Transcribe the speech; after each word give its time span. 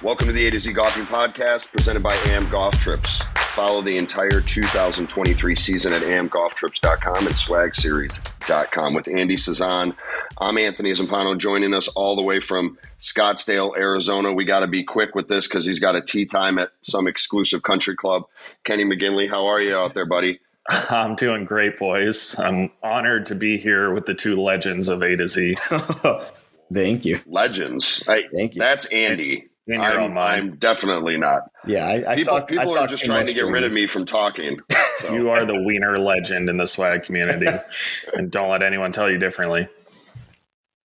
Welcome 0.00 0.28
to 0.28 0.32
the 0.32 0.46
A 0.46 0.50
to 0.52 0.60
Z 0.60 0.72
Golfing 0.74 1.06
Podcast 1.06 1.72
presented 1.72 2.04
by 2.04 2.14
AM 2.26 2.48
Golf 2.50 2.72
Trips. 2.78 3.20
Follow 3.34 3.82
the 3.82 3.98
entire 3.98 4.40
2023 4.40 5.56
season 5.56 5.92
at 5.92 6.02
amgolftrips.com 6.02 7.26
and 7.26 7.34
swagseries.com 7.34 8.94
with 8.94 9.08
Andy 9.08 9.36
Cezanne. 9.36 9.96
I'm 10.40 10.56
Anthony 10.56 10.92
Zampano 10.92 11.36
joining 11.36 11.74
us 11.74 11.88
all 11.88 12.14
the 12.14 12.22
way 12.22 12.38
from 12.38 12.78
Scottsdale, 13.00 13.76
Arizona. 13.76 14.32
We 14.32 14.44
got 14.44 14.60
to 14.60 14.68
be 14.68 14.84
quick 14.84 15.16
with 15.16 15.26
this 15.26 15.48
because 15.48 15.66
he's 15.66 15.80
got 15.80 15.96
a 15.96 16.00
tee 16.00 16.26
time 16.26 16.60
at 16.60 16.70
some 16.82 17.08
exclusive 17.08 17.64
country 17.64 17.96
club. 17.96 18.22
Kenny 18.62 18.84
McGinley, 18.84 19.28
how 19.28 19.46
are 19.46 19.60
you 19.60 19.74
out 19.74 19.94
there, 19.94 20.06
buddy? 20.06 20.38
I'm 20.68 21.16
doing 21.16 21.44
great, 21.44 21.76
boys. 21.76 22.38
I'm 22.38 22.70
honored 22.84 23.26
to 23.26 23.34
be 23.34 23.58
here 23.58 23.92
with 23.92 24.06
the 24.06 24.14
two 24.14 24.40
legends 24.40 24.86
of 24.86 25.02
A 25.02 25.16
to 25.16 25.26
Z. 25.26 25.56
Thank 26.72 27.04
you. 27.04 27.18
Legends. 27.26 28.04
I, 28.06 28.24
Thank 28.32 28.54
you. 28.54 28.60
That's 28.60 28.86
Andy. 28.86 29.47
In 29.68 29.82
your 29.82 29.98
own 30.00 30.06
I'm, 30.06 30.14
mind. 30.14 30.44
I'm 30.44 30.56
definitely 30.56 31.18
not. 31.18 31.42
Yeah, 31.66 31.86
I, 31.86 32.12
I 32.12 32.16
People, 32.16 32.38
talk. 32.38 32.48
people 32.48 32.78
I 32.78 32.84
are 32.84 32.86
just 32.86 33.04
trying 33.04 33.26
to 33.26 33.34
get 33.34 33.44
rid 33.44 33.64
of 33.64 33.72
me 33.72 33.86
from 33.86 34.04
talking. 34.04 34.58
So. 34.98 35.14
You 35.14 35.30
are 35.30 35.44
the 35.44 35.62
wiener 35.62 35.96
legend 35.96 36.50
in 36.50 36.56
the 36.56 36.66
swag 36.66 37.04
community, 37.04 37.46
and 38.14 38.32
don't 38.32 38.50
let 38.50 38.64
anyone 38.64 38.90
tell 38.90 39.08
you 39.08 39.16
differently. 39.16 39.68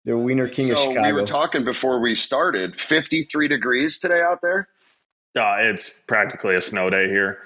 The 0.04 0.18
Wiener 0.18 0.48
King 0.48 0.72
of 0.72 0.78
so 0.78 1.00
we 1.00 1.12
were 1.12 1.24
talking 1.24 1.62
before 1.62 2.00
we 2.00 2.16
started. 2.16 2.80
53 2.80 3.46
degrees 3.46 4.00
today 4.00 4.20
out 4.20 4.40
there. 4.42 4.66
Uh, 5.36 5.58
it's 5.60 6.00
practically 6.08 6.56
a 6.56 6.60
snow 6.60 6.90
day 6.90 7.08
here. 7.08 7.38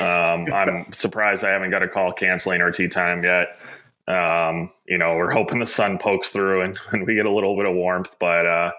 Um, 0.00 0.46
I'm 0.54 0.92
surprised 0.92 1.42
I 1.42 1.50
haven't 1.50 1.70
got 1.70 1.82
a 1.82 1.88
call 1.88 2.12
canceling 2.12 2.60
our 2.60 2.70
tee 2.70 2.86
time 2.86 3.24
yet. 3.24 3.58
Um, 4.06 4.70
you 4.86 4.98
know, 4.98 5.16
we're 5.16 5.32
hoping 5.32 5.58
the 5.58 5.66
sun 5.66 5.98
pokes 5.98 6.30
through 6.30 6.62
and, 6.62 6.78
and 6.92 7.04
we 7.04 7.16
get 7.16 7.26
a 7.26 7.32
little 7.32 7.56
bit 7.56 7.66
of 7.66 7.74
warmth, 7.74 8.14
but 8.20 8.46
uh, 8.46 8.70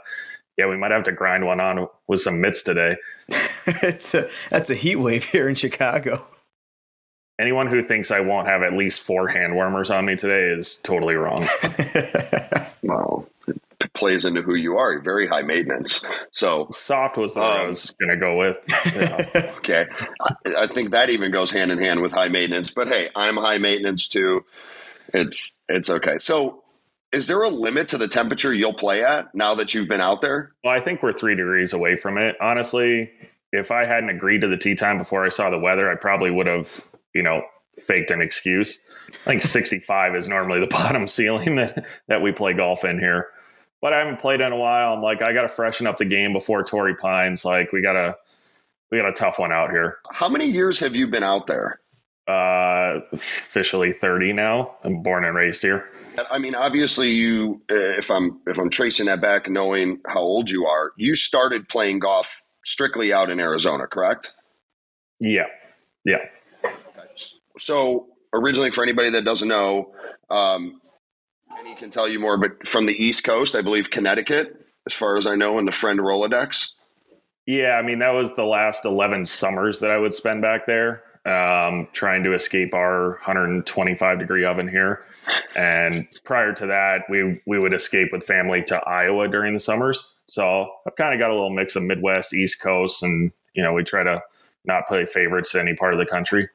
yeah, 0.58 0.68
we 0.68 0.78
might 0.78 0.92
have 0.92 1.04
to 1.04 1.12
grind 1.12 1.46
one 1.46 1.60
on 1.60 1.88
with 2.08 2.20
some 2.20 2.40
mitts 2.42 2.62
today. 2.64 2.98
it's 3.30 4.14
a, 4.14 4.28
that's 4.50 4.70
a 4.70 4.76
heat 4.76 4.98
wave 4.98 5.24
here 5.32 5.48
in 5.50 5.56
Chicago. 5.56 6.26
Anyone 7.40 7.68
who 7.68 7.82
thinks 7.82 8.12
I 8.12 8.20
won't 8.20 8.48
have 8.48 8.62
at 8.62 8.74
least 8.74 9.02
four 9.02 9.28
hand 9.28 9.56
warmers 9.56 9.90
on 9.90 10.06
me 10.06 10.16
today 10.16 10.50
is 10.58 10.76
totally 10.78 11.16
wrong. 11.16 11.44
Well, 12.86 13.28
it 13.48 13.94
plays 13.94 14.26
into 14.26 14.42
who 14.42 14.56
you 14.56 14.78
are. 14.78 14.92
You're 14.92 15.02
very 15.02 15.26
high 15.26 15.42
maintenance. 15.42 16.06
So, 16.32 16.68
Soft 16.70 17.16
was 17.18 17.34
the 17.34 17.40
one 17.40 17.50
I 17.50 17.62
Um, 17.64 17.68
was 17.70 17.92
going 17.92 18.10
to 18.10 18.18
go 18.18 18.38
with. 18.38 18.58
Yeah. 18.94 19.54
okay. 19.60 19.86
I, 20.22 20.64
I 20.64 20.68
think 20.68 20.92
that 20.92 21.10
even 21.10 21.32
goes 21.32 21.50
hand 21.50 21.72
in 21.72 21.78
hand 21.80 22.02
with 22.02 22.12
high 22.12 22.28
maintenance. 22.28 22.70
But 22.72 22.90
hey, 22.90 23.10
I'm 23.16 23.38
high 23.38 23.58
maintenance 23.58 24.10
too. 24.10 24.44
It's 25.14 25.60
it's 25.70 25.90
okay. 25.90 26.18
So, 26.18 26.63
is 27.14 27.28
there 27.28 27.42
a 27.44 27.50
limit 27.50 27.88
to 27.90 27.98
the 27.98 28.08
temperature 28.08 28.54
you'll 28.54 28.74
play 28.74 29.04
at 29.04 29.34
now 29.36 29.54
that 29.56 29.74
you've 29.74 29.88
been 29.88 30.02
out 30.02 30.22
there? 30.22 30.52
Well, 30.64 30.74
I 30.74 30.80
think 30.80 31.04
we're 31.04 31.14
three 31.14 31.36
degrees 31.36 31.72
away 31.72 31.96
from 31.96 32.18
it. 32.18 32.36
Honestly, 32.42 33.12
if 33.52 33.72
I 33.72 33.86
hadn't 33.86 34.10
agreed 34.10 34.42
to 34.42 34.48
the 34.48 34.58
tee 34.58 34.76
time 34.76 34.98
before 34.98 35.24
I 35.24 35.30
saw 35.30 35.50
the 35.50 35.60
weather, 35.60 35.90
I 35.90 35.96
probably 35.96 36.32
would 36.32 36.48
have, 36.48 36.84
you 37.14 37.22
know, 37.22 37.44
faked 37.78 38.10
an 38.10 38.20
excuse. 38.20 38.84
I 39.10 39.30
think 39.30 39.42
65 39.44 40.16
is 40.16 40.28
normally 40.28 40.60
the 40.60 40.68
bottom 40.72 41.08
ceiling 41.08 41.56
that, 41.56 41.86
that 42.08 42.22
we 42.22 42.32
play 42.32 42.54
golf 42.54 42.84
in 42.84 43.00
here. 43.00 43.28
But 43.80 43.94
I 43.94 44.00
haven't 44.00 44.20
played 44.20 44.42
in 44.42 44.52
a 44.52 44.58
while. 44.58 44.94
I'm 44.94 45.02
like, 45.02 45.22
I 45.22 45.34
got 45.34 45.44
to 45.44 45.50
freshen 45.50 45.88
up 45.88 45.98
the 45.98 46.06
game 46.06 46.34
before 46.34 46.64
Torrey 46.64 46.96
Pines. 46.96 47.46
Like, 47.46 47.72
we 47.74 47.82
got 47.82 47.96
a 47.96 48.16
we 48.92 48.98
got 49.00 49.10
a 49.10 49.14
tough 49.14 49.40
one 49.40 49.52
out 49.52 49.72
here. 49.72 49.98
How 50.12 50.30
many 50.30 50.46
years 50.46 50.80
have 50.80 50.96
you 50.96 51.08
been 51.08 51.24
out 51.24 51.48
there? 51.48 51.80
Uh, 52.26 53.02
officially 53.12 53.92
30 53.92 54.32
now. 54.32 54.76
I'm 54.84 55.04
born 55.04 55.26
and 55.26 55.36
raised 55.36 55.62
here. 55.62 55.90
I 56.32 56.40
mean, 56.40 56.56
obviously, 56.56 57.10
you. 57.10 57.62
Uh, 57.70 57.98
if 57.98 58.10
I'm 58.10 58.40
if 58.48 58.58
I'm 58.58 58.70
tracing 58.70 59.08
that 59.08 59.20
back, 59.20 59.50
knowing 59.50 60.00
how 60.08 60.22
old 60.22 60.50
you 60.50 60.66
are, 60.66 60.94
you 60.96 61.16
started 61.16 61.68
playing 61.68 62.00
golf 62.00 62.42
strictly 62.64 63.12
out 63.12 63.30
in 63.30 63.42
Arizona, 63.42 63.88
correct? 63.88 64.32
Yeah, 65.20 65.48
yeah. 66.06 66.20
So 67.60 68.08
originally, 68.34 68.72
for 68.72 68.84
anybody 68.84 69.10
that 69.12 69.26
doesn't 69.26 69.48
know, 69.48 69.94
um, 70.30 70.82
and 71.58 71.68
he 71.68 71.76
can 71.76 71.90
tell 71.90 72.08
you 72.08 72.20
more, 72.20 72.38
but 72.38 72.68
from 72.68 72.86
the 72.86 72.94
East 72.94 73.24
Coast, 73.24 73.56
I 73.56 73.62
believe 73.62 73.92
Connecticut, 73.92 74.66
as 74.88 74.94
far 74.94 75.18
as 75.18 75.28
I 75.28 75.36
know, 75.36 75.60
in 75.60 75.66
the 75.66 75.72
friend 75.72 76.00
Rolodex. 76.00 76.72
Yeah, 77.46 77.72
I 77.72 77.82
mean 77.82 78.00
that 78.00 78.14
was 78.14 78.36
the 78.36 78.46
last 78.46 78.86
eleven 78.86 79.26
summers 79.26 79.80
that 79.82 79.92
I 79.92 79.98
would 79.98 80.14
spend 80.14 80.42
back 80.42 80.66
there, 80.66 81.04
um, 81.26 81.88
trying 81.94 82.24
to 82.24 82.34
escape 82.34 82.74
our 82.74 83.12
125 83.12 84.20
degree 84.20 84.46
oven 84.46 84.68
here. 84.68 85.06
And 85.56 86.08
prior 86.24 86.54
to 86.54 86.66
that, 86.68 87.04
we 87.10 87.42
we 87.46 87.60
would 87.60 87.74
escape 87.74 88.10
with 88.12 88.24
family 88.24 88.64
to 88.64 88.78
Iowa 88.78 89.28
during 89.30 89.54
the 89.54 89.60
summers. 89.60 90.14
So 90.26 90.68
I've 90.86 90.96
kind 90.96 91.14
of 91.14 91.20
got 91.20 91.32
a 91.32 91.34
little 91.34 91.50
mix 91.50 91.76
of 91.76 91.84
Midwest, 91.84 92.34
East 92.34 92.62
Coast, 92.62 93.04
and 93.04 93.32
you 93.54 93.64
know 93.64 93.74
we 93.74 93.84
try 93.84 94.04
to 94.04 94.22
not 94.66 94.88
play 94.88 95.06
favorites 95.06 95.52
to 95.52 95.62
any 95.62 95.76
part 95.76 95.94
of 95.94 96.00
the 96.00 96.06
country. 96.06 96.50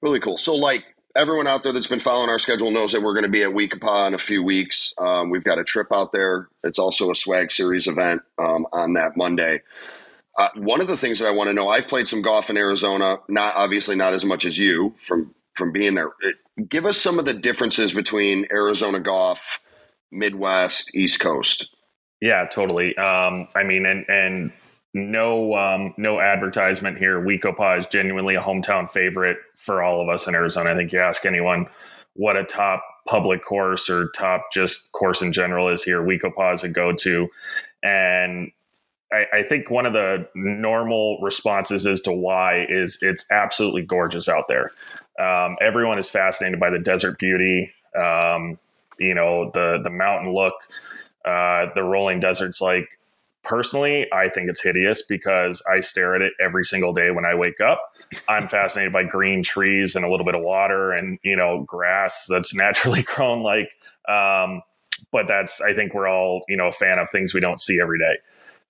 Really 0.00 0.20
cool. 0.20 0.36
So, 0.36 0.54
like 0.54 0.84
everyone 1.14 1.46
out 1.46 1.62
there 1.62 1.72
that's 1.72 1.86
been 1.86 2.00
following 2.00 2.30
our 2.30 2.38
schedule 2.38 2.70
knows 2.70 2.92
that 2.92 3.02
we're 3.02 3.14
going 3.14 3.24
to 3.24 3.30
be 3.30 3.42
at 3.42 3.52
We-Ko-Pa 3.52 4.06
in 4.06 4.14
a 4.14 4.18
few 4.18 4.42
weeks. 4.42 4.94
Um, 4.98 5.30
we've 5.30 5.44
got 5.44 5.58
a 5.58 5.64
trip 5.64 5.88
out 5.92 6.12
there. 6.12 6.48
It's 6.64 6.78
also 6.78 7.10
a 7.10 7.14
swag 7.14 7.50
series 7.50 7.86
event 7.86 8.22
um, 8.38 8.66
on 8.72 8.94
that 8.94 9.16
Monday. 9.16 9.62
Uh, 10.38 10.48
one 10.56 10.80
of 10.80 10.86
the 10.86 10.96
things 10.96 11.18
that 11.18 11.28
I 11.28 11.32
want 11.32 11.50
to 11.50 11.54
know, 11.54 11.68
I've 11.68 11.88
played 11.88 12.08
some 12.08 12.22
golf 12.22 12.48
in 12.50 12.56
Arizona, 12.56 13.16
not 13.28 13.54
obviously 13.56 13.96
not 13.96 14.14
as 14.14 14.24
much 14.24 14.44
as 14.44 14.58
you 14.58 14.94
from 14.98 15.34
from 15.54 15.72
being 15.72 15.94
there. 15.94 16.08
It- 16.22 16.68
give 16.68 16.86
us 16.86 16.98
some 16.98 17.18
of 17.18 17.24
the 17.24 17.34
differences 17.34 17.92
between 17.92 18.46
Arizona 18.50 19.00
golf, 19.00 19.58
Midwest, 20.10 20.94
East 20.94 21.20
Coast. 21.20 21.66
Yeah, 22.20 22.46
totally. 22.46 22.96
Um, 22.96 23.48
I 23.54 23.62
mean, 23.64 23.84
and 23.86 24.04
and 24.08 24.52
no 24.94 25.54
um, 25.54 25.94
no 25.96 26.20
advertisement 26.20 26.98
here. 26.98 27.20
We-Ko-Pa 27.20 27.76
is 27.78 27.86
genuinely 27.86 28.34
a 28.34 28.42
hometown 28.42 28.88
favorite 28.88 29.38
for 29.56 29.82
all 29.82 30.00
of 30.00 30.08
us 30.08 30.26
in 30.26 30.34
Arizona. 30.34 30.70
I 30.70 30.74
think 30.76 30.92
you 30.92 31.00
ask 31.00 31.24
anyone 31.26 31.66
what 32.14 32.36
a 32.36 32.44
top 32.44 32.84
public 33.08 33.42
course 33.42 33.88
or 33.90 34.10
top 34.14 34.52
just 34.52 34.92
course 34.92 35.22
in 35.22 35.32
general 35.32 35.68
is 35.68 35.82
here. 35.82 36.02
We-Ko-Pa 36.02 36.52
is 36.52 36.62
a 36.62 36.68
go 36.68 36.92
to, 36.92 37.28
and 37.82 38.52
I, 39.12 39.38
I 39.38 39.42
think 39.42 39.70
one 39.70 39.86
of 39.86 39.92
the 39.92 40.26
normal 40.34 41.18
responses 41.20 41.86
as 41.86 42.00
to 42.02 42.12
why 42.12 42.66
is 42.68 42.98
it's 43.02 43.30
absolutely 43.30 43.82
gorgeous 43.82 44.28
out 44.28 44.48
there. 44.48 44.72
Um, 45.18 45.56
everyone 45.60 45.98
is 45.98 46.08
fascinated 46.08 46.58
by 46.58 46.70
the 46.70 46.78
desert 46.78 47.18
beauty. 47.18 47.72
Um, 47.96 48.58
you 48.98 49.14
know 49.14 49.50
the 49.52 49.80
the 49.82 49.90
mountain 49.90 50.32
look 50.32 50.54
uh, 51.24 51.66
the 51.74 51.82
rolling 51.82 52.20
deserts 52.20 52.60
like 52.60 52.98
personally 53.42 54.06
i 54.12 54.28
think 54.28 54.48
it's 54.48 54.62
hideous 54.62 55.02
because 55.02 55.62
i 55.70 55.80
stare 55.80 56.14
at 56.14 56.22
it 56.22 56.32
every 56.40 56.64
single 56.64 56.92
day 56.92 57.10
when 57.10 57.24
i 57.24 57.34
wake 57.34 57.60
up 57.60 57.92
i'm 58.28 58.46
fascinated 58.46 58.92
by 58.92 59.02
green 59.02 59.42
trees 59.42 59.96
and 59.96 60.04
a 60.04 60.10
little 60.10 60.24
bit 60.24 60.36
of 60.36 60.42
water 60.42 60.92
and 60.92 61.18
you 61.24 61.34
know 61.34 61.64
grass 61.64 62.26
that's 62.28 62.54
naturally 62.54 63.02
grown 63.02 63.42
like 63.42 63.76
um, 64.08 64.62
but 65.10 65.26
that's 65.26 65.60
i 65.60 65.74
think 65.74 65.92
we're 65.92 66.08
all 66.08 66.42
you 66.48 66.56
know 66.56 66.68
a 66.68 66.72
fan 66.72 67.00
of 67.00 67.10
things 67.10 67.34
we 67.34 67.40
don't 67.40 67.60
see 67.60 67.80
every 67.80 67.98
day 67.98 68.16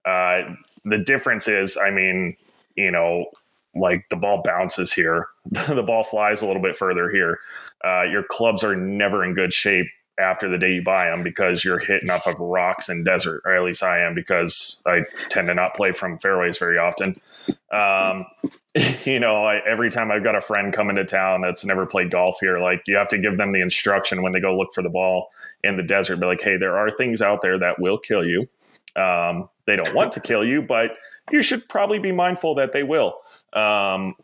uh, 0.04 0.42
the 0.84 0.98
difference 0.98 1.48
is 1.48 1.76
i 1.76 1.90
mean 1.90 2.36
you 2.76 2.90
know 2.90 3.26
like 3.74 4.04
the 4.10 4.16
ball 4.16 4.42
bounces 4.42 4.92
here 4.92 5.28
the 5.50 5.82
ball 5.82 6.04
flies 6.04 6.42
a 6.42 6.46
little 6.46 6.62
bit 6.62 6.76
further 6.76 7.10
here 7.10 7.40
uh, 7.84 8.02
your 8.02 8.22
clubs 8.22 8.62
are 8.62 8.76
never 8.76 9.24
in 9.24 9.34
good 9.34 9.52
shape 9.52 9.86
after 10.18 10.48
the 10.48 10.58
day 10.58 10.72
you 10.74 10.82
buy 10.82 11.06
them 11.06 11.22
because 11.22 11.64
you're 11.64 11.78
hitting 11.78 12.10
off 12.10 12.26
of 12.26 12.38
rocks 12.38 12.88
and 12.88 13.04
desert, 13.04 13.42
or 13.44 13.54
at 13.54 13.62
least 13.62 13.82
I 13.82 14.00
am 14.00 14.14
because 14.14 14.82
I 14.86 15.04
tend 15.30 15.48
to 15.48 15.54
not 15.54 15.74
play 15.74 15.92
from 15.92 16.18
fairways 16.18 16.58
very 16.58 16.78
often. 16.78 17.20
Um, 17.72 18.26
you 19.04 19.18
know, 19.18 19.44
I, 19.44 19.60
every 19.66 19.90
time 19.90 20.10
I've 20.10 20.24
got 20.24 20.36
a 20.36 20.40
friend 20.40 20.72
coming 20.72 20.96
to 20.96 21.04
town 21.04 21.40
that's 21.40 21.64
never 21.64 21.86
played 21.86 22.10
golf 22.10 22.36
here, 22.40 22.58
like 22.58 22.82
you 22.86 22.96
have 22.96 23.08
to 23.08 23.18
give 23.18 23.36
them 23.36 23.52
the 23.52 23.60
instruction 23.60 24.22
when 24.22 24.32
they 24.32 24.40
go 24.40 24.56
look 24.56 24.72
for 24.72 24.82
the 24.82 24.90
ball 24.90 25.28
in 25.64 25.76
the 25.76 25.82
desert. 25.82 26.16
Be 26.16 26.26
like, 26.26 26.42
hey, 26.42 26.56
there 26.56 26.76
are 26.76 26.90
things 26.90 27.22
out 27.22 27.40
there 27.42 27.58
that 27.58 27.80
will 27.80 27.98
kill 27.98 28.24
you. 28.24 28.48
Um, 28.94 29.48
they 29.66 29.76
don't 29.76 29.94
want 29.94 30.12
to 30.12 30.20
kill 30.28 30.44
you, 30.44 30.62
but 30.62 30.92
you 31.30 31.42
should 31.42 31.68
probably 31.68 31.98
be 31.98 32.12
mindful 32.12 32.54
that 32.56 32.72
they 32.72 32.82
will. 32.82 33.18
Um, 33.52 34.14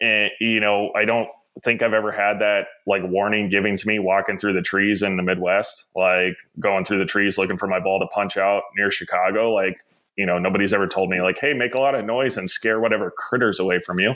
and 0.00 0.30
you 0.40 0.60
know, 0.60 0.92
I 0.94 1.04
don't 1.04 1.28
think 1.64 1.82
I've 1.82 1.94
ever 1.94 2.12
had 2.12 2.40
that 2.40 2.66
like 2.86 3.02
warning 3.04 3.48
giving 3.48 3.76
to 3.76 3.88
me 3.88 3.98
walking 3.98 4.38
through 4.38 4.52
the 4.52 4.62
trees 4.62 5.02
in 5.02 5.16
the 5.16 5.22
Midwest, 5.22 5.86
like 5.94 6.36
going 6.60 6.84
through 6.84 6.98
the 6.98 7.06
trees 7.06 7.38
looking 7.38 7.56
for 7.56 7.66
my 7.66 7.80
ball 7.80 7.98
to 8.00 8.06
punch 8.08 8.36
out 8.36 8.64
near 8.76 8.90
Chicago. 8.90 9.52
Like, 9.52 9.80
you 10.16 10.26
know, 10.26 10.38
nobody's 10.38 10.74
ever 10.74 10.86
told 10.86 11.10
me 11.10 11.20
like, 11.22 11.38
hey, 11.38 11.54
make 11.54 11.74
a 11.74 11.78
lot 11.78 11.94
of 11.94 12.04
noise 12.04 12.36
and 12.36 12.48
scare 12.48 12.80
whatever 12.80 13.10
critters 13.10 13.58
away 13.58 13.78
from 13.78 14.00
you. 14.00 14.10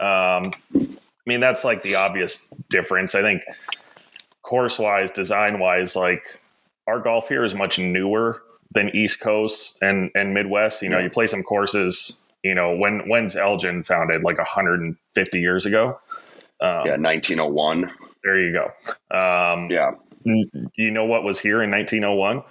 Um, 0.00 0.52
I 0.74 1.26
mean, 1.26 1.40
that's 1.40 1.64
like 1.64 1.82
the 1.82 1.94
obvious 1.94 2.52
difference. 2.70 3.14
I 3.14 3.22
think 3.22 3.42
course 4.42 4.78
wise, 4.78 5.10
design 5.10 5.58
wise, 5.58 5.94
like 5.96 6.40
our 6.86 7.00
golf 7.00 7.28
here 7.28 7.44
is 7.44 7.54
much 7.54 7.78
newer 7.78 8.42
than 8.72 8.94
East 8.94 9.20
Coast 9.20 9.78
and 9.82 10.10
and 10.14 10.34
Midwest. 10.34 10.82
You 10.82 10.88
know, 10.88 10.98
you 10.98 11.10
play 11.10 11.26
some 11.26 11.42
courses. 11.42 12.20
You 12.42 12.54
know, 12.54 12.76
when 12.76 13.08
when's 13.08 13.36
Elgin 13.36 13.82
founded? 13.82 14.22
Like 14.22 14.38
150 14.38 15.40
years 15.40 15.66
ago. 15.66 15.98
Um, 16.60 16.86
Yeah, 16.86 16.96
1901. 16.96 17.90
There 18.24 18.38
you 18.40 18.52
go. 18.52 19.16
Um, 19.16 19.70
Yeah. 19.70 19.92
n- 20.26 20.70
you 20.76 20.90
know 20.90 21.04
what 21.04 21.22
was 21.24 21.38
here 21.40 21.62
in 21.62 21.70
1901? 21.70 22.42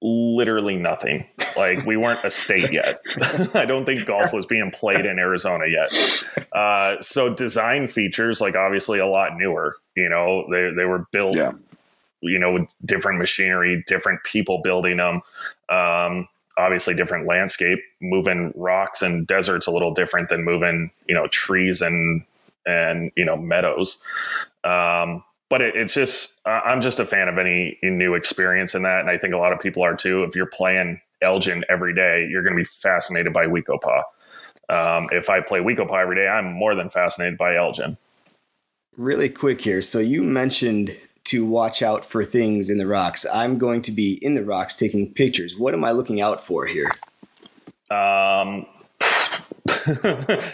Literally 0.00 0.76
nothing. 0.76 1.26
Like 1.56 1.84
we 1.84 1.96
weren't 1.96 2.24
a 2.24 2.30
state 2.30 2.72
yet. 2.72 3.00
I 3.54 3.64
don't 3.64 3.84
think 3.84 4.06
golf 4.06 4.32
was 4.32 4.46
being 4.46 4.70
played 4.70 5.04
in 5.04 5.18
Arizona 5.18 5.64
yet. 5.66 5.92
Uh, 6.52 7.00
so 7.00 7.34
design 7.34 7.88
features, 7.88 8.40
like 8.40 8.54
obviously 8.54 9.00
a 9.00 9.06
lot 9.06 9.36
newer. 9.36 9.76
You 9.96 10.08
know, 10.08 10.46
they 10.52 10.70
they 10.76 10.84
were 10.84 11.06
built. 11.10 11.36
Yeah. 11.36 11.52
You 12.20 12.38
know, 12.38 12.52
with 12.52 12.68
different 12.84 13.18
machinery, 13.18 13.82
different 13.86 14.22
people 14.24 14.60
building 14.62 14.96
them. 14.96 15.22
Um, 15.68 16.28
obviously, 16.56 16.94
different 16.94 17.26
landscape. 17.26 17.78
Moving 18.00 18.52
rocks 18.56 19.02
and 19.02 19.26
deserts 19.26 19.66
a 19.66 19.70
little 19.70 19.92
different 19.92 20.28
than 20.28 20.44
moving, 20.44 20.90
you 21.06 21.14
know, 21.14 21.26
trees 21.28 21.80
and 21.80 22.24
and 22.66 23.10
you 23.16 23.24
know 23.24 23.36
meadows. 23.36 24.02
Um, 24.64 25.24
but 25.48 25.62
it, 25.62 25.76
it's 25.76 25.94
just 25.94 26.40
I'm 26.44 26.80
just 26.80 27.00
a 27.00 27.06
fan 27.06 27.28
of 27.28 27.38
any 27.38 27.78
new 27.82 28.14
experience 28.14 28.74
in 28.74 28.82
that, 28.82 29.00
and 29.00 29.10
I 29.10 29.18
think 29.18 29.34
a 29.34 29.38
lot 29.38 29.52
of 29.52 29.58
people 29.58 29.82
are 29.82 29.96
too. 29.96 30.24
If 30.24 30.36
you're 30.36 30.46
playing 30.46 31.00
Elgin 31.22 31.64
every 31.68 31.94
day, 31.94 32.26
you're 32.30 32.42
going 32.42 32.54
to 32.54 32.60
be 32.60 32.64
fascinated 32.64 33.32
by 33.32 33.46
We-Ko-Pa. 33.46 34.02
Um, 34.68 35.08
if 35.10 35.30
I 35.30 35.40
play 35.40 35.60
We-Ko-Pa 35.60 35.96
every 35.96 36.16
day, 36.16 36.28
I'm 36.28 36.52
more 36.52 36.74
than 36.74 36.90
fascinated 36.90 37.38
by 37.38 37.56
Elgin. 37.56 37.96
Really 38.96 39.28
quick 39.28 39.60
here. 39.60 39.80
So 39.80 40.00
you 40.00 40.22
mentioned 40.22 40.96
to 41.28 41.44
watch 41.44 41.82
out 41.82 42.04
for 42.04 42.24
things 42.24 42.70
in 42.70 42.78
the 42.78 42.86
rocks. 42.86 43.26
I'm 43.32 43.58
going 43.58 43.82
to 43.82 43.92
be 43.92 44.14
in 44.24 44.34
the 44.34 44.44
rocks 44.44 44.76
taking 44.76 45.12
pictures. 45.12 45.56
What 45.56 45.74
am 45.74 45.84
I 45.84 45.92
looking 45.92 46.20
out 46.20 46.44
for 46.44 46.66
here? 46.66 46.90
Um, 47.90 48.66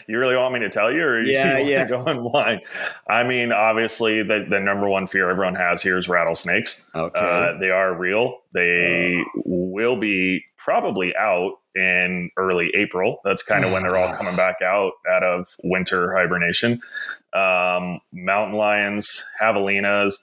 you 0.06 0.18
really 0.18 0.36
want 0.36 0.54
me 0.54 0.60
to 0.60 0.68
tell 0.68 0.92
you, 0.92 1.02
or 1.02 1.22
yeah, 1.22 1.58
you 1.58 1.70
yeah. 1.70 1.86
go 1.86 2.00
online? 2.00 2.60
I 3.08 3.22
mean, 3.24 3.52
obviously, 3.52 4.22
the 4.22 4.46
the 4.48 4.60
number 4.60 4.88
one 4.88 5.06
fear 5.06 5.30
everyone 5.30 5.54
has 5.54 5.82
here 5.82 5.96
is 5.96 6.08
rattlesnakes. 6.08 6.86
Okay, 6.94 7.18
uh, 7.18 7.58
they 7.58 7.70
are 7.70 7.94
real. 7.96 8.38
They 8.52 9.16
uh. 9.20 9.42
will 9.44 9.96
be 9.96 10.44
probably 10.56 11.14
out 11.16 11.54
in 11.74 12.30
early 12.36 12.70
April. 12.74 13.18
That's 13.24 13.42
kind 13.42 13.64
of 13.64 13.72
when 13.72 13.82
they're 13.82 13.96
all 13.96 14.12
coming 14.16 14.36
back 14.36 14.62
out 14.62 14.92
out 15.10 15.22
of 15.22 15.56
winter 15.62 16.14
hibernation. 16.14 16.80
Um, 17.32 18.00
mountain 18.12 18.56
lions, 18.56 19.24
javelinas. 19.40 20.14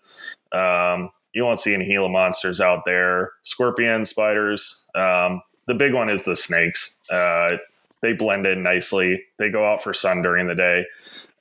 Um, 0.51 1.09
you 1.33 1.43
won't 1.45 1.59
see 1.59 1.73
any 1.73 1.85
Gila 1.85 2.09
monsters 2.09 2.59
out 2.59 2.83
there. 2.85 3.31
Scorpions, 3.43 4.09
spiders. 4.09 4.85
Um, 4.95 5.41
the 5.67 5.73
big 5.73 5.93
one 5.93 6.09
is 6.09 6.23
the 6.23 6.35
snakes. 6.35 6.99
Uh, 7.09 7.57
they 8.01 8.13
blend 8.13 8.45
in 8.45 8.63
nicely. 8.63 9.23
They 9.37 9.49
go 9.49 9.65
out 9.65 9.81
for 9.81 9.93
sun 9.93 10.21
during 10.21 10.47
the 10.47 10.55
day. 10.55 10.85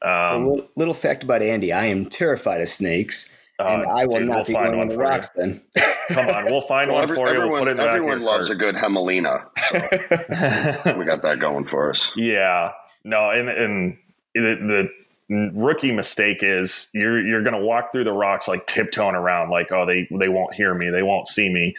Um, 0.02 0.44
little, 0.44 0.68
little, 0.76 0.94
fact 0.94 1.24
about 1.24 1.42
Andy: 1.42 1.72
I 1.72 1.86
am 1.86 2.06
terrified 2.06 2.60
of 2.60 2.68
snakes, 2.68 3.30
uh, 3.58 3.64
and 3.64 3.86
I 3.86 4.06
will 4.06 4.18
dude, 4.18 4.28
not 4.28 4.36
we'll 4.36 4.44
be 4.44 4.52
going 4.52 4.80
on 4.80 4.88
the 4.88 4.96
rocks. 4.96 5.30
You. 5.36 5.42
Then 5.42 5.62
come 6.08 6.28
on, 6.28 6.44
we'll 6.46 6.62
find 6.62 6.90
well, 6.90 7.00
one 7.00 7.04
every, 7.04 7.16
for 7.16 7.28
everyone, 7.28 7.46
you. 7.46 7.52
We'll 7.52 7.64
put 7.64 7.68
it 7.68 7.80
everyone 7.80 8.22
loves 8.22 8.48
cart. 8.48 8.56
a 8.56 8.64
good 8.64 8.76
Javelina. 8.76 9.46
So 9.58 10.94
we 10.98 11.04
got 11.04 11.20
that 11.22 11.38
going 11.38 11.66
for 11.66 11.90
us. 11.90 12.12
Yeah, 12.16 12.72
no, 13.04 13.30
and 13.30 13.50
and 13.50 13.98
the, 14.34 14.40
the 14.40 14.88
rookie 15.30 15.92
mistake 15.92 16.38
is 16.42 16.90
you're 16.92 17.24
you're 17.24 17.42
going 17.42 17.54
to 17.54 17.64
walk 17.64 17.92
through 17.92 18.04
the 18.04 18.12
rocks 18.12 18.48
like 18.48 18.66
tiptoeing 18.66 19.14
around, 19.14 19.50
like 19.50 19.70
oh 19.72 19.86
they 19.86 20.08
they 20.10 20.28
won't 20.28 20.54
hear 20.54 20.74
me, 20.74 20.90
they 20.90 21.02
won't 21.02 21.26
see 21.26 21.52
me. 21.52 21.74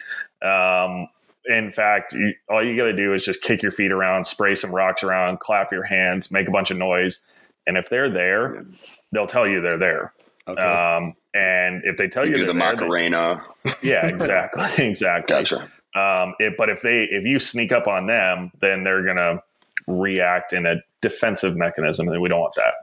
Um, 0.46 1.08
in 1.44 1.70
fact, 1.70 2.12
you, 2.12 2.34
all 2.48 2.64
you 2.64 2.76
got 2.76 2.84
to 2.84 2.96
do 2.96 3.12
is 3.14 3.24
just 3.24 3.42
kick 3.42 3.62
your 3.62 3.72
feet 3.72 3.92
around, 3.92 4.24
spray 4.24 4.54
some 4.54 4.74
rocks 4.74 5.02
around, 5.02 5.40
clap 5.40 5.72
your 5.72 5.82
hands, 5.82 6.30
make 6.30 6.48
a 6.48 6.50
bunch 6.50 6.70
of 6.70 6.78
noise, 6.78 7.24
and 7.66 7.76
if 7.76 7.90
they're 7.90 8.08
there, 8.08 8.64
they'll 9.12 9.26
tell 9.26 9.46
you 9.46 9.60
they're 9.60 9.78
there. 9.78 10.12
Okay. 10.48 10.62
Um, 10.62 11.14
and 11.34 11.82
if 11.84 11.96
they 11.96 12.08
tell 12.08 12.24
you, 12.24 12.32
you 12.32 12.38
do 12.38 12.46
the 12.46 12.52
there, 12.52 12.74
Macarena, 12.74 13.44
they, 13.64 13.72
yeah, 13.82 14.06
exactly, 14.08 14.64
exactly. 14.86 15.34
Gotcha. 15.34 15.68
Um, 15.94 16.34
it, 16.38 16.54
but 16.56 16.70
if 16.70 16.80
they 16.80 17.06
if 17.10 17.24
you 17.24 17.38
sneak 17.38 17.70
up 17.70 17.86
on 17.86 18.06
them, 18.06 18.50
then 18.60 18.82
they're 18.82 19.04
gonna 19.04 19.42
react 19.86 20.52
in 20.52 20.64
a 20.64 20.76
defensive 21.02 21.56
mechanism, 21.56 22.08
and 22.08 22.22
we 22.22 22.28
don't 22.28 22.40
want 22.40 22.54
that. 22.54 22.74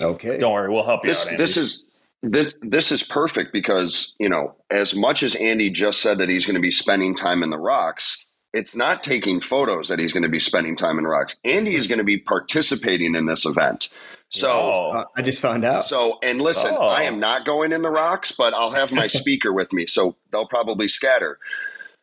Okay. 0.00 0.38
Don't 0.38 0.52
worry, 0.52 0.70
we'll 0.70 0.84
help 0.84 1.04
you 1.04 1.08
this, 1.08 1.22
out. 1.22 1.32
Andy. 1.32 1.42
This 1.42 1.56
is 1.56 1.84
this 2.22 2.54
this 2.62 2.92
is 2.92 3.02
perfect 3.02 3.52
because 3.52 4.14
you 4.18 4.28
know 4.28 4.54
as 4.70 4.94
much 4.94 5.22
as 5.22 5.34
Andy 5.34 5.70
just 5.70 6.00
said 6.02 6.18
that 6.18 6.28
he's 6.28 6.46
going 6.46 6.56
to 6.56 6.62
be 6.62 6.70
spending 6.70 7.14
time 7.14 7.42
in 7.42 7.50
the 7.50 7.58
rocks, 7.58 8.24
it's 8.52 8.74
not 8.74 9.02
taking 9.02 9.40
photos 9.40 9.88
that 9.88 9.98
he's 9.98 10.12
going 10.12 10.22
to 10.22 10.28
be 10.28 10.40
spending 10.40 10.76
time 10.76 10.98
in 10.98 11.04
rocks. 11.06 11.36
Andy 11.44 11.74
is 11.74 11.86
going 11.86 11.98
to 11.98 12.04
be 12.04 12.18
participating 12.18 13.14
in 13.14 13.26
this 13.26 13.46
event. 13.46 13.88
So 14.28 14.50
oh, 14.50 14.90
uh, 14.90 15.04
I 15.16 15.22
just 15.22 15.40
found 15.40 15.64
out. 15.64 15.84
So 15.84 16.18
and 16.22 16.40
listen, 16.40 16.74
oh. 16.76 16.88
I 16.88 17.02
am 17.02 17.20
not 17.20 17.46
going 17.46 17.72
in 17.72 17.82
the 17.82 17.90
rocks, 17.90 18.32
but 18.32 18.54
I'll 18.54 18.72
have 18.72 18.92
my 18.92 19.06
speaker 19.06 19.52
with 19.52 19.72
me, 19.72 19.86
so 19.86 20.16
they'll 20.32 20.48
probably 20.48 20.88
scatter. 20.88 21.38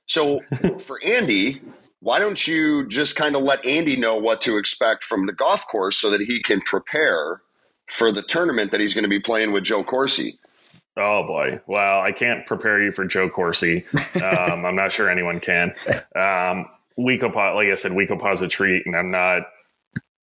So 0.05 0.41
for 0.79 1.03
Andy, 1.03 1.61
why 1.99 2.19
don't 2.19 2.47
you 2.47 2.87
just 2.87 3.15
kind 3.15 3.35
of 3.35 3.43
let 3.43 3.65
Andy 3.65 3.95
know 3.95 4.17
what 4.17 4.41
to 4.41 4.57
expect 4.57 5.03
from 5.03 5.25
the 5.25 5.33
golf 5.33 5.65
course 5.67 5.97
so 5.97 6.09
that 6.09 6.21
he 6.21 6.41
can 6.41 6.61
prepare 6.61 7.41
for 7.87 8.11
the 8.11 8.21
tournament 8.23 8.71
that 8.71 8.79
he's 8.79 8.93
going 8.93 9.03
to 9.03 9.09
be 9.09 9.19
playing 9.19 9.51
with 9.51 9.63
Joe 9.63 9.83
Corsi. 9.83 10.39
Oh 10.95 11.25
boy! 11.25 11.59
Well, 11.65 12.01
I 12.01 12.11
can't 12.11 12.45
prepare 12.45 12.81
you 12.81 12.91
for 12.91 13.05
Joe 13.05 13.29
Corsi. 13.29 13.83
Um, 14.15 14.65
I'm 14.65 14.75
not 14.75 14.91
sure 14.91 15.09
anyone 15.09 15.39
can. 15.39 15.73
Um, 16.15 16.67
We-Ko-Pa, 16.97 17.53
like 17.53 17.69
I 17.69 17.75
said, 17.75 17.93
We-Ko-Pa's 17.93 18.43
a 18.43 18.47
treat, 18.47 18.85
and 18.85 18.95
I'm 18.95 19.09
not 19.09 19.43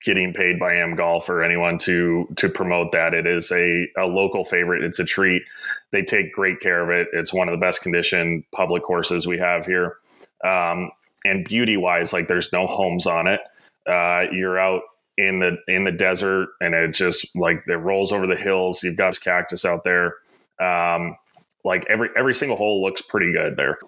getting 0.05 0.33
paid 0.33 0.59
by 0.59 0.75
Am 0.77 0.95
Golf 0.95 1.29
or 1.29 1.43
anyone 1.43 1.77
to 1.79 2.29
to 2.37 2.49
promote 2.49 2.93
that. 2.93 3.15
It 3.15 3.27
is 3.27 3.51
a, 3.51 3.89
a 3.99 4.07
local 4.07 4.45
favorite. 4.45 4.85
It's 4.85 5.01
a 5.01 5.05
treat. 5.05 5.43
They 5.91 6.03
take 6.03 6.33
great 6.33 6.61
care 6.61 6.83
of 6.83 6.91
it. 6.91 7.09
It's 7.12 7.35
one 7.35 7.49
of 7.49 7.53
the 7.53 7.61
best 7.61 7.83
conditioned 7.83 8.45
public 8.53 8.85
courses 8.85 9.27
we 9.27 9.39
have 9.39 9.67
here. 9.67 9.97
Um, 10.45 10.93
and 11.25 11.45
beauty 11.45 11.77
wise, 11.77 12.12
like 12.12 12.29
there's 12.29 12.53
no 12.53 12.67
homes 12.67 13.07
on 13.07 13.27
it. 13.27 13.41
Uh, 13.87 14.27
you're 14.33 14.59
out 14.59 14.83
in 15.21 15.39
the 15.39 15.59
in 15.69 15.85
the 15.85 15.93
desert, 15.93 16.49
and 16.61 16.75
it 16.75 16.93
just 16.93 17.35
like 17.37 17.63
it 17.67 17.77
rolls 17.77 18.13
over 18.13 18.27
the 18.27 18.37
hills. 18.37 18.83
You've 18.83 18.97
got 18.97 19.21
cactus 19.21 19.65
out 19.65 19.85
there. 19.85 20.15
Um, 20.59 21.17
like 21.65 21.87
every 21.89 22.09
every 22.17 22.35
single 22.35 22.57
hole 22.57 22.83
looks 22.83 23.03
pretty 23.03 23.33
good 23.33 23.57
there. 23.57 23.79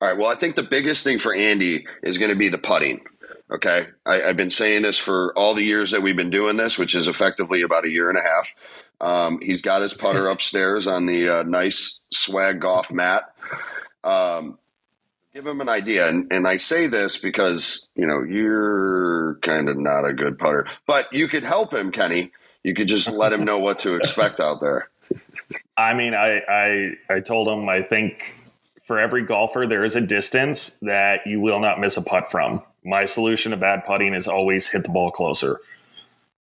All 0.00 0.08
right. 0.08 0.18
Well, 0.18 0.30
I 0.30 0.34
think 0.34 0.56
the 0.56 0.62
biggest 0.62 1.04
thing 1.04 1.18
for 1.18 1.34
Andy 1.34 1.86
is 2.02 2.18
going 2.18 2.30
to 2.30 2.36
be 2.36 2.48
the 2.48 2.58
putting. 2.58 3.00
Okay, 3.52 3.86
I, 4.06 4.14
have 4.16 4.36
been 4.36 4.50
saying 4.50 4.82
this 4.82 4.98
for 4.98 5.32
all 5.36 5.54
the 5.54 5.62
years 5.62 5.90
that 5.92 6.02
we've 6.02 6.16
been 6.16 6.30
doing 6.30 6.56
this, 6.56 6.78
which 6.78 6.94
is 6.94 7.08
effectively 7.08 7.62
about 7.62 7.84
a 7.84 7.90
year 7.90 8.08
and 8.08 8.18
a 8.18 8.22
half. 8.22 8.54
Um, 9.00 9.38
he's 9.40 9.62
got 9.62 9.82
his 9.82 9.94
putter 9.94 10.28
upstairs 10.30 10.86
on 10.86 11.06
the 11.06 11.28
uh, 11.28 11.42
nice 11.44 12.00
swag 12.12 12.60
golf 12.60 12.90
mat. 12.90 13.22
Um, 14.02 14.58
give 15.34 15.46
him 15.46 15.60
an 15.60 15.68
idea. 15.68 16.08
And, 16.08 16.32
and 16.32 16.46
I 16.46 16.58
say 16.58 16.86
this 16.86 17.18
because, 17.18 17.88
you 17.96 18.06
know, 18.06 18.22
you're 18.22 19.34
kind 19.42 19.68
of 19.68 19.76
not 19.76 20.04
a 20.04 20.12
good 20.12 20.38
putter, 20.38 20.68
but 20.86 21.12
you 21.12 21.26
could 21.26 21.42
help 21.42 21.74
him, 21.74 21.90
Kenny. 21.90 22.30
You 22.62 22.74
could 22.74 22.86
just 22.86 23.08
let 23.08 23.32
him 23.32 23.44
know 23.44 23.58
what 23.58 23.80
to 23.80 23.96
expect 23.96 24.38
out 24.38 24.60
there. 24.60 24.88
I 25.76 25.92
mean, 25.94 26.14
I, 26.14 26.38
I, 26.48 26.90
I 27.10 27.20
told 27.20 27.48
him, 27.48 27.68
I 27.68 27.82
think 27.82 28.34
for 28.84 28.98
every 28.98 29.24
golfer, 29.26 29.66
there 29.68 29.84
is 29.84 29.96
a 29.96 30.00
distance 30.00 30.78
that 30.82 31.26
you 31.26 31.40
will 31.40 31.58
not 31.58 31.80
miss 31.80 31.96
a 31.96 32.02
putt 32.02 32.30
from. 32.30 32.62
My 32.84 33.04
solution 33.04 33.50
to 33.50 33.56
bad 33.56 33.84
putting 33.84 34.14
is 34.14 34.28
always 34.28 34.68
hit 34.68 34.84
the 34.84 34.90
ball 34.90 35.10
closer. 35.10 35.58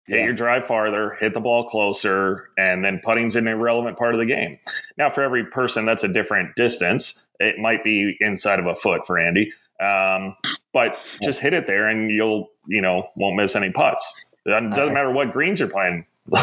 Hit 0.06 0.18
yeah. 0.18 0.24
your 0.24 0.34
drive 0.34 0.66
farther, 0.66 1.16
hit 1.20 1.32
the 1.32 1.40
ball 1.40 1.64
closer, 1.64 2.50
and 2.58 2.84
then 2.84 3.00
putting's 3.04 3.36
an 3.36 3.46
irrelevant 3.46 3.96
part 3.96 4.14
of 4.14 4.18
the 4.18 4.26
game. 4.26 4.58
Now, 4.98 5.08
for 5.10 5.22
every 5.22 5.44
person, 5.44 5.86
that's 5.86 6.02
a 6.02 6.08
different 6.08 6.56
distance. 6.56 7.22
It 7.38 7.58
might 7.58 7.84
be 7.84 8.16
inside 8.20 8.58
of 8.58 8.66
a 8.66 8.74
foot 8.74 9.06
for 9.06 9.18
Andy, 9.18 9.52
um, 9.80 10.36
but 10.72 11.00
just 11.22 11.40
hit 11.40 11.52
it 11.52 11.66
there, 11.66 11.88
and 11.88 12.10
you'll 12.10 12.50
you 12.66 12.80
know 12.80 13.08
won't 13.16 13.36
miss 13.36 13.54
any 13.54 13.70
putts. 13.70 14.26
It 14.44 14.70
doesn't 14.70 14.94
matter 14.94 15.12
what 15.12 15.32
greens 15.32 15.60
you're 15.60 15.68
playing. 15.68 16.04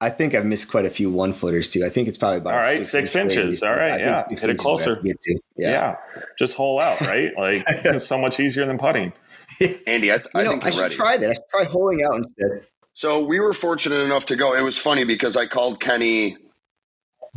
I 0.00 0.10
think 0.10 0.34
I've 0.34 0.44
missed 0.44 0.70
quite 0.70 0.84
a 0.84 0.90
few 0.90 1.10
one 1.10 1.32
footers 1.32 1.66
too. 1.66 1.82
I 1.82 1.88
think 1.88 2.08
it's 2.08 2.18
probably 2.18 2.38
about 2.38 2.54
all 2.54 2.60
right, 2.60 2.76
six, 2.76 2.90
six 2.90 3.16
inches. 3.16 3.62
All 3.62 3.74
right, 3.74 3.98
yeah, 3.98 4.28
hit 4.28 4.50
it 4.50 4.58
closer. 4.58 4.96
Get 4.96 5.18
to. 5.18 5.38
Yeah. 5.56 5.70
yeah. 5.70 6.22
just 6.38 6.54
hole 6.56 6.78
out. 6.78 7.00
Right, 7.00 7.32
like 7.38 7.64
it's 7.68 8.06
so 8.06 8.18
much 8.18 8.38
easier 8.38 8.66
than 8.66 8.76
putting. 8.76 9.14
Andy, 9.86 10.12
I, 10.12 10.18
th- 10.18 10.26
I 10.34 10.42
know, 10.42 10.50
think 10.50 10.66
I 10.66 10.70
should 10.70 10.80
ready. 10.80 10.94
try 10.94 11.16
that. 11.16 11.30
I 11.30 11.32
should 11.32 11.42
try 11.50 11.64
holing 11.64 12.04
out 12.04 12.16
instead. 12.16 12.66
So 12.94 13.24
we 13.24 13.40
were 13.40 13.52
fortunate 13.52 14.00
enough 14.00 14.26
to 14.26 14.36
go. 14.36 14.54
It 14.54 14.62
was 14.62 14.78
funny 14.78 15.04
because 15.04 15.36
I 15.36 15.46
called 15.46 15.80
Kenny 15.80 16.36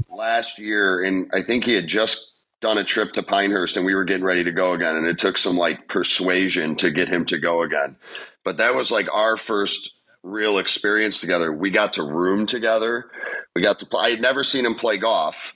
last 0.10 0.60
year, 0.60 1.04
and 1.04 1.30
I 1.34 1.42
think 1.42 1.66
he 1.66 1.74
had 1.74 1.88
just 1.88 2.32
done 2.62 2.78
a 2.78 2.84
trip 2.84 3.14
to 3.14 3.24
Pinehurst 3.24 3.78
and 3.78 3.86
we 3.86 3.94
were 3.94 4.04
getting 4.04 4.24
ready 4.24 4.44
to 4.44 4.52
go 4.52 4.74
again. 4.74 4.96
And 4.96 5.08
it 5.08 5.20
took 5.20 5.38
some 5.38 5.58
like 5.58 5.88
persuasion 5.88 6.76
to 6.78 6.90
get 6.90 7.08
him 7.08 7.26
to 7.26 7.38
go 7.38 7.62
again. 7.62 7.96
But 8.44 8.58
that 8.58 8.74
was 8.76 8.92
like 8.92 9.08
our 9.14 9.38
first 9.38 9.94
real 10.24 10.58
experience 10.58 11.20
together. 11.22 11.52
We 11.52 11.70
got 11.70 11.94
to 11.94 12.04
room 12.04 12.46
together. 12.46 13.12
We 13.56 13.62
got 13.62 13.80
to 13.80 13.86
play. 13.86 14.06
I 14.06 14.10
had 14.12 14.22
never 14.22 14.44
seen 14.44 14.66
him 14.66 14.76
play 14.76 14.98
golf. 14.98 15.56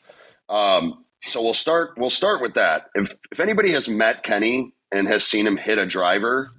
Um, 0.49 1.05
so 1.23 1.41
we'll 1.41 1.53
start. 1.53 1.97
We'll 1.97 2.09
start 2.09 2.41
with 2.41 2.55
that. 2.55 2.89
If 2.95 3.13
if 3.31 3.39
anybody 3.39 3.71
has 3.71 3.87
met 3.87 4.23
Kenny 4.23 4.73
and 4.91 5.07
has 5.07 5.23
seen 5.23 5.47
him 5.47 5.57
hit 5.57 5.77
a 5.77 5.85
driver, 5.85 6.51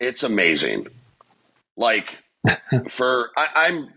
it's 0.00 0.22
amazing. 0.22 0.88
Like 1.76 2.16
for 2.90 3.30
I, 3.36 3.48
I'm 3.56 3.88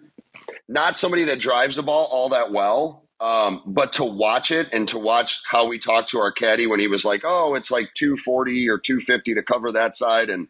not 0.70 0.98
somebody 0.98 1.26
that 1.26 1.40
drives 1.40 1.76
the 1.78 1.84
ball 1.84 2.08
all 2.12 2.30
that 2.30 2.52
well, 2.52 3.06
Um, 3.20 3.64
but 3.68 3.94
to 3.94 4.06
watch 4.06 4.52
it 4.52 4.70
and 4.74 4.88
to 4.90 5.00
watch 5.00 5.42
how 5.50 5.68
we 5.68 5.80
talked 5.80 6.10
to 6.12 6.20
our 6.20 6.32
caddy 6.32 6.68
when 6.68 6.80
he 6.80 6.88
was 6.88 7.06
like, 7.06 7.22
"Oh, 7.26 7.56
it's 7.56 7.72
like 7.72 7.94
240 7.96 8.70
or 8.70 8.78
250 8.80 9.36
to 9.36 9.44
cover 9.44 9.72
that 9.74 9.96
side," 9.96 10.30
and 10.30 10.48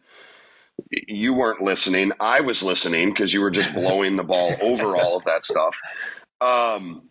you 0.90 1.34
weren't 1.34 1.62
listening. 1.62 2.12
I 2.20 2.40
was 2.42 2.62
listening 2.62 3.10
because 3.10 3.34
you 3.34 3.42
were 3.42 3.50
just 3.52 3.74
blowing 3.76 4.16
the 4.16 4.24
ball 4.24 4.56
over 4.62 4.96
all 4.96 5.16
of 5.16 5.24
that 5.24 5.44
stuff. 5.44 5.76
Um, 6.40 7.02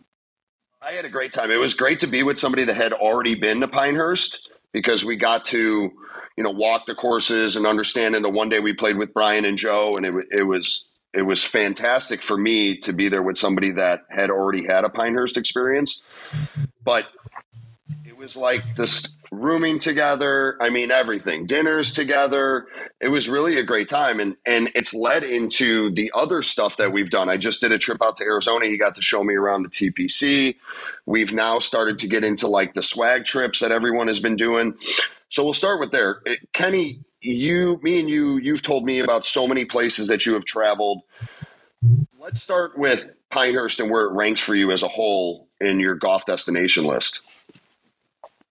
I 0.82 0.92
had 0.92 1.04
a 1.04 1.08
great 1.10 1.32
time. 1.32 1.50
It 1.50 1.60
was 1.60 1.74
great 1.74 2.00
to 2.00 2.06
be 2.06 2.22
with 2.22 2.38
somebody 2.38 2.64
that 2.64 2.76
had 2.76 2.92
already 2.92 3.34
been 3.34 3.60
to 3.60 3.68
Pinehurst 3.68 4.48
because 4.72 5.04
we 5.04 5.16
got 5.16 5.44
to, 5.46 5.92
you 6.38 6.44
know, 6.44 6.52
walk 6.52 6.86
the 6.86 6.94
courses 6.94 7.56
and 7.56 7.66
understand. 7.66 8.14
And 8.14 8.24
the 8.24 8.30
one 8.30 8.48
day 8.48 8.60
we 8.60 8.72
played 8.72 8.96
with 8.96 9.12
Brian 9.12 9.44
and 9.44 9.58
Joe, 9.58 9.94
and 9.96 10.06
it, 10.06 10.14
it 10.30 10.44
was 10.44 10.84
it 11.12 11.22
was 11.22 11.42
fantastic 11.42 12.22
for 12.22 12.38
me 12.38 12.76
to 12.78 12.92
be 12.92 13.08
there 13.08 13.24
with 13.24 13.36
somebody 13.36 13.72
that 13.72 14.04
had 14.08 14.30
already 14.30 14.64
had 14.64 14.84
a 14.84 14.88
Pinehurst 14.88 15.36
experience. 15.36 16.00
But 16.84 17.06
it 18.04 18.16
was 18.16 18.36
like 18.36 18.76
this 18.76 19.08
rooming 19.32 19.80
together. 19.80 20.56
I 20.60 20.70
mean, 20.70 20.92
everything, 20.92 21.44
dinners 21.46 21.92
together. 21.92 22.66
It 23.00 23.08
was 23.08 23.28
really 23.28 23.56
a 23.56 23.64
great 23.64 23.88
time. 23.88 24.20
And, 24.20 24.36
and 24.46 24.70
it's 24.76 24.94
led 24.94 25.24
into 25.24 25.90
the 25.90 26.12
other 26.14 26.42
stuff 26.42 26.76
that 26.76 26.92
we've 26.92 27.10
done. 27.10 27.28
I 27.28 27.36
just 27.36 27.60
did 27.60 27.72
a 27.72 27.78
trip 27.78 27.98
out 28.00 28.16
to 28.18 28.24
Arizona. 28.24 28.66
He 28.66 28.78
got 28.78 28.94
to 28.94 29.02
show 29.02 29.24
me 29.24 29.34
around 29.34 29.64
the 29.64 29.70
TPC. 29.70 30.54
We've 31.04 31.32
now 31.32 31.58
started 31.58 31.98
to 31.98 32.06
get 32.06 32.22
into 32.22 32.46
like 32.46 32.74
the 32.74 32.82
swag 32.82 33.24
trips 33.24 33.58
that 33.58 33.72
everyone 33.72 34.06
has 34.06 34.20
been 34.20 34.36
doing. 34.36 34.76
So 35.28 35.44
we'll 35.44 35.52
start 35.52 35.80
with 35.80 35.90
there. 35.90 36.22
Uh, 36.26 36.34
Kenny, 36.52 37.00
you, 37.20 37.78
me 37.82 38.00
and 38.00 38.08
you, 38.08 38.38
you've 38.38 38.62
told 38.62 38.84
me 38.84 39.00
about 39.00 39.24
so 39.24 39.46
many 39.46 39.64
places 39.64 40.08
that 40.08 40.26
you 40.26 40.34
have 40.34 40.44
traveled. 40.44 41.02
Let's 42.18 42.42
start 42.42 42.78
with 42.78 43.04
Pinehurst 43.30 43.80
and 43.80 43.90
where 43.90 44.04
it 44.04 44.12
ranks 44.12 44.40
for 44.40 44.54
you 44.54 44.70
as 44.70 44.82
a 44.82 44.88
whole 44.88 45.48
in 45.60 45.80
your 45.80 45.94
golf 45.94 46.24
destination 46.26 46.84
list. 46.84 47.20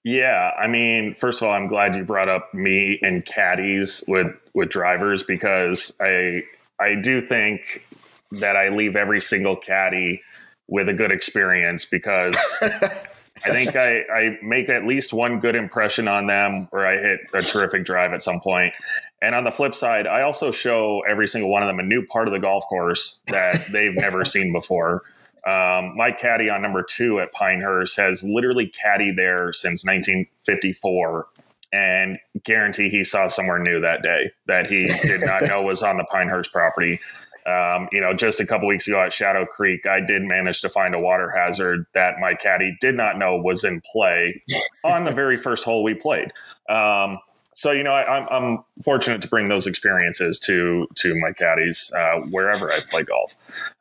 Yeah, 0.03 0.51
I 0.57 0.67
mean, 0.67 1.15
first 1.15 1.41
of 1.41 1.48
all, 1.48 1.53
I'm 1.53 1.67
glad 1.67 1.98
you 1.98 2.03
brought 2.03 2.29
up 2.29 2.53
me 2.53 2.98
and 3.01 3.25
caddies 3.25 4.03
with 4.07 4.27
with 4.53 4.69
drivers 4.69 5.22
because 5.22 5.96
I 6.00 6.43
I 6.79 6.96
do 6.96 7.19
think 7.19 7.86
that 8.31 8.55
I 8.55 8.69
leave 8.69 8.96
every 8.96 9.19
single 9.19 9.57
caddy 9.57 10.22
with 10.67 10.88
a 10.88 10.93
good 10.93 11.12
experience 11.12 11.84
because 11.84 12.38
I 13.46 13.51
think 13.51 13.75
I, 13.75 14.01
I 14.03 14.38
make 14.41 14.70
at 14.70 14.86
least 14.86 15.13
one 15.13 15.39
good 15.39 15.56
impression 15.56 16.08
on 16.08 16.27
them 16.27 16.67
or 16.72 16.86
I 16.86 16.98
hit 16.98 17.20
a 17.34 17.41
terrific 17.41 17.86
drive 17.86 18.13
at 18.13 18.22
some 18.22 18.39
point. 18.39 18.74
And 19.22 19.34
on 19.34 19.44
the 19.44 19.51
flip 19.51 19.74
side, 19.74 20.08
I 20.08 20.22
also 20.22 20.51
show 20.51 21.01
every 21.08 21.27
single 21.27 21.50
one 21.50 21.63
of 21.63 21.67
them 21.67 21.79
a 21.79 21.84
new 21.84 22.06
part 22.06 22.27
of 22.27 22.34
the 22.34 22.39
golf 22.39 22.65
course 22.67 23.20
that 23.27 23.67
they've 23.72 23.96
never 23.96 24.25
seen 24.25 24.53
before. 24.53 25.01
Um, 25.46 25.96
my 25.96 26.12
caddy 26.12 26.50
on 26.50 26.62
number 26.62 26.84
two 26.84 27.20
at 27.20 27.32
Pinehurst 27.32 27.96
has 27.98 28.24
literally 28.24 28.67
caddied 28.67 29.15
there 29.15 29.53
since 29.53 29.86
1954 29.86 31.27
and 31.74 32.17
guarantee 32.44 32.89
he 32.89 33.03
saw 33.03 33.27
somewhere 33.27 33.60
new 33.60 33.79
that 33.82 34.01
day 34.01 34.32
that 34.48 34.67
he 34.67 34.86
did 35.03 35.22
not 35.22 35.44
know 35.50 35.62
was 35.62 35.84
on 35.84 35.98
the 35.98 36.06
Pinehurst 36.06 36.51
property. 36.51 37.00
Um, 37.48 37.88
you 37.94 38.01
know, 38.01 38.13
just 38.13 38.42
a 38.42 38.46
couple 38.46 38.68
weeks 38.68 38.88
ago 38.88 39.01
at 39.01 39.13
Shadow 39.13 39.46
Creek, 39.46 39.86
I 39.86 40.01
did 40.01 40.24
manage 40.24 40.62
to 40.62 40.70
find 40.70 40.94
a 40.94 41.00
water 41.00 41.32
hazard 41.32 41.86
that 41.94 42.20
my 42.20 42.34
caddy 42.34 42.75
did 42.82 42.96
not 42.96 43.18
know 43.18 43.38
was 43.38 43.63
in 43.63 43.82
play 43.92 44.44
on 44.84 45.06
the 45.06 45.12
very 45.12 45.38
first 45.38 45.63
hole 45.63 45.82
we 45.82 45.94
played. 45.94 46.34
Um, 46.70 47.20
so 47.58 47.72
you 47.72 47.84
know, 47.84 47.92
I, 47.94 48.18
am 48.18 48.27
I'm, 48.30 48.44
I'm 48.44 48.63
fortunate 48.84 49.20
to 49.24 49.27
bring 49.27 49.48
those 49.48 49.66
experiences 49.66 50.39
to 50.42 50.88
to 50.96 51.20
my 51.20 51.32
caddies 51.32 51.92
uh, 51.98 52.20
wherever 52.30 52.72
I 52.72 52.82
play 52.88 53.01
golf. 53.01 53.36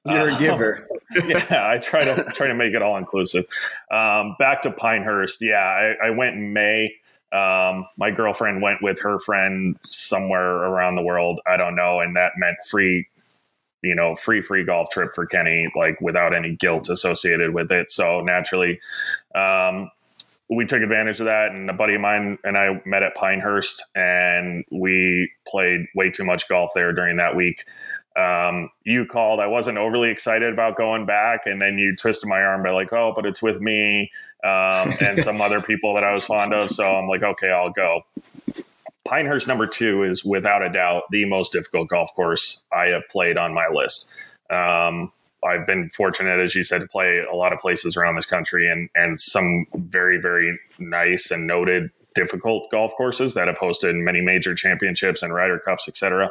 You're 0.06 0.30
uh, 0.30 0.36
a 0.36 0.38
giver. 0.38 0.88
yeah, 1.26 1.68
I 1.68 1.76
try 1.76 2.02
to 2.02 2.24
try 2.32 2.46
to 2.46 2.54
make 2.54 2.72
it 2.72 2.80
all 2.80 2.96
inclusive. 2.96 3.44
Um, 3.90 4.34
back 4.38 4.62
to 4.62 4.70
Pinehurst. 4.70 5.42
Yeah, 5.42 5.56
I, 5.56 6.06
I 6.06 6.10
went 6.10 6.36
in 6.36 6.54
May. 6.54 6.94
Um, 7.32 7.86
my 7.98 8.10
girlfriend 8.12 8.62
went 8.62 8.78
with 8.80 9.00
her 9.02 9.18
friend 9.18 9.76
somewhere 9.84 10.54
around 10.54 10.94
the 10.94 11.02
world. 11.02 11.40
I 11.46 11.58
don't 11.58 11.74
know, 11.74 12.00
and 12.00 12.16
that 12.16 12.32
meant 12.38 12.56
free 12.66 13.06
you 13.82 13.94
know, 13.94 14.14
free 14.14 14.42
free 14.42 14.64
golf 14.64 14.90
trip 14.90 15.14
for 15.14 15.26
Kenny, 15.26 15.70
like 15.76 16.00
without 16.00 16.34
any 16.34 16.56
guilt 16.56 16.88
associated 16.88 17.54
with 17.54 17.70
it. 17.70 17.90
So 17.90 18.20
naturally, 18.20 18.80
um, 19.34 19.90
we 20.48 20.64
took 20.64 20.82
advantage 20.82 21.20
of 21.20 21.26
that 21.26 21.50
and 21.50 21.68
a 21.68 21.72
buddy 21.72 21.94
of 21.94 22.00
mine 22.00 22.38
and 22.44 22.56
I 22.56 22.80
met 22.84 23.02
at 23.02 23.16
Pinehurst 23.16 23.84
and 23.94 24.64
we 24.70 25.30
played 25.46 25.86
way 25.94 26.10
too 26.10 26.24
much 26.24 26.48
golf 26.48 26.70
there 26.74 26.92
during 26.92 27.16
that 27.16 27.34
week. 27.34 27.64
Um, 28.16 28.70
you 28.84 29.04
called. 29.04 29.40
I 29.40 29.46
wasn't 29.46 29.76
overly 29.76 30.08
excited 30.08 30.50
about 30.50 30.76
going 30.76 31.04
back, 31.04 31.44
and 31.44 31.60
then 31.60 31.76
you 31.76 31.94
twisted 31.94 32.30
my 32.30 32.40
arm 32.40 32.62
by 32.62 32.70
like, 32.70 32.90
"Oh, 32.90 33.12
but 33.14 33.26
it's 33.26 33.42
with 33.42 33.60
me 33.60 34.10
um, 34.42 34.90
and 35.02 35.18
some 35.18 35.42
other 35.42 35.60
people 35.66 35.94
that 35.94 36.04
I 36.04 36.14
was 36.14 36.24
fond 36.24 36.54
of." 36.54 36.70
So 36.70 36.96
I'm 36.96 37.08
like, 37.08 37.22
"Okay, 37.22 37.50
I'll 37.50 37.68
go." 37.70 38.06
Pinehurst 39.06 39.48
number 39.48 39.66
two 39.66 40.02
is 40.02 40.24
without 40.24 40.62
a 40.62 40.68
doubt 40.68 41.04
the 41.10 41.24
most 41.24 41.52
difficult 41.52 41.88
golf 41.88 42.10
course 42.14 42.62
I 42.72 42.86
have 42.86 43.02
played 43.08 43.36
on 43.36 43.54
my 43.54 43.68
list. 43.68 44.08
Um, 44.50 45.12
I've 45.44 45.66
been 45.66 45.90
fortunate, 45.90 46.40
as 46.40 46.54
you 46.54 46.64
said, 46.64 46.80
to 46.80 46.88
play 46.88 47.20
a 47.20 47.34
lot 47.34 47.52
of 47.52 47.58
places 47.58 47.96
around 47.96 48.16
this 48.16 48.26
country 48.26 48.70
and 48.70 48.88
and 48.94 49.18
some 49.18 49.66
very 49.74 50.18
very 50.18 50.58
nice 50.78 51.30
and 51.30 51.46
noted 51.46 51.90
difficult 52.14 52.70
golf 52.70 52.92
courses 52.96 53.34
that 53.34 53.46
have 53.46 53.58
hosted 53.58 53.94
many 53.94 54.20
major 54.20 54.54
championships 54.54 55.22
and 55.22 55.34
Ryder 55.34 55.58
Cups, 55.58 55.86
etc. 55.86 56.30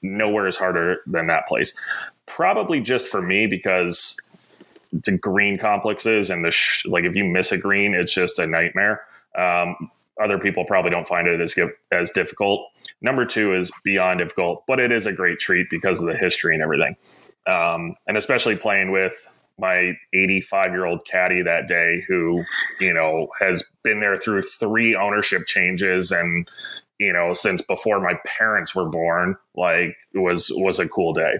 Nowhere 0.00 0.46
is 0.46 0.56
harder 0.56 1.02
than 1.06 1.26
that 1.28 1.46
place. 1.46 1.76
Probably 2.26 2.80
just 2.80 3.06
for 3.06 3.22
me 3.22 3.46
because 3.46 4.16
the 4.92 5.16
green 5.16 5.58
complexes 5.58 6.30
and 6.30 6.44
the 6.44 6.50
sh- 6.50 6.86
like. 6.86 7.04
If 7.04 7.14
you 7.14 7.24
miss 7.24 7.52
a 7.52 7.58
green, 7.58 7.94
it's 7.94 8.12
just 8.12 8.38
a 8.38 8.46
nightmare. 8.46 9.02
Um, 9.36 9.90
other 10.20 10.38
people 10.38 10.64
probably 10.64 10.90
don't 10.90 11.06
find 11.06 11.26
it 11.28 11.40
as 11.40 11.54
as 11.90 12.10
difficult. 12.10 12.68
Number 13.00 13.24
two 13.24 13.54
is 13.54 13.70
beyond 13.84 14.18
difficult, 14.18 14.64
but 14.66 14.80
it 14.80 14.92
is 14.92 15.06
a 15.06 15.12
great 15.12 15.38
treat 15.38 15.68
because 15.70 16.00
of 16.00 16.06
the 16.06 16.16
history 16.16 16.54
and 16.54 16.62
everything. 16.62 16.96
Um, 17.46 17.96
and 18.06 18.16
especially 18.16 18.56
playing 18.56 18.92
with 18.92 19.28
my 19.58 19.92
85 20.14 20.72
year 20.72 20.86
old 20.86 21.04
caddy 21.06 21.42
that 21.42 21.68
day 21.68 22.02
who 22.08 22.42
you 22.80 22.92
know 22.92 23.28
has 23.40 23.62
been 23.82 24.00
there 24.00 24.16
through 24.16 24.42
three 24.42 24.96
ownership 24.96 25.46
changes 25.46 26.10
and 26.10 26.48
you 26.98 27.12
know 27.12 27.32
since 27.32 27.60
before 27.62 28.00
my 28.00 28.14
parents 28.24 28.74
were 28.74 28.88
born 28.88 29.36
like 29.54 29.96
was 30.14 30.50
was 30.54 30.78
a 30.78 30.88
cool 30.88 31.12
day. 31.12 31.34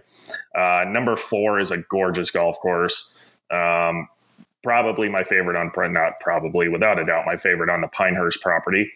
Uh, 0.56 0.84
number 0.88 1.16
four 1.16 1.58
is 1.58 1.70
a 1.70 1.78
gorgeous 1.78 2.30
golf 2.30 2.58
course. 2.60 3.12
Um, 3.50 4.08
probably 4.62 5.08
my 5.08 5.22
favorite 5.22 5.56
on 5.56 5.70
not 5.92 6.20
probably 6.20 6.68
without 6.68 6.98
a 6.98 7.04
doubt 7.04 7.24
my 7.26 7.36
favorite 7.36 7.68
on 7.70 7.80
the 7.80 7.88
pinehurst 7.88 8.40
property 8.40 8.90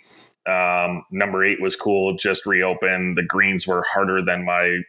um, 0.47 1.05
number 1.11 1.45
eight 1.45 1.61
was 1.61 1.75
cool 1.75 2.15
just 2.17 2.47
reopened 2.47 3.17
the 3.17 3.23
greens 3.23 3.67
were 3.67 3.85
harder 3.89 4.23
than 4.23 4.45
my 4.45 4.83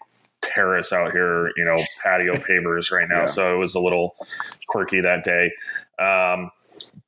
terrace 0.58 0.94
out 0.94 1.12
here, 1.12 1.52
you 1.56 1.66
know, 1.66 1.78
patio 2.02 2.34
pavers 2.48 2.92
right 2.92 3.08
now. 3.10 3.22
Yeah. 3.22 3.26
So 3.26 3.56
it 3.56 3.58
was 3.58 3.76
a 3.76 3.80
little 3.80 4.16
quirky 4.68 5.02
that 5.02 5.24
day. 5.24 5.52
Um, 6.00 6.52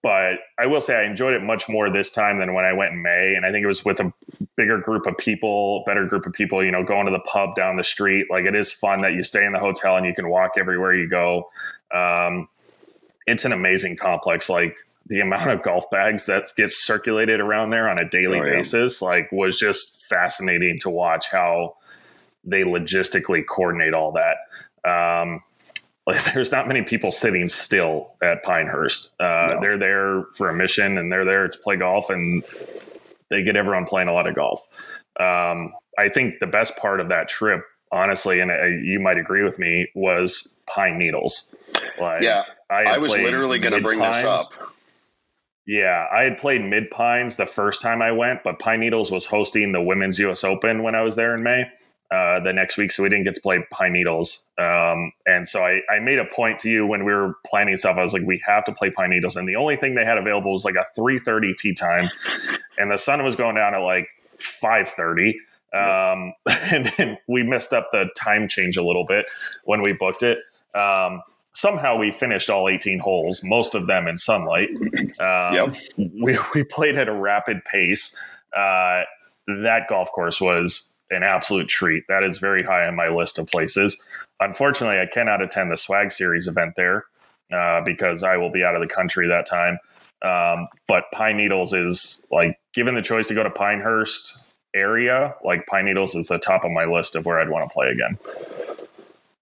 but 0.01 0.35
I 0.57 0.65
will 0.65 0.81
say 0.81 0.95
I 0.95 1.03
enjoyed 1.03 1.33
it 1.33 1.43
much 1.43 1.67
more 1.67 1.89
this 1.89 2.11
time 2.11 2.39
than 2.39 2.53
when 2.53 2.63
I 2.63 2.73
went 2.73 2.93
in 2.93 3.01
May. 3.01 3.33
And 3.35 3.45
I 3.45 3.51
think 3.51 3.63
it 3.63 3.67
was 3.67 3.83
with 3.83 3.99
a 3.99 4.13
bigger 4.55 4.77
group 4.77 5.05
of 5.05 5.17
people, 5.17 5.83
better 5.85 6.05
group 6.05 6.25
of 6.25 6.33
people, 6.33 6.63
you 6.63 6.71
know, 6.71 6.83
going 6.83 7.05
to 7.05 7.11
the 7.11 7.19
pub 7.19 7.55
down 7.55 7.75
the 7.75 7.83
street. 7.83 8.27
Like 8.29 8.45
it 8.45 8.55
is 8.55 8.71
fun 8.71 9.01
that 9.01 9.13
you 9.13 9.23
stay 9.23 9.45
in 9.45 9.51
the 9.51 9.59
hotel 9.59 9.97
and 9.97 10.05
you 10.05 10.13
can 10.13 10.29
walk 10.29 10.51
everywhere 10.57 10.95
you 10.95 11.09
go. 11.09 11.49
Um, 11.93 12.47
it's 13.27 13.45
an 13.45 13.51
amazing 13.51 13.97
complex. 13.97 14.49
Like 14.49 14.77
the 15.05 15.21
amount 15.21 15.49
of 15.49 15.63
golf 15.63 15.89
bags 15.89 16.25
that 16.27 16.47
gets 16.55 16.83
circulated 16.83 17.39
around 17.39 17.71
there 17.71 17.89
on 17.89 17.97
a 17.97 18.07
daily 18.07 18.39
oh, 18.39 18.43
yeah. 18.45 18.57
basis, 18.57 19.01
like 19.01 19.31
was 19.31 19.57
just 19.57 20.05
fascinating 20.05 20.79
to 20.79 20.89
watch 20.89 21.29
how 21.29 21.75
they 22.43 22.63
logistically 22.63 23.43
coordinate 23.45 23.93
all 23.93 24.13
that. 24.13 24.37
Um, 24.89 25.41
like 26.05 26.23
there's 26.33 26.51
not 26.51 26.67
many 26.67 26.81
people 26.81 27.11
sitting 27.11 27.47
still 27.47 28.13
at 28.21 28.43
Pinehurst. 28.43 29.09
Uh, 29.19 29.51
no. 29.53 29.61
They're 29.61 29.77
there 29.77 30.23
for 30.35 30.49
a 30.49 30.53
mission 30.53 30.97
and 30.97 31.11
they're 31.11 31.25
there 31.25 31.47
to 31.47 31.59
play 31.59 31.75
golf, 31.75 32.09
and 32.09 32.43
they 33.29 33.43
get 33.43 33.55
everyone 33.55 33.85
playing 33.85 34.09
a 34.09 34.13
lot 34.13 34.27
of 34.27 34.35
golf. 34.35 34.65
Um, 35.19 35.73
I 35.97 36.09
think 36.09 36.39
the 36.39 36.47
best 36.47 36.77
part 36.77 36.99
of 36.99 37.09
that 37.09 37.27
trip, 37.27 37.61
honestly, 37.91 38.39
and 38.39 38.51
uh, 38.51 38.65
you 38.65 38.99
might 38.99 39.17
agree 39.17 39.43
with 39.43 39.59
me, 39.59 39.87
was 39.95 40.55
Pine 40.65 40.97
Needles. 40.97 41.53
Like, 41.99 42.23
yeah, 42.23 42.45
I, 42.69 42.83
I 42.83 42.97
was 42.97 43.11
literally 43.11 43.59
going 43.59 43.73
to 43.73 43.81
bring 43.81 43.99
this 43.99 44.23
up. 44.23 44.47
Yeah, 45.65 46.07
I 46.11 46.23
had 46.23 46.39
played 46.39 46.63
Mid 46.63 46.89
Pines 46.89 47.35
the 47.35 47.45
first 47.45 47.81
time 47.81 48.01
I 48.01 48.11
went, 48.11 48.43
but 48.43 48.57
Pine 48.57 48.79
Needles 48.79 49.11
was 49.11 49.27
hosting 49.27 49.71
the 49.71 49.81
Women's 49.81 50.17
U.S. 50.17 50.43
Open 50.43 50.81
when 50.81 50.95
I 50.95 51.03
was 51.03 51.15
there 51.15 51.35
in 51.35 51.43
May 51.43 51.65
uh, 52.11 52.39
the 52.39 52.51
next 52.51 52.77
week, 52.77 52.91
so 52.91 53.03
we 53.03 53.09
didn't 53.09 53.25
get 53.25 53.35
to 53.35 53.41
play 53.41 53.63
Pine 53.69 53.93
Needles. 53.93 54.47
Um, 54.57 55.11
and 55.27 55.47
so 55.47 55.63
I, 55.63 55.81
I 55.87 55.99
made 55.99 56.17
a 56.17 56.25
point 56.25 56.57
to 56.61 56.69
you 56.69 56.87
when 56.87 57.05
we 57.05 57.13
were 57.13 57.35
planning 57.45 57.75
stuff. 57.75 57.97
I 57.97 58.01
was 58.01 58.13
like, 58.13 58.23
we 58.23 58.41
have 58.47 58.65
to 58.65 58.71
play 58.71 58.89
Pine 58.89 59.11
Needles, 59.11 59.35
and 59.35 59.47
the 59.47 59.55
only 59.55 59.75
thing 59.75 59.93
they 59.93 60.05
had 60.05 60.17
available 60.17 60.51
was 60.51 60.65
like 60.65 60.75
a 60.75 60.87
three 60.95 61.19
thirty 61.19 61.53
tee 61.53 61.75
time, 61.75 62.09
and 62.79 62.91
the 62.91 62.97
sun 62.97 63.23
was 63.23 63.35
going 63.35 63.55
down 63.55 63.75
at 63.75 63.81
like 63.81 64.07
five 64.39 64.89
thirty. 64.89 65.39
Um, 65.71 66.33
and 66.49 66.91
then 66.97 67.17
we 67.27 67.43
messed 67.43 67.73
up 67.73 67.91
the 67.91 68.09
time 68.17 68.47
change 68.47 68.75
a 68.75 68.83
little 68.83 69.05
bit 69.05 69.27
when 69.65 69.83
we 69.83 69.93
booked 69.93 70.23
it. 70.23 70.39
Um, 70.73 71.21
somehow 71.59 71.97
we 71.97 72.09
finished 72.09 72.49
all 72.49 72.69
18 72.69 72.99
holes, 72.99 73.43
most 73.43 73.75
of 73.75 73.85
them 73.87 74.07
in 74.07 74.17
sunlight. 74.17 74.69
Um, 75.19 75.53
Yep. 75.53 75.75
we, 75.97 76.37
we 76.55 76.63
played 76.63 76.97
at 76.97 77.09
a 77.09 77.13
rapid 77.13 77.65
pace. 77.65 78.15
Uh, 78.55 79.01
that 79.47 79.87
golf 79.89 80.09
course 80.13 80.39
was 80.39 80.95
an 81.09 81.23
absolute 81.23 81.67
treat. 81.67 82.05
That 82.07 82.23
is 82.23 82.37
very 82.37 82.63
high 82.63 82.87
on 82.87 82.95
my 82.95 83.09
list 83.09 83.37
of 83.37 83.47
places. 83.47 84.01
Unfortunately, 84.39 84.97
I 84.99 85.07
cannot 85.07 85.41
attend 85.41 85.71
the 85.71 85.75
Swag 85.75 86.13
Series 86.13 86.47
event 86.47 86.75
there 86.77 87.03
uh, 87.51 87.81
because 87.83 88.23
I 88.23 88.37
will 88.37 88.51
be 88.51 88.63
out 88.63 88.75
of 88.75 88.81
the 88.81 88.87
country 88.87 89.27
that 89.27 89.45
time. 89.45 89.77
Um, 90.21 90.69
but 90.87 91.05
Pine 91.11 91.35
Needles 91.35 91.73
is 91.73 92.25
like, 92.31 92.57
given 92.73 92.95
the 92.95 93.01
choice 93.01 93.27
to 93.27 93.33
go 93.33 93.43
to 93.43 93.49
Pinehurst 93.49 94.37
area, 94.73 95.35
like 95.43 95.65
Pine 95.67 95.85
Needles 95.85 96.15
is 96.15 96.27
the 96.27 96.39
top 96.39 96.63
of 96.63 96.71
my 96.71 96.85
list 96.85 97.15
of 97.17 97.25
where 97.25 97.39
I'd 97.39 97.49
want 97.49 97.67
to 97.69 97.73
play 97.73 97.87
again. 97.89 98.17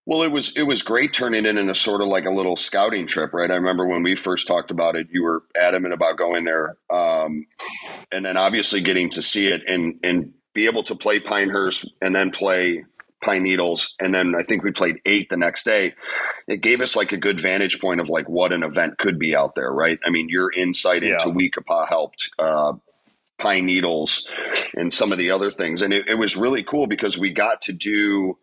Well, 0.07 0.23
it 0.23 0.31
was 0.31 0.55
it 0.55 0.63
was 0.63 0.83
great 0.83 1.11
turning 1.11 1.45
it 1.45 1.57
into 1.57 1.75
sort 1.75 1.99
of 1.99 2.07
like 2.07 2.23
a 2.23 2.31
little 2.31 2.55
scouting 2.55 3.07
trip, 3.07 3.33
right? 3.33 3.51
I 3.51 3.55
remember 3.55 3.85
when 3.85 4.03
we 4.03 4.15
first 4.15 4.47
talked 4.47 4.71
about 4.71 4.95
it, 4.95 5.07
you 5.11 5.21
were 5.21 5.43
adamant 5.53 5.93
about 5.93 6.17
going 6.17 6.45
there, 6.45 6.77
um, 6.89 7.45
and 8.09 8.23
then 8.23 8.37
obviously 8.37 8.79
getting 8.79 9.09
to 9.09 9.21
see 9.21 9.47
it 9.47 9.63
and 9.67 9.99
and 10.05 10.31
be 10.53 10.65
able 10.65 10.83
to 10.83 10.95
play 10.95 11.19
Pinehurst 11.19 11.91
and 12.01 12.15
then 12.15 12.31
play 12.31 12.85
Pine 13.21 13.43
Needles, 13.43 13.95
and 13.99 14.15
then 14.15 14.33
I 14.33 14.43
think 14.43 14.63
we 14.63 14.71
played 14.71 15.01
eight 15.05 15.27
the 15.29 15.35
next 15.35 15.65
day. 15.65 15.93
It 16.47 16.61
gave 16.61 16.79
us 16.79 16.95
like 16.95 17.11
a 17.11 17.17
good 17.17 17.41
vantage 17.41 17.81
point 17.81 17.99
of 17.99 18.07
like 18.07 18.29
what 18.29 18.53
an 18.53 18.63
event 18.63 18.97
could 18.99 19.19
be 19.19 19.35
out 19.35 19.55
there, 19.55 19.73
right? 19.73 19.99
I 20.05 20.09
mean, 20.09 20.29
your 20.29 20.53
insight 20.55 21.03
Yeah. 21.03 21.15
into 21.15 21.31
We-Ko-Pa 21.31 21.85
helped. 21.85 22.29
Uh, 22.39 22.75
Pine 23.39 23.67
Needles 23.67 24.27
and 24.75 24.91
some 24.91 25.11
of 25.11 25.19
the 25.19 25.29
other 25.29 25.51
things, 25.51 25.83
and 25.83 25.93
it, 25.93 26.07
it 26.07 26.15
was 26.15 26.35
really 26.35 26.63
cool 26.63 26.87
because 26.87 27.19
we 27.19 27.29
got 27.29 27.61
to 27.63 27.73
do 27.73 28.35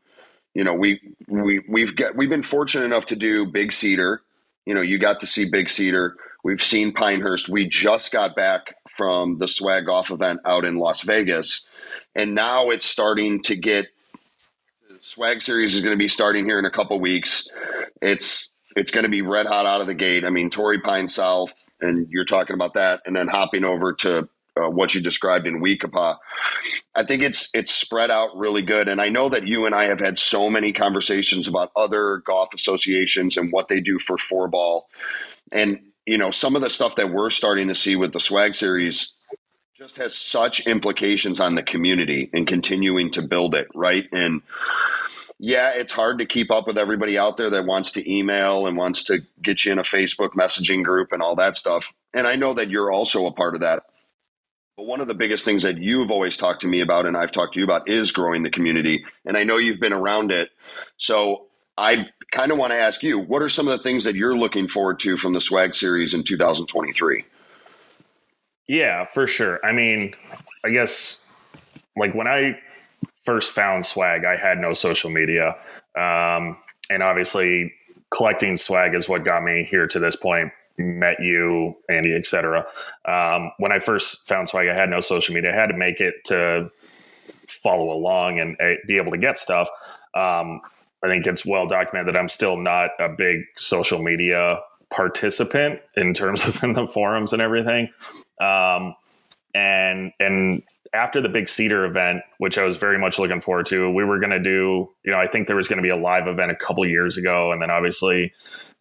you 0.54 0.64
know 0.64 0.74
we 0.74 1.00
we 1.28 1.60
we've 1.68 1.94
got 1.96 2.16
we've 2.16 2.28
been 2.28 2.42
fortunate 2.42 2.84
enough 2.84 3.06
to 3.06 3.16
do 3.16 3.46
big 3.46 3.72
cedar. 3.72 4.22
You 4.66 4.74
know 4.74 4.80
you 4.80 4.98
got 4.98 5.20
to 5.20 5.26
see 5.26 5.48
big 5.48 5.68
cedar. 5.68 6.16
We've 6.42 6.62
seen 6.62 6.92
pinehurst. 6.92 7.48
We 7.48 7.68
just 7.68 8.12
got 8.12 8.36
back 8.36 8.76
from 8.96 9.38
the 9.38 9.48
swag 9.48 9.88
off 9.88 10.10
event 10.10 10.40
out 10.44 10.64
in 10.64 10.76
las 10.76 11.02
vegas. 11.02 11.66
And 12.14 12.34
now 12.34 12.70
it's 12.70 12.84
starting 12.84 13.42
to 13.42 13.56
get 13.56 13.88
the 14.88 14.98
swag 15.00 15.42
series 15.42 15.74
is 15.74 15.82
going 15.82 15.94
to 15.94 15.98
be 15.98 16.08
starting 16.08 16.44
here 16.44 16.58
in 16.58 16.64
a 16.64 16.70
couple 16.70 16.98
weeks. 17.00 17.48
It's 18.00 18.52
it's 18.76 18.90
going 18.90 19.04
to 19.04 19.10
be 19.10 19.22
red 19.22 19.46
hot 19.46 19.66
out 19.66 19.80
of 19.80 19.86
the 19.86 19.94
gate. 19.94 20.24
I 20.24 20.30
mean 20.30 20.50
torrey 20.50 20.80
pine 20.80 21.08
south 21.08 21.64
and 21.80 22.06
you're 22.10 22.24
talking 22.24 22.54
about 22.54 22.74
that 22.74 23.02
and 23.04 23.16
then 23.16 23.28
hopping 23.28 23.64
over 23.64 23.92
to 23.94 24.28
uh, 24.56 24.68
what 24.68 24.94
you 24.94 25.00
described 25.00 25.46
in 25.46 25.60
We-Ko-Pa. 25.60 26.18
I 26.94 27.02
think 27.02 27.22
it's 27.22 27.50
it's 27.54 27.72
spread 27.72 28.10
out 28.10 28.36
really 28.36 28.62
good, 28.62 28.88
and 28.88 29.00
I 29.00 29.08
know 29.08 29.28
that 29.28 29.46
you 29.46 29.66
and 29.66 29.74
I 29.74 29.84
have 29.84 30.00
had 30.00 30.18
so 30.18 30.48
many 30.48 30.72
conversations 30.72 31.48
about 31.48 31.72
other 31.74 32.18
golf 32.18 32.54
associations 32.54 33.36
and 33.36 33.50
what 33.50 33.68
they 33.68 33.80
do 33.80 33.98
for 33.98 34.16
four 34.16 34.48
ball, 34.48 34.88
and 35.50 35.80
you 36.06 36.18
know 36.18 36.30
some 36.30 36.56
of 36.56 36.62
the 36.62 36.70
stuff 36.70 36.96
that 36.96 37.10
we're 37.10 37.30
starting 37.30 37.68
to 37.68 37.74
see 37.74 37.96
with 37.96 38.12
the 38.12 38.20
Swag 38.20 38.54
Series 38.54 39.12
just 39.76 39.96
has 39.96 40.14
such 40.14 40.66
implications 40.68 41.40
on 41.40 41.56
the 41.56 41.62
community 41.62 42.30
and 42.32 42.46
continuing 42.46 43.10
to 43.12 43.22
build 43.22 43.54
it 43.54 43.68
right 43.74 44.06
and. 44.12 44.42
Yeah, 45.40 45.70
it's 45.70 45.90
hard 45.90 46.18
to 46.18 46.26
keep 46.26 46.52
up 46.52 46.68
with 46.68 46.78
everybody 46.78 47.18
out 47.18 47.36
there 47.36 47.50
that 47.50 47.66
wants 47.66 47.90
to 47.92 48.10
email 48.10 48.68
and 48.68 48.76
wants 48.76 49.02
to 49.04 49.18
get 49.42 49.64
you 49.64 49.72
in 49.72 49.80
a 49.80 49.82
Facebook 49.82 50.30
messaging 50.30 50.84
group 50.84 51.10
and 51.10 51.20
all 51.20 51.34
that 51.36 51.56
stuff. 51.56 51.92
And 52.14 52.26
I 52.28 52.36
know 52.36 52.54
that 52.54 52.70
you're 52.70 52.92
also 52.92 53.26
a 53.26 53.32
part 53.32 53.56
of 53.56 53.60
that. 53.62 53.82
But 54.76 54.86
one 54.86 55.00
of 55.00 55.06
the 55.06 55.14
biggest 55.14 55.44
things 55.44 55.62
that 55.62 55.78
you've 55.78 56.10
always 56.10 56.36
talked 56.36 56.62
to 56.62 56.66
me 56.66 56.80
about 56.80 57.06
and 57.06 57.16
I've 57.16 57.30
talked 57.30 57.54
to 57.54 57.60
you 57.60 57.64
about 57.64 57.88
is 57.88 58.10
growing 58.10 58.42
the 58.42 58.50
community. 58.50 59.04
And 59.24 59.36
I 59.36 59.44
know 59.44 59.56
you've 59.56 59.80
been 59.80 59.92
around 59.92 60.32
it. 60.32 60.50
So 60.96 61.46
I 61.78 62.06
kind 62.32 62.50
of 62.50 62.58
want 62.58 62.72
to 62.72 62.78
ask 62.78 63.02
you, 63.02 63.18
what 63.18 63.40
are 63.40 63.48
some 63.48 63.68
of 63.68 63.76
the 63.76 63.82
things 63.82 64.04
that 64.04 64.16
you're 64.16 64.36
looking 64.36 64.66
forward 64.66 64.98
to 65.00 65.16
from 65.16 65.32
the 65.32 65.40
swag 65.40 65.74
series 65.74 66.12
in 66.12 66.24
2023? 66.24 67.24
Yeah, 68.66 69.04
for 69.04 69.26
sure. 69.26 69.64
I 69.64 69.72
mean, 69.72 70.14
I 70.64 70.70
guess 70.70 71.30
like 71.96 72.14
when 72.14 72.26
I 72.26 72.58
first 73.24 73.52
found 73.52 73.86
swag, 73.86 74.24
I 74.24 74.36
had 74.36 74.58
no 74.58 74.72
social 74.72 75.10
media. 75.10 75.56
Um, 75.96 76.56
and 76.90 77.02
obviously 77.02 77.72
collecting 78.10 78.56
swag 78.56 78.94
is 78.94 79.08
what 79.08 79.24
got 79.24 79.42
me 79.42 79.64
here 79.64 79.86
to 79.86 79.98
this 79.98 80.16
point. 80.16 80.50
Met 80.76 81.20
you, 81.20 81.76
Andy, 81.88 82.14
etc. 82.14 82.66
Um, 83.04 83.52
when 83.58 83.72
I 83.72 83.78
first 83.78 84.26
found 84.26 84.48
swag, 84.48 84.68
I 84.68 84.74
had 84.74 84.90
no 84.90 85.00
social 85.00 85.34
media. 85.34 85.52
I 85.52 85.54
had 85.54 85.68
to 85.68 85.76
make 85.76 86.00
it 86.00 86.24
to 86.26 86.70
follow 87.48 87.90
along 87.90 88.40
and 88.40 88.56
uh, 88.60 88.74
be 88.86 88.96
able 88.96 89.12
to 89.12 89.18
get 89.18 89.38
stuff. 89.38 89.68
Um, 90.14 90.60
I 91.02 91.08
think 91.08 91.26
it's 91.26 91.44
well 91.44 91.66
documented 91.66 92.14
that 92.14 92.18
I'm 92.18 92.28
still 92.28 92.56
not 92.56 92.90
a 92.98 93.08
big 93.08 93.42
social 93.56 94.02
media 94.02 94.60
participant 94.90 95.80
in 95.96 96.14
terms 96.14 96.46
of 96.46 96.62
in 96.62 96.72
the 96.72 96.86
forums 96.86 97.32
and 97.32 97.42
everything. 97.42 97.90
Um, 98.40 98.94
and 99.54 100.12
and 100.18 100.62
after 100.94 101.20
the 101.20 101.28
big 101.28 101.48
cedar 101.48 101.84
event, 101.84 102.22
which 102.38 102.56
I 102.56 102.64
was 102.64 102.76
very 102.76 102.98
much 102.98 103.18
looking 103.18 103.40
forward 103.40 103.66
to, 103.66 103.90
we 103.90 104.04
were 104.04 104.18
going 104.18 104.30
to 104.30 104.38
do. 104.38 104.88
You 105.04 105.12
know, 105.12 105.18
I 105.18 105.26
think 105.26 105.46
there 105.46 105.56
was 105.56 105.68
going 105.68 105.78
to 105.78 105.82
be 105.82 105.88
a 105.88 105.96
live 105.96 106.26
event 106.26 106.50
a 106.50 106.56
couple 106.56 106.86
years 106.86 107.18
ago, 107.18 107.52
and 107.52 107.60
then 107.60 107.70
obviously 107.70 108.32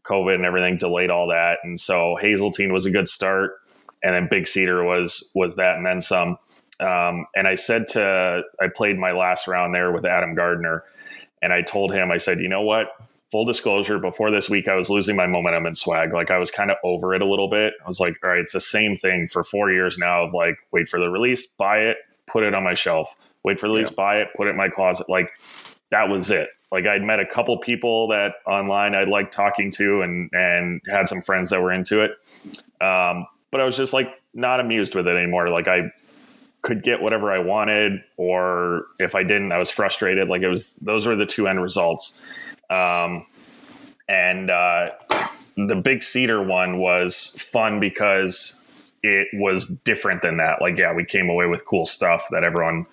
COVID 0.04 0.36
and 0.36 0.46
everything 0.46 0.78
delayed 0.78 1.10
all 1.10 1.28
that. 1.28 1.60
And 1.64 1.80
so 1.80 2.18
Hazeltine 2.20 2.74
was 2.74 2.86
a 2.86 2.92
good 2.92 3.08
start, 3.08 3.54
and 4.02 4.16
then 4.16 4.28
Big 4.30 4.48
Cedar 4.48 4.84
was 4.84 5.32
was 5.36 5.56
that, 5.56 5.78
and 5.78 5.86
then 5.86 6.02
some. 6.02 6.38
Um, 6.80 7.28
and 7.36 7.48
I 7.48 7.56
said 7.56 7.88
to, 7.90 8.42
I 8.60 8.68
played 8.68 8.98
my 8.98 9.12
last 9.12 9.48
round 9.48 9.74
there 9.74 9.92
with 9.92 10.06
Adam 10.06 10.36
Gardner, 10.36 10.84
and 11.42 11.54
I 11.54 11.62
told 11.62 11.94
him, 11.94 12.12
I 12.12 12.18
said, 12.18 12.40
you 12.40 12.50
know 12.50 12.62
what? 12.64 12.88
Full 13.32 13.46
disclosure, 13.46 14.00
before 14.00 14.32
this 14.32 14.50
week, 14.50 14.68
I 14.68 14.76
was 14.76 14.90
losing 14.90 15.16
my 15.16 15.26
momentum 15.28 15.66
and 15.66 15.78
swag. 15.78 16.14
Like 16.14 16.30
I 16.30 16.38
was 16.38 16.52
kind 16.52 16.72
of 16.72 16.78
over 16.84 17.14
it 17.16 17.22
a 17.22 17.26
little 17.26 17.50
bit. 17.50 17.74
I 17.84 17.88
was 17.88 18.00
like, 18.00 18.16
all 18.24 18.32
right, 18.32 18.40
it's 18.40 18.52
the 18.54 18.60
same 18.60 18.96
thing 18.96 19.28
for 19.28 19.44
four 19.44 19.72
years 19.72 19.98
now 19.98 20.24
of 20.26 20.34
like, 20.34 20.58
wait 20.72 20.90
for 20.90 21.00
the 21.00 21.10
release, 21.10 21.46
buy 21.46 21.78
it, 21.78 21.98
put 22.28 22.44
it 22.44 22.54
on 22.54 22.64
my 22.64 22.74
shelf, 22.74 23.16
wait 23.44 23.60
for 23.60 23.68
the 23.68 23.74
release, 23.76 23.90
Yeah. 23.90 23.96
buy 23.96 24.18
it, 24.18 24.28
put 24.36 24.48
it 24.48 24.52
in 24.52 24.58
my 24.58 24.70
closet. 24.70 25.10
Like 25.10 25.32
that 25.92 26.10
was 26.10 26.30
it. 26.32 26.50
Like 26.74 26.88
I'd 26.88 27.04
met 27.04 27.20
a 27.20 27.26
couple 27.26 27.56
people 27.60 28.08
that 28.08 28.38
online 28.48 28.96
I'd 28.96 29.08
like 29.08 29.30
talking 29.30 29.70
to 29.74 30.02
and 30.02 30.28
and 30.34 30.82
had 30.90 31.08
some 31.08 31.22
friends 31.22 31.52
that 31.52 31.62
were 31.62 31.72
into 31.72 32.02
it. 32.02 32.14
Um, 32.84 33.28
but 33.52 33.62
I 33.62 33.64
was 33.64 33.78
just 33.78 33.94
like 33.94 34.20
not 34.34 34.60
amused 34.60 34.96
with 34.96 35.08
it 35.08 35.16
anymore. 35.16 35.50
Like 35.50 35.68
I 35.68 35.92
could 36.64 36.82
get 36.82 37.00
whatever 37.00 37.32
I 37.32 37.38
wanted, 37.38 38.04
or 38.18 38.88
if 38.98 39.14
I 39.14 39.22
didn't, 39.22 39.52
I 39.52 39.60
was 39.60 39.70
frustrated. 39.70 40.30
Like 40.30 40.42
it 40.42 40.50
was 40.50 40.74
those 40.82 41.06
were 41.06 41.16
the 41.16 41.28
two 41.28 41.48
end 41.48 41.62
results. 41.62 42.20
Um, 42.72 43.28
and 44.10 44.50
uh, 44.50 44.90
the 45.56 45.76
big 45.76 46.02
cedar 46.02 46.42
one 46.42 46.80
was 46.80 47.40
fun 47.40 47.80
because 47.80 48.64
it 49.04 49.28
was 49.34 49.68
different 49.68 50.24
than 50.24 50.38
that. 50.38 50.60
Like, 50.60 50.76
yeah, 50.78 50.92
we 50.92 51.06
came 51.06 51.30
away 51.30 51.46
with 51.46 51.66
cool 51.66 51.86
stuff 51.86 52.26
that 52.32 52.44
everyone 52.44 52.88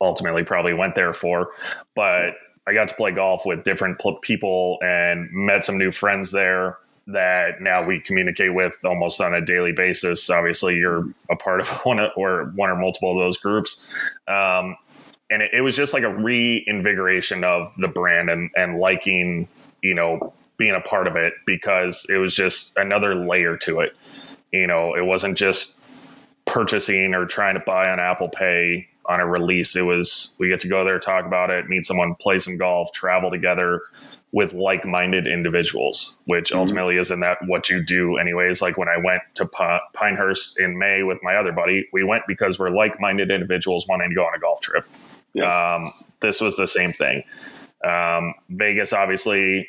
ultimately 0.00 0.44
probably 0.44 0.72
went 0.72 0.94
there 0.94 1.12
for, 1.12 1.50
but 1.94 2.36
I 2.66 2.74
got 2.74 2.88
to 2.88 2.94
play 2.94 3.12
golf 3.12 3.46
with 3.46 3.64
different 3.64 3.98
pl- 3.98 4.16
people 4.16 4.78
and 4.82 5.30
met 5.32 5.64
some 5.64 5.78
new 5.78 5.90
friends 5.90 6.32
there 6.32 6.78
that 7.06 7.60
now 7.60 7.86
we 7.86 8.00
communicate 8.00 8.52
with 8.52 8.74
almost 8.84 9.20
on 9.20 9.32
a 9.34 9.40
daily 9.40 9.72
basis. 9.72 10.28
Obviously, 10.28 10.76
you're 10.76 11.08
a 11.30 11.36
part 11.36 11.60
of 11.60 11.68
one 11.84 12.00
or 12.16 12.46
one 12.56 12.70
or 12.70 12.76
multiple 12.76 13.12
of 13.12 13.24
those 13.24 13.38
groups. 13.38 13.86
Um, 14.26 14.76
and 15.30 15.42
it, 15.42 15.50
it 15.54 15.60
was 15.60 15.76
just 15.76 15.92
like 15.92 16.02
a 16.02 16.14
reinvigoration 16.14 17.44
of 17.44 17.74
the 17.76 17.88
brand 17.88 18.30
and, 18.30 18.50
and 18.56 18.78
liking, 18.78 19.48
you 19.82 19.94
know, 19.94 20.32
being 20.56 20.74
a 20.74 20.80
part 20.80 21.06
of 21.06 21.16
it 21.16 21.34
because 21.44 22.06
it 22.08 22.16
was 22.16 22.34
just 22.34 22.76
another 22.76 23.14
layer 23.14 23.56
to 23.58 23.80
it. 23.80 23.94
You 24.52 24.66
know, 24.66 24.94
it 24.94 25.04
wasn't 25.04 25.36
just 25.36 25.78
purchasing 26.46 27.14
or 27.14 27.26
trying 27.26 27.54
to 27.54 27.60
buy 27.60 27.90
on 27.90 28.00
Apple 28.00 28.28
Pay 28.28 28.88
on 29.08 29.20
a 29.20 29.26
release. 29.26 29.76
It 29.76 29.82
was 29.82 30.34
we 30.38 30.48
get 30.48 30.60
to 30.60 30.68
go 30.68 30.84
there, 30.84 30.98
talk 30.98 31.26
about 31.26 31.50
it, 31.50 31.68
meet 31.68 31.86
someone, 31.86 32.14
play 32.16 32.38
some 32.38 32.56
golf, 32.56 32.92
travel 32.92 33.30
together 33.30 33.82
with 34.32 34.52
like-minded 34.52 35.26
individuals, 35.26 36.18
which 36.26 36.50
Mhm. 36.50 36.56
ultimately 36.56 36.96
isn't 36.96 37.20
that 37.20 37.38
what 37.46 37.70
you 37.70 37.82
do 37.82 38.16
anyways. 38.18 38.60
Like 38.60 38.76
when 38.76 38.88
I 38.88 38.96
went 38.98 39.22
to 39.34 39.46
Pi- 39.46 39.80
Pinehurst 39.94 40.58
in 40.60 40.76
May 40.78 41.02
with 41.04 41.18
my 41.22 41.36
other 41.36 41.52
buddy, 41.52 41.88
we 41.92 42.02
went 42.02 42.24
because 42.26 42.58
we're 42.58 42.70
like-minded 42.70 43.30
individuals 43.30 43.86
wanting 43.88 44.10
to 44.10 44.14
go 44.14 44.24
on 44.26 44.34
a 44.34 44.38
golf 44.38 44.60
trip. 44.60 44.84
Yeah. 45.32 45.44
Um, 45.74 45.92
this 46.20 46.40
was 46.40 46.56
the 46.56 46.66
same 46.66 46.92
thing. 46.92 47.22
Um, 47.84 48.34
Vegas 48.50 48.92
obviously 48.92 49.68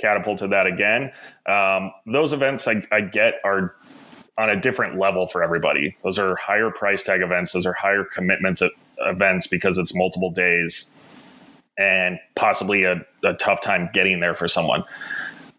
catapulted 0.00 0.50
that 0.50 0.66
again. 0.66 1.12
Um, 1.46 1.92
those 2.06 2.32
events 2.32 2.66
I, 2.66 2.82
I 2.90 3.02
get 3.02 3.34
are 3.44 3.74
on 4.38 4.50
a 4.50 4.60
different 4.60 4.98
level 4.98 5.26
for 5.26 5.42
everybody. 5.42 5.96
Those 6.02 6.18
are 6.18 6.36
higher 6.36 6.70
price 6.70 7.04
tag 7.04 7.22
events. 7.22 7.52
Those 7.52 7.66
are 7.66 7.72
higher 7.72 8.04
commitment 8.04 8.60
events 8.98 9.46
because 9.46 9.78
it's 9.78 9.94
multiple 9.94 10.30
days 10.30 10.90
and 11.78 12.18
possibly 12.34 12.84
a, 12.84 13.04
a 13.24 13.34
tough 13.34 13.60
time 13.60 13.90
getting 13.92 14.20
there 14.20 14.34
for 14.34 14.48
someone. 14.48 14.84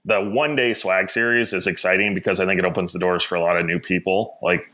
The 0.06 0.22
one 0.22 0.56
day 0.56 0.74
swag 0.74 1.10
series 1.10 1.54
is 1.54 1.68
exciting 1.68 2.14
because 2.14 2.40
I 2.40 2.46
think 2.46 2.60
it 2.60 2.66
opens 2.66 2.94
the 2.94 3.00
doors 3.00 3.24
for 3.24 3.36
a 3.36 3.42
lot 3.42 3.58
of 3.58 3.66
new 3.66 3.80
people. 3.80 4.38
Like, 4.42 4.72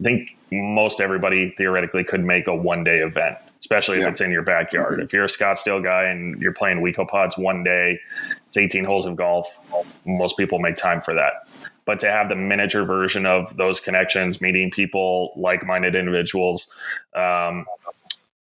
I 0.00 0.04
think 0.04 0.36
most 0.50 1.00
everybody 1.00 1.52
theoretically 1.56 2.04
could 2.04 2.24
make 2.24 2.46
a 2.46 2.54
one 2.54 2.84
day 2.84 2.98
event, 2.98 3.36
especially 3.60 4.00
if 4.00 4.06
it's 4.06 4.20
in 4.20 4.30
your 4.30 4.42
backyard. 4.42 5.00
If 5.00 5.12
you're 5.12 5.24
a 5.24 5.28
Scottsdale 5.28 5.82
guy 5.82 6.04
and 6.04 6.40
you're 6.40 6.52
playing 6.52 6.80
We-Ko-Pa's 6.80 7.36
one 7.36 7.64
day, 7.64 7.98
it's 8.46 8.56
18 8.56 8.84
holes 8.84 9.06
of 9.06 9.16
golf. 9.16 9.60
Most 10.04 10.36
people 10.36 10.58
make 10.58 10.76
time 10.76 11.00
for 11.00 11.14
that. 11.14 11.48
But 11.86 11.98
to 12.00 12.10
have 12.10 12.28
the 12.28 12.36
miniature 12.36 12.84
version 12.84 13.24
of 13.24 13.56
those 13.56 13.80
connections, 13.80 14.40
meeting 14.40 14.70
people, 14.70 15.32
like-minded 15.36 15.94
individuals, 15.94 16.70
um, 17.14 17.64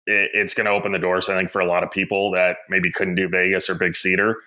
it, 0.06 0.32
it's 0.34 0.54
going 0.54 0.65
to 0.65 0.71
open 0.71 0.91
the 0.91 1.00
doors. 1.00 1.30
I 1.30 1.38
think 1.38 1.52
for 1.52 1.62
a 1.62 1.65
lot 1.65 1.84
of 1.84 1.91
people 1.91 2.32
that 2.32 2.58
maybe 2.69 2.91
couldn't 2.91 3.15
do 3.15 3.30
Vegas 3.30 3.69
or 3.69 3.76
Big 3.76 3.95
Cedar, 3.95 4.38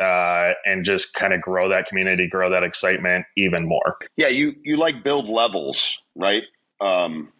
uh, 0.00 0.52
and 0.64 0.84
just 0.84 1.14
kind 1.14 1.32
of 1.32 1.40
grow 1.40 1.68
that 1.68 1.86
community, 1.86 2.26
grow 2.26 2.50
that 2.50 2.62
excitement 2.62 3.26
even 3.36 3.66
more. 3.66 3.96
Yeah, 4.16 4.28
you 4.28 4.54
you 4.62 4.76
like 4.76 5.02
build 5.02 5.28
levels, 5.28 5.98
right? 6.14 6.42
Um, 6.80 7.32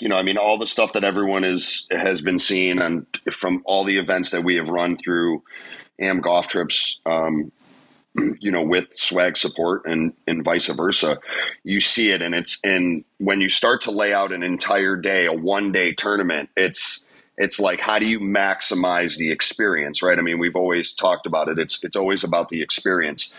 you 0.00 0.08
know, 0.08 0.16
I 0.16 0.22
mean, 0.22 0.38
all 0.38 0.58
the 0.58 0.66
stuff 0.66 0.94
that 0.94 1.04
everyone 1.04 1.44
is 1.44 1.86
has 1.90 2.22
been 2.22 2.38
seeing, 2.38 2.80
and 2.80 3.06
from 3.30 3.62
all 3.66 3.84
the 3.84 3.98
events 3.98 4.30
that 4.30 4.42
we 4.42 4.56
have 4.56 4.68
run 4.68 4.96
through 4.96 5.42
AM 6.00 6.20
golf 6.20 6.48
trips, 6.48 7.00
um, 7.06 7.52
you 8.14 8.50
know, 8.50 8.62
with 8.62 8.92
swag 8.92 9.36
support 9.36 9.82
and 9.86 10.12
and 10.26 10.44
vice 10.44 10.68
versa, 10.68 11.18
you 11.64 11.80
see 11.80 12.10
it, 12.10 12.20
and 12.20 12.34
it's 12.34 12.58
and 12.62 13.04
when 13.18 13.40
you 13.40 13.48
start 13.48 13.82
to 13.82 13.90
lay 13.90 14.12
out 14.12 14.32
an 14.32 14.42
entire 14.42 14.96
day, 14.96 15.26
a 15.26 15.32
one 15.32 15.72
day 15.72 15.92
tournament, 15.92 16.50
it's 16.56 17.06
it's 17.38 17.58
like 17.58 17.80
how 17.80 17.98
do 17.98 18.06
you 18.06 18.20
maximize 18.20 19.16
the 19.16 19.32
experience 19.32 20.02
right? 20.02 20.18
I 20.18 20.22
mean 20.22 20.38
we've 20.38 20.56
always 20.56 20.92
talked 20.92 21.26
about 21.26 21.48
it. 21.48 21.58
It's 21.58 21.82
it's 21.82 21.96
always 21.96 22.22
about 22.22 22.50
the 22.50 22.62
experience. 22.62 23.32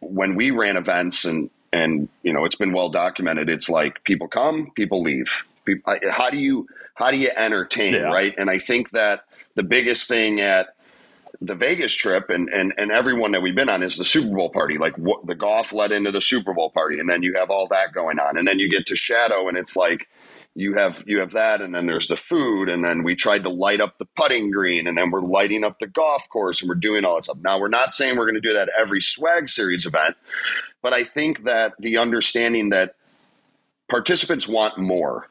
When 0.00 0.34
we 0.34 0.50
ran 0.50 0.76
events 0.76 1.24
and 1.24 1.50
and 1.72 2.08
you 2.22 2.32
know 2.32 2.44
it's 2.44 2.56
been 2.56 2.72
well 2.72 2.88
documented 2.88 3.48
it's 3.48 3.68
like 3.68 4.02
people 4.04 4.26
come 4.26 4.72
people 4.74 5.02
leave. 5.02 5.42
How 6.10 6.30
do 6.30 6.38
you 6.38 6.66
how 6.94 7.10
do 7.10 7.18
you 7.18 7.30
entertain 7.36 7.94
yeah. 7.94 8.02
right? 8.04 8.34
And 8.36 8.50
i 8.50 8.58
think 8.58 8.90
that 8.90 9.24
the 9.54 9.62
biggest 9.62 10.08
thing 10.08 10.40
at 10.40 10.68
the 11.40 11.54
Vegas 11.54 11.92
trip 11.92 12.30
and, 12.30 12.48
and 12.48 12.74
and 12.76 12.90
everyone 12.90 13.32
that 13.32 13.42
we've 13.42 13.54
been 13.54 13.68
on 13.68 13.82
is 13.82 13.96
the 13.96 14.04
Super 14.04 14.34
Bowl 14.34 14.50
party. 14.50 14.76
Like 14.76 14.96
what, 14.96 15.26
the 15.26 15.34
golf 15.34 15.72
led 15.72 15.92
into 15.92 16.10
the 16.10 16.20
Super 16.20 16.52
Bowl 16.52 16.70
party, 16.70 16.98
and 16.98 17.08
then 17.08 17.22
you 17.22 17.34
have 17.34 17.50
all 17.50 17.68
that 17.68 17.92
going 17.92 18.18
on, 18.18 18.36
and 18.36 18.46
then 18.46 18.58
you 18.58 18.70
get 18.70 18.86
to 18.86 18.96
Shadow, 18.96 19.48
and 19.48 19.56
it's 19.56 19.76
like 19.76 20.08
you 20.58 20.74
have 20.74 21.04
you 21.06 21.20
have 21.20 21.32
that 21.32 21.60
and 21.60 21.72
then 21.72 21.86
there's 21.86 22.08
the 22.08 22.16
food 22.16 22.68
and 22.68 22.82
then 22.82 23.04
we 23.04 23.14
tried 23.14 23.44
to 23.44 23.48
light 23.48 23.80
up 23.80 23.96
the 23.98 24.08
putting 24.16 24.50
green 24.50 24.88
and 24.88 24.98
then 24.98 25.10
we're 25.10 25.20
lighting 25.20 25.62
up 25.62 25.78
the 25.78 25.86
golf 25.86 26.28
course 26.30 26.60
and 26.60 26.68
we're 26.68 26.74
doing 26.74 27.04
all 27.04 27.14
that 27.14 27.24
stuff 27.24 27.38
now 27.42 27.60
we're 27.60 27.68
not 27.68 27.92
saying 27.92 28.16
we're 28.16 28.24
going 28.24 28.34
to 28.34 28.40
do 28.40 28.54
that 28.54 28.68
every 28.76 29.00
swag 29.00 29.48
series 29.48 29.86
event 29.86 30.16
but 30.82 30.92
i 30.92 31.04
think 31.04 31.44
that 31.44 31.74
the 31.78 31.96
understanding 31.96 32.70
that 32.70 32.96
participants 33.88 34.48
want 34.48 34.76
more 34.78 35.28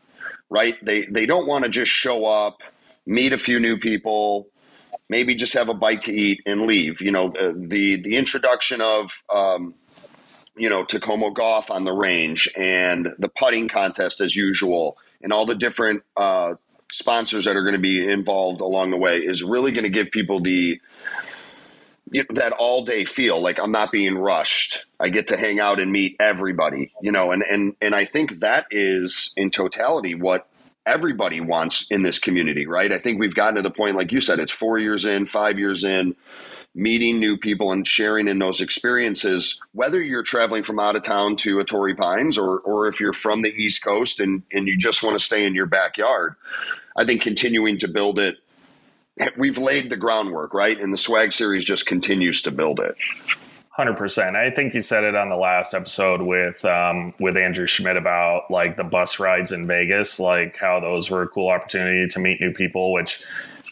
right 0.50 0.76
they 0.84 1.04
they 1.06 1.26
don't 1.26 1.48
want 1.48 1.66
to 1.66 1.70
just 1.70 1.92
show 1.92 2.26
up 2.26 2.60
meet 3.06 3.34
a 3.34 3.38
few 3.38 3.60
new 3.60 3.78
people 3.78 4.48
maybe 5.10 5.36
just 5.36 5.54
have 5.54 5.70
a 5.70 5.74
bite 5.74 6.02
to 6.02 6.12
eat 6.12 6.42
and 6.46 6.62
leave 6.62 7.02
you 7.02 7.12
know 7.12 7.30
the 7.56 7.98
the 8.02 8.16
introduction 8.16 8.82
of 8.82 9.24
um, 9.34 9.74
you 10.56 10.70
know 10.70 10.84
Takomo 10.84 11.32
golf 11.32 11.72
on 11.72 11.84
the 11.84 11.94
range 11.94 12.50
and 12.58 13.10
the 13.20 13.30
putting 13.30 13.68
contest 13.68 14.22
as 14.22 14.36
usual 14.36 14.98
and 15.22 15.34
all 15.34 15.46
the 15.46 15.56
different 15.56 16.04
uh, 16.16 16.56
sponsors 16.92 17.46
that 17.46 17.56
are 17.56 17.64
going 17.64 17.76
to 17.76 17.82
be 17.82 18.10
involved 18.10 18.62
along 18.62 18.92
the 18.92 18.98
way 18.98 19.18
is 19.18 19.44
really 19.44 19.72
going 19.72 19.84
to 19.84 19.90
give 19.90 20.12
people 20.12 20.40
the 20.42 20.80
you 22.12 22.22
know, 22.24 22.36
that 22.36 22.54
all 22.54 22.86
day 22.86 23.06
feel 23.06 23.42
like 23.42 23.60
I'm 23.60 23.72
not 23.72 23.92
being 23.92 24.18
rushed. 24.18 24.86
I 25.00 25.10
get 25.10 25.28
to 25.28 25.38
hang 25.38 25.60
out 25.60 25.80
and 25.80 25.92
meet 25.92 26.16
everybody, 26.20 26.94
you 27.02 27.12
know, 27.12 27.32
and 27.32 27.44
and 27.44 27.76
and 27.82 27.94
I 27.94 28.06
think 28.06 28.40
that 28.40 28.68
is 28.72 29.34
in 29.36 29.50
totality 29.50 30.16
what 30.16 30.48
everybody 30.88 31.42
wants 31.42 31.86
in 31.90 32.02
this 32.02 32.18
community, 32.18 32.66
right? 32.66 32.92
I 32.92 32.98
think 32.98 33.20
we've 33.20 33.36
gotten 33.36 33.56
to 33.56 33.62
the 33.62 33.70
point, 33.70 33.96
like 33.96 34.12
you 34.12 34.22
said, 34.22 34.40
it's 34.40 34.52
four 34.52 34.80
years 34.80 35.06
in, 35.06 35.28
five 35.28 35.60
years 35.60 35.84
in 35.84 36.16
meeting 36.78 37.20
new 37.20 37.38
people 37.38 37.72
and 37.72 37.88
sharing 37.88 38.28
in 38.28 38.38
those 38.38 38.62
experiences, 38.62 39.60
whether 39.72 40.02
you're 40.02 40.24
traveling 40.24 40.62
from 40.62 40.80
out 40.80 40.96
of 40.96 41.02
town 41.02 41.36
to 41.36 41.60
a 41.60 41.64
Torrey 41.64 41.96
Pines 41.96 42.38
or, 42.38 42.60
or 42.60 42.88
if 42.88 43.00
you're 43.00 43.14
from 43.14 43.42
the 43.42 43.52
East 43.52 43.84
Coast 43.84 44.20
and, 44.20 44.44
and 44.52 44.68
you 44.68 44.78
just 44.78 45.02
want 45.02 45.18
to 45.18 45.24
stay 45.24 45.46
in 45.46 45.56
your 45.56 45.66
backyard, 45.66 46.36
I 46.96 47.04
think 47.04 47.24
continuing 47.24 47.80
to 47.80 47.88
build 47.88 48.20
it, 48.20 48.38
we've 49.38 49.58
laid 49.58 49.90
the 49.90 49.98
groundwork, 49.98 50.54
right? 50.54 50.80
And 50.80 50.94
the 50.94 50.98
swag 50.98 51.34
series 51.34 51.66
just 51.66 51.88
continues 51.88 52.44
to 52.44 52.52
build 52.52 52.80
it. 52.80 52.96
Hundred 53.78 53.96
percent. 53.96 54.36
I 54.36 54.50
think 54.50 54.74
you 54.74 54.82
said 54.82 55.04
it 55.04 55.14
on 55.14 55.30
the 55.30 55.36
last 55.36 55.76
episode 55.76 56.24
with 56.24 56.66
um, 56.66 57.14
with 57.20 57.38
Andrew 57.38 57.68
Schmidt 57.68 57.96
about 57.96 58.50
like 58.50 58.76
the 58.76 58.84
bus 58.84 59.20
rides 59.20 59.52
in 59.52 59.68
Vegas, 59.68 60.20
like 60.20 60.58
how 60.58 60.80
those 60.80 61.12
were 61.12 61.22
a 61.22 61.28
cool 61.28 61.50
opportunity 61.50 62.08
to 62.08 62.20
meet 62.20 62.42
new 62.42 62.52
people, 62.52 62.92
which 62.92 63.24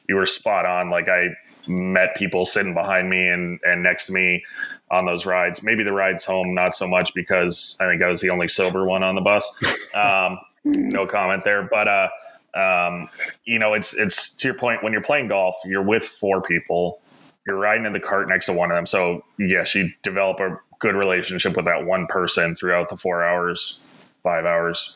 you 0.07 0.13
were 0.13 0.27
spot 0.27 0.67
on. 0.67 0.91
Like 0.91 1.09
I 1.09 1.29
met 1.67 2.15
people 2.15 2.45
sitting 2.45 2.75
behind 2.75 3.09
me 3.09 3.27
and, 3.27 3.59
and 3.63 3.81
next 3.81 4.05
to 4.05 4.13
me 4.13 4.43
on 4.91 5.07
those 5.07 5.25
rides. 5.25 5.63
Maybe 5.63 5.81
the 5.81 5.91
rides 5.91 6.23
home, 6.23 6.53
not 6.53 6.75
so 6.75 6.87
much 6.87 7.11
because 7.15 7.75
I 7.79 7.87
think 7.87 8.03
I 8.03 8.07
was 8.07 8.21
the 8.21 8.29
only 8.29 8.47
sober 8.47 8.85
one 8.85 9.01
on 9.01 9.15
the 9.15 9.21
bus. 9.21 9.51
Um, 9.95 10.39
no 10.65 11.07
comment 11.07 11.45
there, 11.45 11.63
but 11.63 11.87
uh, 11.87 12.09
um, 12.53 13.07
you 13.45 13.57
know, 13.57 13.73
it's 13.73 13.93
it's 13.93 14.35
to 14.35 14.49
your 14.49 14.55
point 14.55 14.83
when 14.83 14.91
you're 14.91 15.01
playing 15.01 15.29
golf, 15.29 15.55
you're 15.63 15.81
with 15.81 16.03
four 16.03 16.41
people. 16.41 17.01
You're 17.45 17.57
riding 17.57 17.85
in 17.85 17.93
the 17.93 17.99
cart 17.99 18.27
next 18.27 18.47
to 18.47 18.53
one 18.53 18.71
of 18.71 18.75
them. 18.75 18.85
So 18.85 19.23
yes, 19.37 19.75
you 19.75 19.91
develop 20.01 20.39
a 20.39 20.57
good 20.79 20.95
relationship 20.95 21.55
with 21.55 21.65
that 21.65 21.85
one 21.85 22.07
person 22.07 22.55
throughout 22.55 22.89
the 22.89 22.97
four 22.97 23.23
hours, 23.23 23.77
five 24.23 24.45
hours, 24.45 24.95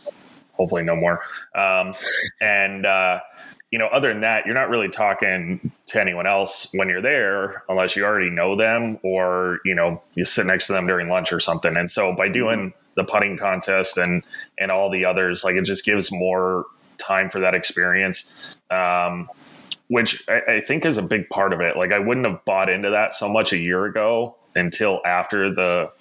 hopefully 0.54 0.84
no 0.84 0.96
more. 0.96 1.22
Um, 1.56 1.94
and 2.42 2.86
uh, 2.86 3.20
you 3.72 3.78
know, 3.78 3.88
other 3.88 4.10
than 4.12 4.22
that, 4.22 4.46
you're 4.46 4.56
not 4.56 4.70
really 4.70 4.90
talking 4.90 5.72
to 5.88 6.02
anyone 6.02 6.26
else 6.26 6.68
when 6.74 6.90
you're 6.90 7.02
there 7.02 7.64
unless 7.70 7.96
you 7.96 8.04
already 8.04 8.30
know 8.30 8.56
them 8.56 8.98
or, 9.04 9.60
you 9.64 9.76
know, 9.76 10.02
you 10.16 10.26
sit 10.26 10.46
next 10.46 10.68
to 10.68 10.74
them 10.74 10.88
during 10.88 11.08
lunch 11.08 11.32
or 11.32 11.40
something. 11.40 11.78
And 11.78 11.90
so 11.90 12.16
by 12.16 12.30
doing 12.30 12.74
the 12.96 13.04
putting 13.04 13.38
contest 13.38 13.98
and 13.98 14.24
and 14.58 14.72
all 14.72 14.90
the 14.90 15.06
others, 15.06 15.44
like 15.44 15.56
it 15.56 15.64
just 15.64 15.86
gives 15.86 16.12
more 16.12 16.66
time 16.98 17.30
for 17.30 17.40
that 17.40 17.54
experience. 17.54 18.56
Um, 18.72 19.30
which 19.90 20.24
I, 20.28 20.42
I 20.48 20.62
think 20.62 20.86
is 20.86 20.98
a 20.98 21.02
big 21.02 21.30
part 21.30 21.54
of 21.54 21.62
it. 21.62 21.78
Like 21.78 21.92
I 21.92 22.00
wouldn't 22.00 22.26
have 22.26 22.44
bought 22.46 22.70
into 22.70 22.90
that 22.92 23.14
so 23.14 23.30
much 23.30 23.54
a 23.54 23.58
year 23.58 23.86
ago 23.86 24.36
until 24.56 25.02
after 25.06 25.54
the 25.54 25.92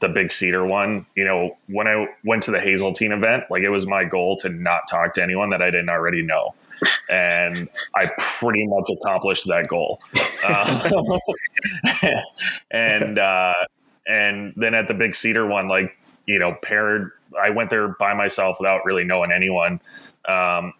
the 0.00 0.08
big 0.08 0.32
cedar 0.32 0.66
one 0.66 1.06
you 1.14 1.24
know 1.24 1.56
when 1.68 1.86
i 1.86 2.08
went 2.24 2.42
to 2.42 2.50
the 2.50 2.58
hazeltine 2.58 3.12
event 3.12 3.44
like 3.50 3.62
it 3.62 3.68
was 3.68 3.86
my 3.86 4.02
goal 4.02 4.36
to 4.36 4.48
not 4.48 4.80
talk 4.90 5.12
to 5.12 5.22
anyone 5.22 5.50
that 5.50 5.62
i 5.62 5.66
didn't 5.66 5.90
already 5.90 6.22
know 6.22 6.52
and 7.08 7.68
I 7.94 8.10
pretty 8.18 8.66
much 8.66 8.88
accomplished 8.90 9.46
that 9.48 9.68
goal. 9.68 10.00
Uh, 10.44 11.18
and 12.70 13.18
uh, 13.18 13.54
and 14.06 14.52
then 14.56 14.74
at 14.74 14.88
the 14.88 14.94
Big 14.94 15.14
Cedar 15.14 15.46
one, 15.46 15.68
like 15.68 15.96
you 16.26 16.38
know, 16.38 16.56
paired. 16.62 17.12
I 17.40 17.50
went 17.50 17.70
there 17.70 17.88
by 17.88 18.14
myself 18.14 18.58
without 18.60 18.84
really 18.84 19.04
knowing 19.04 19.32
anyone. 19.32 19.80
Um, 20.28 20.74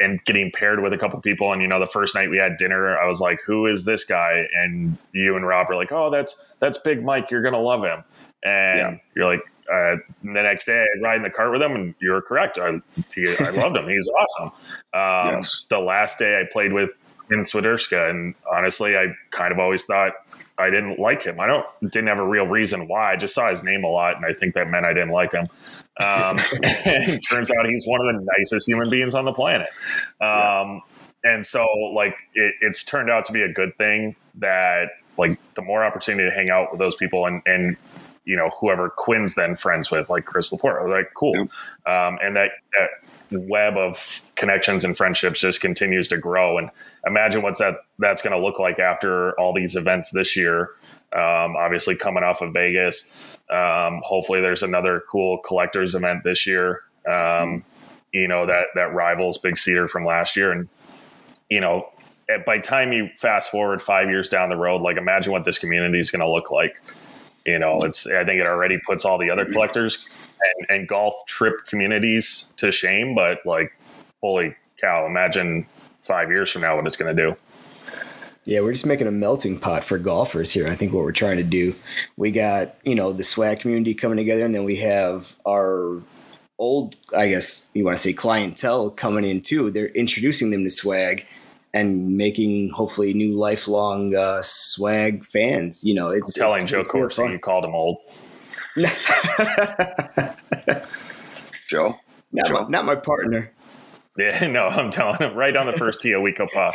and 0.00 0.24
getting 0.24 0.50
paired 0.50 0.82
with 0.82 0.92
a 0.92 0.98
couple 0.98 1.20
people. 1.20 1.52
And 1.52 1.62
you 1.62 1.68
know, 1.68 1.78
the 1.78 1.86
first 1.86 2.14
night 2.14 2.30
we 2.30 2.38
had 2.38 2.56
dinner, 2.56 2.98
I 2.98 3.06
was 3.06 3.20
like, 3.20 3.40
"Who 3.46 3.66
is 3.66 3.84
this 3.84 4.04
guy?" 4.04 4.46
And 4.56 4.96
you 5.12 5.36
and 5.36 5.46
Rob 5.46 5.68
were 5.68 5.76
like, 5.76 5.92
"Oh, 5.92 6.10
that's 6.10 6.46
that's 6.58 6.78
Big 6.78 7.04
Mike. 7.04 7.30
You're 7.30 7.42
gonna 7.42 7.60
love 7.60 7.84
him." 7.84 8.02
And 8.42 8.78
yeah. 8.78 8.96
you're 9.14 9.26
like, 9.26 9.42
uh, 9.70 9.96
the 10.24 10.42
next 10.42 10.64
day 10.64 10.82
I 10.82 11.00
ride 11.00 11.16
in 11.16 11.22
the 11.22 11.30
cart 11.30 11.52
with 11.52 11.62
him, 11.62 11.74
and 11.74 11.94
you're 12.00 12.22
correct. 12.22 12.58
I, 12.58 12.68
I 12.68 13.50
loved 13.50 13.76
him. 13.76 13.88
He's 13.88 14.08
awesome. 14.08 14.52
Um, 14.92 15.36
yes. 15.36 15.64
The 15.68 15.78
last 15.78 16.18
day 16.18 16.40
I 16.40 16.50
played 16.50 16.72
with 16.72 16.90
in 17.30 17.40
Swiderska, 17.40 18.10
and 18.10 18.34
honestly, 18.52 18.96
I 18.96 19.14
kind 19.30 19.52
of 19.52 19.58
always 19.58 19.84
thought 19.84 20.12
I 20.58 20.70
didn't 20.70 20.98
like 20.98 21.22
him. 21.22 21.40
I 21.40 21.46
don't 21.46 21.66
didn't 21.82 22.08
have 22.08 22.18
a 22.18 22.26
real 22.26 22.46
reason 22.46 22.88
why. 22.88 23.12
I 23.12 23.16
just 23.16 23.34
saw 23.34 23.50
his 23.50 23.62
name 23.62 23.84
a 23.84 23.88
lot, 23.88 24.16
and 24.16 24.24
I 24.24 24.32
think 24.32 24.54
that 24.54 24.68
meant 24.68 24.84
I 24.84 24.92
didn't 24.92 25.10
like 25.10 25.32
him. 25.32 25.48
Um, 26.00 26.38
and 26.84 27.20
turns 27.28 27.50
out 27.50 27.66
he's 27.66 27.86
one 27.86 28.00
of 28.00 28.14
the 28.14 28.26
nicest 28.38 28.68
human 28.68 28.90
beings 28.90 29.14
on 29.14 29.24
the 29.24 29.32
planet. 29.32 29.68
Um. 30.20 30.82
And 31.22 31.44
so, 31.44 31.66
like, 31.94 32.16
it, 32.32 32.54
it's 32.62 32.82
turned 32.82 33.10
out 33.10 33.26
to 33.26 33.32
be 33.32 33.42
a 33.42 33.52
good 33.52 33.76
thing 33.76 34.16
that 34.36 34.88
like 35.18 35.38
the 35.54 35.60
more 35.60 35.84
opportunity 35.84 36.28
to 36.28 36.34
hang 36.34 36.48
out 36.50 36.68
with 36.70 36.78
those 36.78 36.96
people 36.96 37.26
and 37.26 37.42
and 37.44 37.76
you 38.24 38.36
know 38.36 38.50
whoever 38.60 38.90
Quinn's 38.90 39.34
then 39.34 39.56
friends 39.56 39.90
with, 39.90 40.08
like 40.08 40.24
Chris 40.24 40.52
Laporte. 40.52 40.88
Like, 40.88 41.12
cool, 41.14 41.36
um, 41.86 42.18
and 42.22 42.36
that 42.36 42.50
that 42.78 42.90
web 43.32 43.76
of 43.76 44.22
connections 44.36 44.84
and 44.84 44.96
friendships 44.96 45.40
just 45.40 45.60
continues 45.60 46.08
to 46.08 46.18
grow. 46.18 46.58
And 46.58 46.70
imagine 47.06 47.42
what's 47.42 47.58
that 47.58 47.78
that's 47.98 48.22
going 48.22 48.36
to 48.36 48.42
look 48.42 48.58
like 48.58 48.78
after 48.78 49.38
all 49.38 49.52
these 49.52 49.76
events 49.76 50.10
this 50.10 50.36
year. 50.36 50.70
Um, 51.12 51.56
obviously, 51.56 51.96
coming 51.96 52.22
off 52.22 52.40
of 52.40 52.52
Vegas, 52.52 53.14
um, 53.50 54.00
hopefully 54.04 54.40
there's 54.40 54.62
another 54.62 55.02
cool 55.08 55.38
collectors 55.38 55.94
event 55.94 56.24
this 56.24 56.46
year. 56.46 56.82
Um, 57.08 57.64
you 58.12 58.28
know 58.28 58.46
that 58.46 58.66
that 58.74 58.94
rivals 58.94 59.38
Big 59.38 59.58
Cedar 59.58 59.88
from 59.88 60.04
last 60.04 60.36
year, 60.36 60.52
and 60.52 60.68
you 61.48 61.60
know 61.60 61.88
by 62.46 62.58
time 62.58 62.92
you 62.92 63.08
fast 63.16 63.50
forward 63.50 63.82
five 63.82 64.08
years 64.08 64.28
down 64.28 64.48
the 64.48 64.56
road, 64.56 64.82
like 64.82 64.96
imagine 64.96 65.32
what 65.32 65.44
this 65.44 65.58
community 65.58 65.98
is 65.98 66.10
going 66.10 66.20
to 66.20 66.30
look 66.30 66.50
like. 66.50 66.80
You 67.44 67.58
know, 67.58 67.82
it's 67.82 68.06
I 68.06 68.24
think 68.24 68.40
it 68.40 68.46
already 68.46 68.78
puts 68.86 69.04
all 69.04 69.18
the 69.18 69.30
other 69.30 69.44
collectors 69.44 70.04
and, 70.58 70.78
and 70.78 70.88
golf 70.88 71.14
trip 71.26 71.66
communities 71.66 72.52
to 72.58 72.70
shame. 72.70 73.14
But 73.14 73.38
like, 73.44 73.72
holy 74.20 74.54
cow! 74.80 75.06
Imagine 75.06 75.66
five 76.00 76.30
years 76.30 76.50
from 76.50 76.62
now 76.62 76.76
what 76.76 76.86
it's 76.86 76.96
going 76.96 77.14
to 77.14 77.22
do. 77.22 77.36
Yeah, 78.44 78.60
we're 78.60 78.72
just 78.72 78.86
making 78.86 79.06
a 79.06 79.12
melting 79.12 79.58
pot 79.58 79.84
for 79.84 79.98
golfers 79.98 80.52
here. 80.52 80.66
I 80.66 80.74
think 80.74 80.92
what 80.92 81.04
we're 81.04 81.12
trying 81.12 81.36
to 81.36 81.42
do, 81.42 81.74
we 82.16 82.30
got 82.30 82.76
you 82.84 82.94
know 82.94 83.12
the 83.12 83.24
swag 83.24 83.60
community 83.60 83.94
coming 83.94 84.16
together, 84.16 84.44
and 84.44 84.54
then 84.54 84.64
we 84.64 84.76
have 84.76 85.36
our 85.46 86.02
old, 86.60 86.94
I 87.16 87.28
guess 87.28 87.68
you 87.72 87.84
want 87.84 87.96
to 87.96 88.02
say 88.02 88.12
clientele 88.12 88.90
coming 88.90 89.24
in 89.24 89.40
too. 89.40 89.70
They're 89.70 89.88
introducing 89.88 90.50
them 90.50 90.62
to 90.64 90.70
swag 90.70 91.26
and 91.72 92.16
making 92.16 92.70
hopefully 92.70 93.14
new 93.14 93.36
lifelong 93.38 94.14
uh, 94.14 94.42
swag 94.42 95.24
fans. 95.24 95.82
You 95.82 95.94
know, 95.94 96.10
it's 96.10 96.36
I'm 96.36 96.40
telling 96.40 96.62
it's, 96.62 96.70
Joe 96.70 96.80
it's 96.80 96.88
Corsi 96.88 97.22
you 97.22 97.38
called 97.38 97.64
him 97.64 97.74
old. 97.74 97.98
Joe, 101.68 101.96
not, 102.32 102.46
Joe? 102.46 102.54
my, 102.54 102.68
not 102.68 102.84
my 102.84 102.94
partner. 102.94 103.52
Yeah, 104.16 104.46
no, 104.48 104.66
I'm 104.66 104.90
telling 104.90 105.18
him 105.18 105.34
right 105.34 105.56
on 105.56 105.66
the 105.66 105.72
first 105.72 106.00
tee 106.02 106.12
of 106.12 106.22
We-Ko-Pa. 106.22 106.72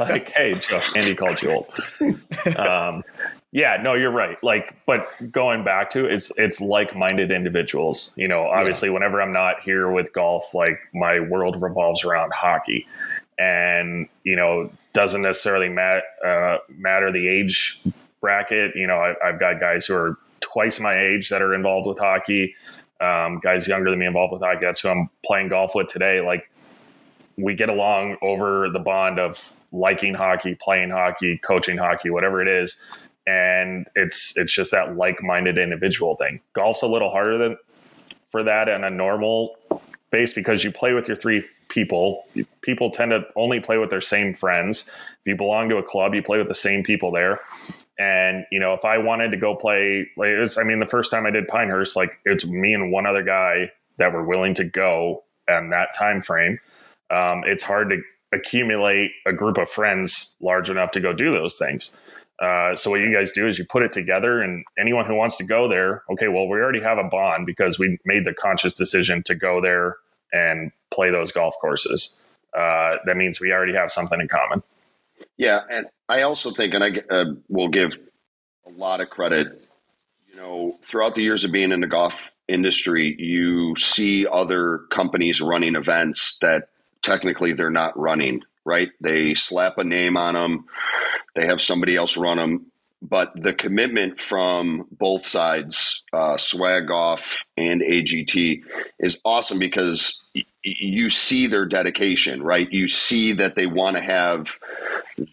like, 0.00 0.30
hey, 0.30 0.54
Joe, 0.54 0.80
Andy 0.96 1.14
called 1.14 1.42
you 1.42 1.50
old. 1.50 1.74
Um, 2.56 3.02
yeah, 3.50 3.78
no, 3.82 3.94
you're 3.94 4.10
right. 4.10 4.42
Like, 4.42 4.76
but 4.86 5.08
going 5.32 5.64
back 5.64 5.90
to 5.90 6.04
it's 6.04 6.30
it's 6.36 6.60
like-minded 6.60 7.30
individuals. 7.30 8.12
You 8.16 8.28
know, 8.28 8.46
obviously, 8.46 8.90
whenever 8.90 9.22
I'm 9.22 9.32
not 9.32 9.60
here 9.62 9.90
with 9.90 10.12
golf, 10.12 10.54
like 10.54 10.78
my 10.92 11.20
world 11.20 11.60
revolves 11.60 12.04
around 12.04 12.32
hockey, 12.34 12.86
and 13.38 14.08
you 14.22 14.36
know, 14.36 14.70
doesn't 14.92 15.22
necessarily 15.22 15.68
mat, 15.68 16.04
uh, 16.24 16.58
matter 16.68 17.10
the 17.10 17.26
age 17.26 17.80
bracket. 18.20 18.76
You 18.76 18.86
know, 18.86 18.96
I, 18.96 19.14
I've 19.26 19.40
got 19.40 19.60
guys 19.60 19.86
who 19.86 19.94
are 19.94 20.18
twice 20.40 20.78
my 20.78 20.98
age 20.98 21.30
that 21.30 21.40
are 21.40 21.54
involved 21.54 21.86
with 21.86 21.98
hockey. 21.98 22.54
Um, 23.00 23.38
guys 23.38 23.66
younger 23.68 23.90
than 23.90 23.98
me 23.98 24.06
involved 24.06 24.32
with 24.32 24.42
hockey. 24.42 24.58
That's 24.60 24.80
who 24.80 24.88
I'm 24.88 25.08
playing 25.24 25.48
golf 25.48 25.74
with 25.74 25.86
today. 25.86 26.20
Like, 26.20 26.50
we 27.38 27.54
get 27.54 27.70
along 27.70 28.16
over 28.20 28.68
the 28.68 28.78
bond 28.78 29.18
of 29.18 29.52
liking 29.72 30.14
hockey, 30.14 30.54
playing 30.54 30.90
hockey, 30.90 31.38
coaching 31.38 31.78
hockey, 31.78 32.10
whatever 32.10 32.42
it 32.42 32.48
is 32.48 32.82
and 33.28 33.86
it's 33.94 34.36
it's 34.38 34.52
just 34.52 34.70
that 34.70 34.96
like-minded 34.96 35.58
individual 35.58 36.16
thing. 36.16 36.40
Golf's 36.54 36.82
a 36.82 36.86
little 36.86 37.10
harder 37.10 37.36
than 37.36 37.58
for 38.26 38.42
that 38.42 38.68
in 38.68 38.84
a 38.84 38.90
normal 38.90 39.56
base 40.10 40.32
because 40.32 40.64
you 40.64 40.72
play 40.72 40.94
with 40.94 41.06
your 41.06 41.16
three 41.16 41.44
people. 41.68 42.24
People 42.62 42.90
tend 42.90 43.10
to 43.10 43.26
only 43.36 43.60
play 43.60 43.76
with 43.76 43.90
their 43.90 44.00
same 44.00 44.32
friends. 44.32 44.88
If 45.20 45.26
you 45.26 45.36
belong 45.36 45.68
to 45.68 45.76
a 45.76 45.82
club, 45.82 46.14
you 46.14 46.22
play 46.22 46.38
with 46.38 46.48
the 46.48 46.54
same 46.54 46.82
people 46.82 47.10
there. 47.10 47.40
And 47.98 48.46
you 48.50 48.58
know, 48.58 48.72
if 48.72 48.86
I 48.86 48.96
wanted 48.96 49.30
to 49.32 49.36
go 49.36 49.54
play, 49.54 50.08
like 50.16 50.30
it 50.30 50.38
was, 50.38 50.56
I 50.56 50.62
mean, 50.62 50.80
the 50.80 50.86
first 50.86 51.10
time 51.10 51.26
I 51.26 51.30
did 51.30 51.48
Pinehurst, 51.48 51.96
like 51.96 52.18
it's 52.24 52.46
me 52.46 52.72
and 52.72 52.90
one 52.90 53.04
other 53.04 53.22
guy 53.22 53.70
that 53.98 54.14
were 54.14 54.24
willing 54.24 54.54
to 54.54 54.64
go 54.64 55.22
in 55.48 55.68
that 55.70 55.88
time 55.94 56.22
frame. 56.22 56.58
Um, 57.10 57.42
it's 57.46 57.62
hard 57.62 57.90
to 57.90 58.00
accumulate 58.32 59.10
a 59.26 59.32
group 59.32 59.58
of 59.58 59.70
friends 59.70 60.36
large 60.40 60.68
enough 60.68 60.90
to 60.92 61.00
go 61.00 61.12
do 61.12 61.32
those 61.32 61.56
things. 61.56 61.96
Uh, 62.40 62.74
so 62.74 62.90
what 62.90 63.00
you 63.00 63.12
guys 63.12 63.32
do 63.32 63.48
is 63.48 63.58
you 63.58 63.64
put 63.64 63.82
it 63.82 63.92
together, 63.92 64.40
and 64.40 64.64
anyone 64.78 65.04
who 65.06 65.14
wants 65.14 65.36
to 65.38 65.44
go 65.44 65.68
there, 65.68 66.04
okay, 66.10 66.28
well, 66.28 66.46
we 66.46 66.58
already 66.58 66.80
have 66.80 66.98
a 66.98 67.04
bond 67.04 67.46
because 67.46 67.78
we 67.78 67.98
made 68.04 68.24
the 68.24 68.32
conscious 68.32 68.72
decision 68.72 69.22
to 69.24 69.34
go 69.34 69.60
there 69.60 69.96
and 70.32 70.70
play 70.90 71.10
those 71.10 71.32
golf 71.32 71.54
courses. 71.60 72.16
Uh, 72.56 72.96
that 73.06 73.16
means 73.16 73.40
we 73.40 73.52
already 73.52 73.74
have 73.74 73.90
something 73.90 74.20
in 74.20 74.28
common. 74.28 74.62
Yeah, 75.36 75.62
and 75.70 75.86
I 76.08 76.22
also 76.22 76.52
think, 76.52 76.74
and 76.74 76.84
I 76.84 76.90
uh, 77.10 77.24
will 77.48 77.68
give 77.68 77.98
a 78.66 78.70
lot 78.70 79.00
of 79.00 79.10
credit. 79.10 79.48
You 80.30 80.36
know, 80.36 80.74
throughout 80.84 81.16
the 81.16 81.22
years 81.22 81.42
of 81.42 81.50
being 81.50 81.72
in 81.72 81.80
the 81.80 81.86
golf 81.88 82.32
industry, 82.46 83.16
you 83.18 83.74
see 83.76 84.26
other 84.26 84.82
companies 84.90 85.40
running 85.40 85.74
events 85.74 86.38
that 86.40 86.68
technically 87.08 87.54
they're 87.54 87.70
not 87.70 87.98
running. 87.98 88.42
Right? 88.64 88.90
They 89.00 89.34
slap 89.34 89.78
a 89.78 89.84
name 89.84 90.16
on 90.18 90.34
them 90.34 90.60
they 91.36 91.46
have 91.46 91.62
somebody 91.62 91.96
else 91.96 92.18
run 92.18 92.38
them. 92.38 92.66
But 93.04 93.32
the 93.34 93.54
commitment 93.54 94.20
from 94.20 94.86
both 94.92 95.26
sides, 95.26 96.04
uh, 96.14 96.38
Swag 96.38 96.92
Off 96.92 97.44
and 97.58 97.82
AGT, 97.82 98.62
is 99.00 99.20
awesome 99.26 99.58
because 99.58 100.22
y- 100.36 100.44
you 100.64 101.10
see 101.10 101.48
their 101.48 101.66
dedication, 101.66 102.44
right? 102.44 102.72
You 102.72 102.88
see 102.88 103.32
that 103.34 103.56
they 103.56 103.66
want 103.66 103.96
to 103.96 104.02
have 104.04 104.56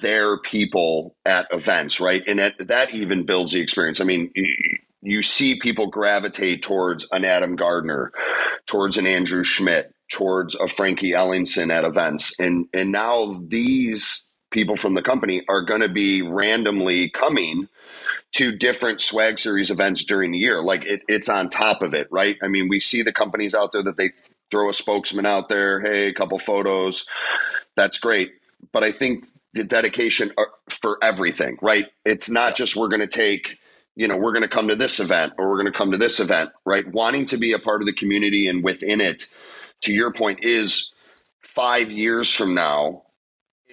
their 0.02 0.40
people 0.40 1.16
at 1.26 1.48
events, 1.52 2.02
right? 2.02 2.24
And 2.28 2.40
that, 2.40 2.56
that 2.68 2.94
even 2.94 3.26
builds 3.26 3.54
the 3.54 3.62
experience. 3.62 4.02
I 4.02 4.06
mean, 4.06 4.32
you 5.02 5.24
see 5.24 5.60
people 5.60 5.88
gravitate 5.88 6.64
towards 6.64 7.08
an 7.14 7.26
Adam 7.26 7.56
Gardner, 7.56 8.12
towards 8.68 8.98
an 8.98 9.08
Andrew 9.08 9.46
Schmidt, 9.46 9.95
towards 10.10 10.56
a 10.56 10.68
Frankie 10.68 11.12
Ellingson 11.12 11.72
at 11.72 11.84
events. 11.84 12.40
And 12.40 12.68
and 12.74 12.92
now 12.92 13.42
these 13.48 14.24
people 14.52 14.76
from 14.76 14.94
the 14.94 15.02
company 15.02 15.44
are 15.50 15.62
going 15.62 15.82
to 15.82 15.90
be 15.90 16.22
randomly 16.22 17.10
coming 17.10 17.68
to 18.34 18.56
different 18.56 19.02
swag 19.02 19.40
series 19.40 19.72
events 19.72 20.04
during 20.04 20.32
the 20.32 20.38
year. 20.38 20.62
Like 20.62 20.86
it, 20.86 21.02
it's 21.08 21.30
on 21.30 21.50
top 21.50 21.82
of 21.82 21.94
it, 21.94 22.08
right? 22.12 22.38
I 22.44 22.48
mean, 22.48 22.70
we 22.70 22.80
see 22.80 23.02
the 23.02 23.14
companies 23.14 23.56
out 23.56 23.72
there 23.72 23.84
that 23.84 23.98
they 23.98 24.12
throw 24.52 24.70
a 24.70 24.74
spokesman 24.74 25.26
out 25.26 25.50
there. 25.50 25.82
Hey, 25.82 26.08
a 26.08 26.14
couple 26.14 26.38
photos. 26.40 27.06
That's 27.76 27.98
great. 27.98 28.34
But 28.72 28.84
I 28.84 28.92
think 28.92 29.26
the 29.54 29.64
dedication 29.64 30.32
uh, 30.38 30.46
for 30.70 30.98
everything, 31.02 31.58
right? 31.62 31.88
It's 32.06 32.30
not 32.30 32.56
just 32.56 32.76
we're 32.76 32.90
going 32.90 33.02
to 33.02 33.08
take, 33.08 33.58
you 33.96 34.08
know, 34.08 34.18
we're 34.18 34.34
going 34.34 34.44
to 34.44 34.50
come 34.50 34.68
to 34.68 34.76
this 34.76 35.00
event 35.00 35.34
or 35.38 35.50
we're 35.50 35.62
going 35.62 35.72
to 35.72 35.78
come 35.78 35.92
to 35.92 35.98
this 35.98 36.20
event, 36.20 36.52
right? 36.66 36.86
Wanting 36.88 37.26
to 37.28 37.38
be 37.38 37.54
a 37.54 37.60
part 37.60 37.82
of 37.82 37.86
the 37.86 37.94
community 37.94 38.48
and 38.48 38.64
within 38.64 39.02
it, 39.02 39.28
to 39.82 39.94
your 39.94 40.12
point, 40.12 40.40
is 40.44 40.94
five 41.42 41.90
years 41.90 42.32
from 42.32 42.54
now, 42.54 43.04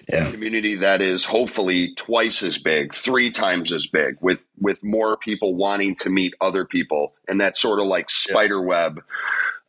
yeah. 0.09 0.31
community 0.31 0.75
that 0.75 1.01
is 1.01 1.25
hopefully 1.25 1.93
twice 1.95 2.43
as 2.43 2.57
big, 2.57 2.93
three 2.93 3.31
times 3.31 3.71
as 3.71 3.87
big, 3.87 4.17
with 4.21 4.39
with 4.59 4.83
more 4.83 5.17
people 5.17 5.55
wanting 5.55 5.95
to 5.95 6.09
meet 6.09 6.33
other 6.41 6.65
people, 6.65 7.13
and 7.27 7.39
that 7.41 7.55
sort 7.55 7.79
of 7.79 7.85
like 7.85 8.09
spider 8.09 8.61
web 8.61 9.01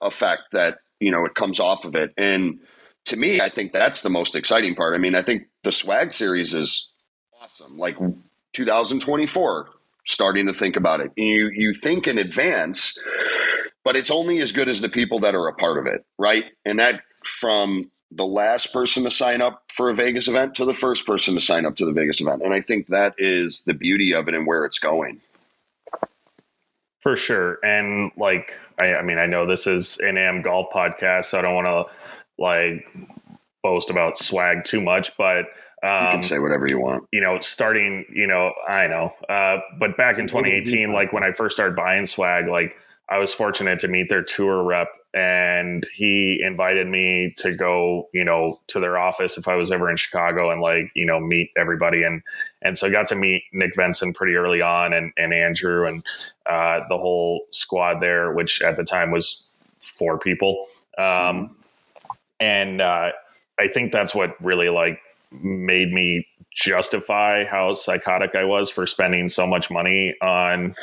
effect 0.01 0.43
that 0.53 0.79
you 1.01 1.11
know 1.11 1.25
it 1.25 1.35
comes 1.35 1.61
off 1.61 1.85
of 1.85 1.95
it. 1.95 2.13
And 2.17 2.61
to 3.07 3.17
me, 3.17 3.41
I 3.41 3.49
think 3.49 3.73
that's 3.73 4.03
the 4.03 4.11
most 4.11 4.35
exciting 4.35 4.75
part. 4.75 4.95
I 4.95 4.99
mean, 4.99 5.15
I 5.15 5.23
think 5.23 5.45
the 5.63 5.73
swag 5.73 6.13
series 6.13 6.55
is 6.55 6.91
awesome. 7.41 7.77
Like 7.77 7.97
2024, 8.55 9.69
starting 10.07 10.47
to 10.47 10.55
think 10.55 10.77
about 10.77 11.01
it. 11.01 11.13
You 11.17 11.51
you 11.55 11.75
think 11.75 12.07
in 12.07 12.19
advance, 12.19 12.99
but 13.85 13.97
it's 13.97 14.11
only 14.11 14.41
as 14.41 14.53
good 14.53 14.69
as 14.69 14.81
the 14.81 14.89
people 14.89 15.21
that 15.21 15.35
are 15.35 15.47
a 15.47 15.55
part 15.55 15.79
of 15.79 15.87
it, 15.87 16.05
right? 16.19 16.45
And 16.65 16.79
that 16.79 17.03
from 17.25 17.91
the 18.11 18.25
last 18.25 18.73
person 18.73 19.05
to 19.05 19.11
sign 19.11 19.43
up 19.43 19.65
for 19.73 19.91
a 19.91 19.95
Vegas 19.95 20.29
event 20.29 20.55
to 20.57 20.65
the 20.65 20.73
first 20.73 21.07
person 21.07 21.35
to 21.35 21.41
sign 21.41 21.67
up 21.67 21.77
to 21.77 21.85
the 21.85 21.93
Vegas 21.93 22.21
event. 22.21 22.43
And 22.43 22.55
I 22.55 22.61
think 22.61 22.89
that 22.89 23.15
is 23.19 23.63
the 23.63 23.75
beauty 23.75 24.15
of 24.15 24.29
it 24.29 24.35
and 24.35 24.47
where 24.47 24.65
it's 24.65 24.79
going. 24.79 25.21
For 27.01 27.17
sure. 27.17 27.59
And 27.63 28.13
like, 28.17 28.59
I, 28.79 28.95
I 28.95 29.03
mean, 29.03 29.19
I 29.19 29.27
know 29.27 29.47
this 29.47 29.67
is 29.67 29.99
an 29.99 30.17
AM 30.17 30.43
golf 30.43 30.69
podcast, 30.73 31.27
so 31.27 31.39
I 31.39 31.43
don't 31.43 31.55
want 31.55 31.67
to 31.67 31.85
like 32.39 32.89
boast 33.63 33.91
about 33.91 34.17
swag 34.17 34.65
too 34.65 34.81
much, 34.81 35.17
but 35.19 35.47
um, 35.83 36.05
you 36.05 36.09
can 36.09 36.15
um, 36.15 36.23
say 36.23 36.39
whatever 36.39 36.67
you 36.67 36.81
want. 36.81 37.05
You 37.13 37.21
know, 37.21 37.41
starting, 37.41 38.07
you 38.11 38.27
know, 38.27 38.53
I 38.67 38.87
know, 38.87 39.13
uh, 39.29 39.59
but 39.79 39.99
back 39.99 40.19
in 40.19 40.27
2018, 40.27 40.93
like 40.93 41.13
when 41.13 41.23
I 41.23 41.33
first 41.33 41.57
started 41.57 41.77
buying 41.77 42.07
swag, 42.07 42.47
like 42.49 42.77
I 43.09 43.19
was 43.19 43.35
fortunate 43.35 43.79
to 43.81 43.89
meet 43.89 44.09
their 44.09 44.23
tour 44.23 44.63
rep 44.63 44.89
and 45.15 45.87
he 45.95 46.41
invited 46.45 46.89
me 46.89 47.35
to 47.39 47.55
go, 47.55 48.09
you 48.13 48.25
know, 48.25 48.61
to 48.67 48.81
their 48.81 48.99
office 48.99 49.39
if 49.39 49.47
I 49.47 49.55
was 49.55 49.71
ever 49.71 49.89
in 49.89 49.97
Chicago 49.97 50.51
and 50.51 50.61
like, 50.61 50.91
you 50.95 51.07
know, 51.07 51.21
meet 51.21 51.51
everybody. 51.57 52.03
And, 52.03 52.23
and 52.63 52.77
so 52.77 52.89
I 52.89 52.91
got 52.91 53.07
to 53.09 53.15
meet 53.15 53.45
Nick 53.53 53.77
Venson 53.77 54.13
pretty 54.13 54.35
early 54.35 54.61
on 54.61 54.93
and, 54.93 55.13
and 55.17 55.33
Andrew 55.33 55.87
and 55.87 56.03
uh, 56.47 56.81
the 56.89 56.99
whole 56.99 57.43
squad 57.53 58.01
there, 58.01 58.33
which 58.33 58.61
at 58.61 58.77
the 58.77 58.85
time 58.85 59.13
was 59.13 59.45
four 59.79 60.19
people. 60.19 60.67
Um, 60.99 61.57
and 62.41 62.81
uh, 62.81 63.13
I 63.59 63.69
think 63.69 63.93
that's 63.93 64.15
what 64.15 64.35
really 64.45 64.69
like 64.69 65.01
made 65.31 65.93
me 65.93 66.27
justify 66.51 67.45
how 67.45 67.75
psychotic 67.75 68.35
I 68.35 68.45
was 68.45 68.71
for 68.71 68.87
spending 68.87 69.29
so 69.29 69.47
much 69.47 69.71
money 69.71 70.17
on 70.21 70.75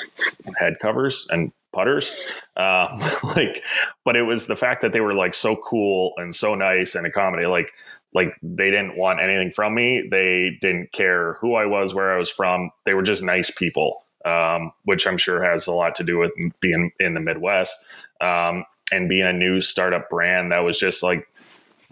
head 0.58 0.80
covers 0.80 1.28
and 1.30 1.52
putters. 1.72 2.12
Um, 2.58 3.02
like, 3.36 3.64
but 4.04 4.16
it 4.16 4.24
was 4.24 4.48
the 4.48 4.56
fact 4.56 4.82
that 4.82 4.94
they 4.94 5.02
were 5.02 5.14
like 5.14 5.34
so 5.34 5.56
cool 5.56 6.14
and 6.18 6.36
so 6.36 6.56
nice 6.56 6.96
and 6.96 7.06
accommodating. 7.06 7.52
Like, 7.52 7.72
like 8.14 8.34
they 8.44 8.70
didn't 8.70 8.98
want 8.98 9.22
anything 9.22 9.52
from 9.52 9.74
me. 9.74 10.08
They 10.10 10.58
didn't 10.62 10.92
care 10.92 11.34
who 11.36 11.56
I 11.56 11.66
was, 11.66 11.94
where 11.94 12.14
I 12.14 12.18
was 12.18 12.30
from. 12.30 12.72
They 12.86 12.94
were 12.94 13.04
just 13.04 13.24
nice 13.24 13.50
people, 13.50 14.04
um, 14.26 14.72
which 14.84 15.08
I'm 15.08 15.18
sure 15.18 15.44
has 15.44 15.68
a 15.68 15.72
lot 15.72 15.96
to 15.96 16.04
do 16.04 16.18
with 16.18 16.32
being 16.60 16.92
in 17.00 17.14
the 17.14 17.22
Midwest 17.22 17.86
um, 18.20 18.66
and 18.92 19.08
being 19.08 19.26
a 19.26 19.34
new 19.34 19.62
startup 19.62 20.10
brand. 20.10 20.52
That 20.52 20.60
was 20.60 20.78
just 20.78 21.04
like 21.04 21.28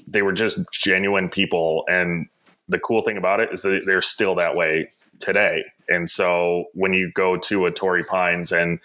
they 0.07 0.21
were 0.21 0.33
just 0.33 0.59
genuine 0.71 1.29
people. 1.29 1.85
And 1.89 2.27
the 2.67 2.79
cool 2.79 3.01
thing 3.01 3.17
about 3.17 3.39
it 3.39 3.49
is 3.53 3.61
that 3.61 3.83
they're 3.85 4.01
still 4.01 4.35
that 4.35 4.55
way 4.55 4.91
today. 5.19 5.63
And 5.87 6.09
so 6.09 6.65
when 6.73 6.93
you 6.93 7.11
go 7.13 7.37
to 7.37 7.65
a 7.65 7.71
Torrey 7.71 8.03
Pines 8.03 8.51
and 8.51 8.79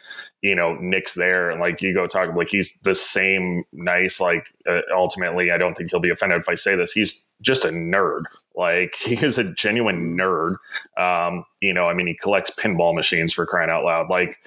you 0.44 0.54
know 0.54 0.74
Nick's 0.74 1.14
there 1.14 1.50
and 1.50 1.60
like 1.60 1.82
you 1.82 1.92
go 1.92 2.06
talk 2.06 2.34
like 2.34 2.48
he's 2.48 2.76
the 2.82 2.94
same 2.94 3.64
nice 3.72 4.20
like 4.20 4.46
uh, 4.68 4.82
ultimately 4.94 5.50
I 5.50 5.58
don't 5.58 5.74
think 5.74 5.90
he'll 5.90 6.00
be 6.00 6.10
offended 6.10 6.40
if 6.40 6.48
I 6.48 6.54
say 6.54 6.76
this 6.76 6.92
he's 6.92 7.22
just 7.44 7.64
a 7.64 7.68
nerd. 7.68 8.22
Like 8.56 8.94
he 8.98 9.14
is 9.14 9.38
a 9.38 9.44
genuine 9.44 10.16
nerd. 10.16 10.56
Um, 10.96 11.44
you 11.60 11.72
know, 11.72 11.88
I 11.88 11.94
mean, 11.94 12.06
he 12.08 12.14
collects 12.14 12.50
pinball 12.50 12.94
machines 12.94 13.32
for 13.32 13.46
crying 13.46 13.70
out 13.70 13.84
loud. 13.84 14.08
Like, 14.10 14.38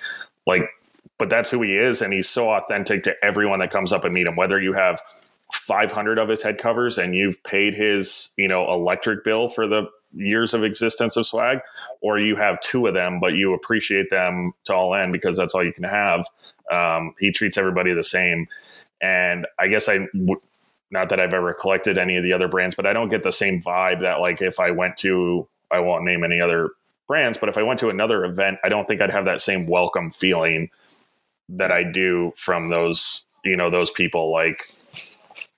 like, 0.45 0.69
but 1.17 1.29
that's 1.29 1.49
who 1.49 1.61
he 1.61 1.75
is, 1.75 2.01
and 2.01 2.13
he's 2.13 2.29
so 2.29 2.51
authentic 2.51 3.03
to 3.03 3.15
everyone 3.23 3.59
that 3.59 3.71
comes 3.71 3.91
up 3.91 4.03
and 4.03 4.13
meet 4.13 4.27
him. 4.27 4.35
Whether 4.35 4.59
you 4.59 4.73
have 4.73 5.01
500 5.51 6.19
of 6.19 6.29
his 6.29 6.43
head 6.43 6.57
covers 6.57 6.97
and 6.97 7.15
you've 7.15 7.41
paid 7.43 7.73
his, 7.73 8.29
you 8.37 8.47
know, 8.47 8.71
electric 8.71 9.23
bill 9.23 9.49
for 9.49 9.67
the 9.67 9.89
years 10.13 10.53
of 10.53 10.63
existence 10.63 11.15
of 11.15 11.25
swag, 11.25 11.59
or 12.01 12.19
you 12.19 12.35
have 12.35 12.59
two 12.61 12.87
of 12.87 12.93
them, 12.93 13.19
but 13.19 13.33
you 13.33 13.53
appreciate 13.53 14.09
them 14.09 14.53
to 14.65 14.73
all 14.73 14.95
end 14.95 15.11
because 15.11 15.37
that's 15.37 15.53
all 15.53 15.63
you 15.63 15.73
can 15.73 15.83
have. 15.83 16.25
Um, 16.71 17.13
he 17.19 17.31
treats 17.31 17.57
everybody 17.57 17.93
the 17.93 18.03
same. 18.03 18.47
And 19.01 19.45
I 19.59 19.67
guess 19.67 19.87
I, 19.87 20.07
not 20.91 21.09
that 21.09 21.19
I've 21.19 21.33
ever 21.33 21.53
collected 21.53 21.97
any 21.97 22.17
of 22.17 22.23
the 22.23 22.33
other 22.33 22.47
brands, 22.47 22.75
but 22.75 22.85
I 22.85 22.93
don't 22.93 23.09
get 23.09 23.23
the 23.23 23.31
same 23.31 23.61
vibe 23.61 24.01
that 24.01 24.19
like 24.19 24.41
if 24.41 24.59
I 24.59 24.71
went 24.71 24.97
to, 24.97 25.47
I 25.69 25.79
won't 25.79 26.05
name 26.05 26.23
any 26.23 26.41
other 26.41 26.71
brands, 27.07 27.37
but 27.37 27.49
if 27.49 27.57
I 27.57 27.63
went 27.63 27.79
to 27.81 27.89
another 27.89 28.25
event, 28.25 28.57
I 28.63 28.69
don't 28.69 28.87
think 28.87 29.01
I'd 29.01 29.11
have 29.11 29.25
that 29.25 29.41
same 29.41 29.67
welcome 29.67 30.11
feeling 30.11 30.69
that 31.49 31.71
I 31.71 31.83
do 31.83 32.33
from 32.35 32.69
those, 32.69 33.25
you 33.45 33.55
know, 33.55 33.69
those 33.69 33.91
people. 33.91 34.31
Like 34.31 34.63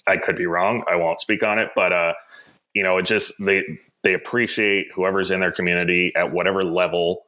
I 0.06 0.18
could 0.18 0.36
be 0.36 0.46
wrong. 0.48 0.84
I 0.88 0.96
won't 0.96 1.22
speak 1.22 1.44
on 1.44 1.60
it, 1.60 1.70
but, 1.76 1.94
uh, 1.94 2.14
you 2.74 2.84
know, 2.84 2.98
it 2.98 3.04
just, 3.04 3.34
they, 3.40 3.64
they 4.02 4.14
appreciate 4.14 4.92
whoever's 4.94 5.32
in 5.32 5.40
their 5.40 5.52
community 5.52 6.14
at 6.16 6.32
whatever 6.32 6.64
level 6.64 7.26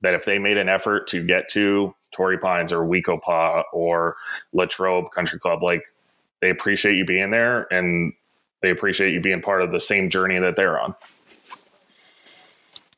that 0.00 0.14
if 0.14 0.24
they 0.24 0.38
made 0.38 0.56
an 0.56 0.68
effort 0.68 1.06
to 1.08 1.24
get 1.24 1.48
to 1.50 1.94
Torrey 2.10 2.38
Pines 2.38 2.72
or 2.72 2.84
We-Ko-Pa 2.84 3.64
or 3.72 4.16
Latrobe 4.52 5.10
Country 5.10 5.38
Club, 5.38 5.62
like 5.62 5.92
they 6.40 6.50
appreciate 6.50 6.96
you 6.96 7.04
being 7.04 7.30
there 7.30 7.66
and 7.72 8.12
they 8.60 8.70
appreciate 8.70 9.12
you 9.12 9.20
being 9.20 9.42
part 9.42 9.62
of 9.62 9.72
the 9.72 9.80
same 9.80 10.10
journey 10.10 10.38
that 10.38 10.56
they're 10.56 10.80
on. 10.80 10.94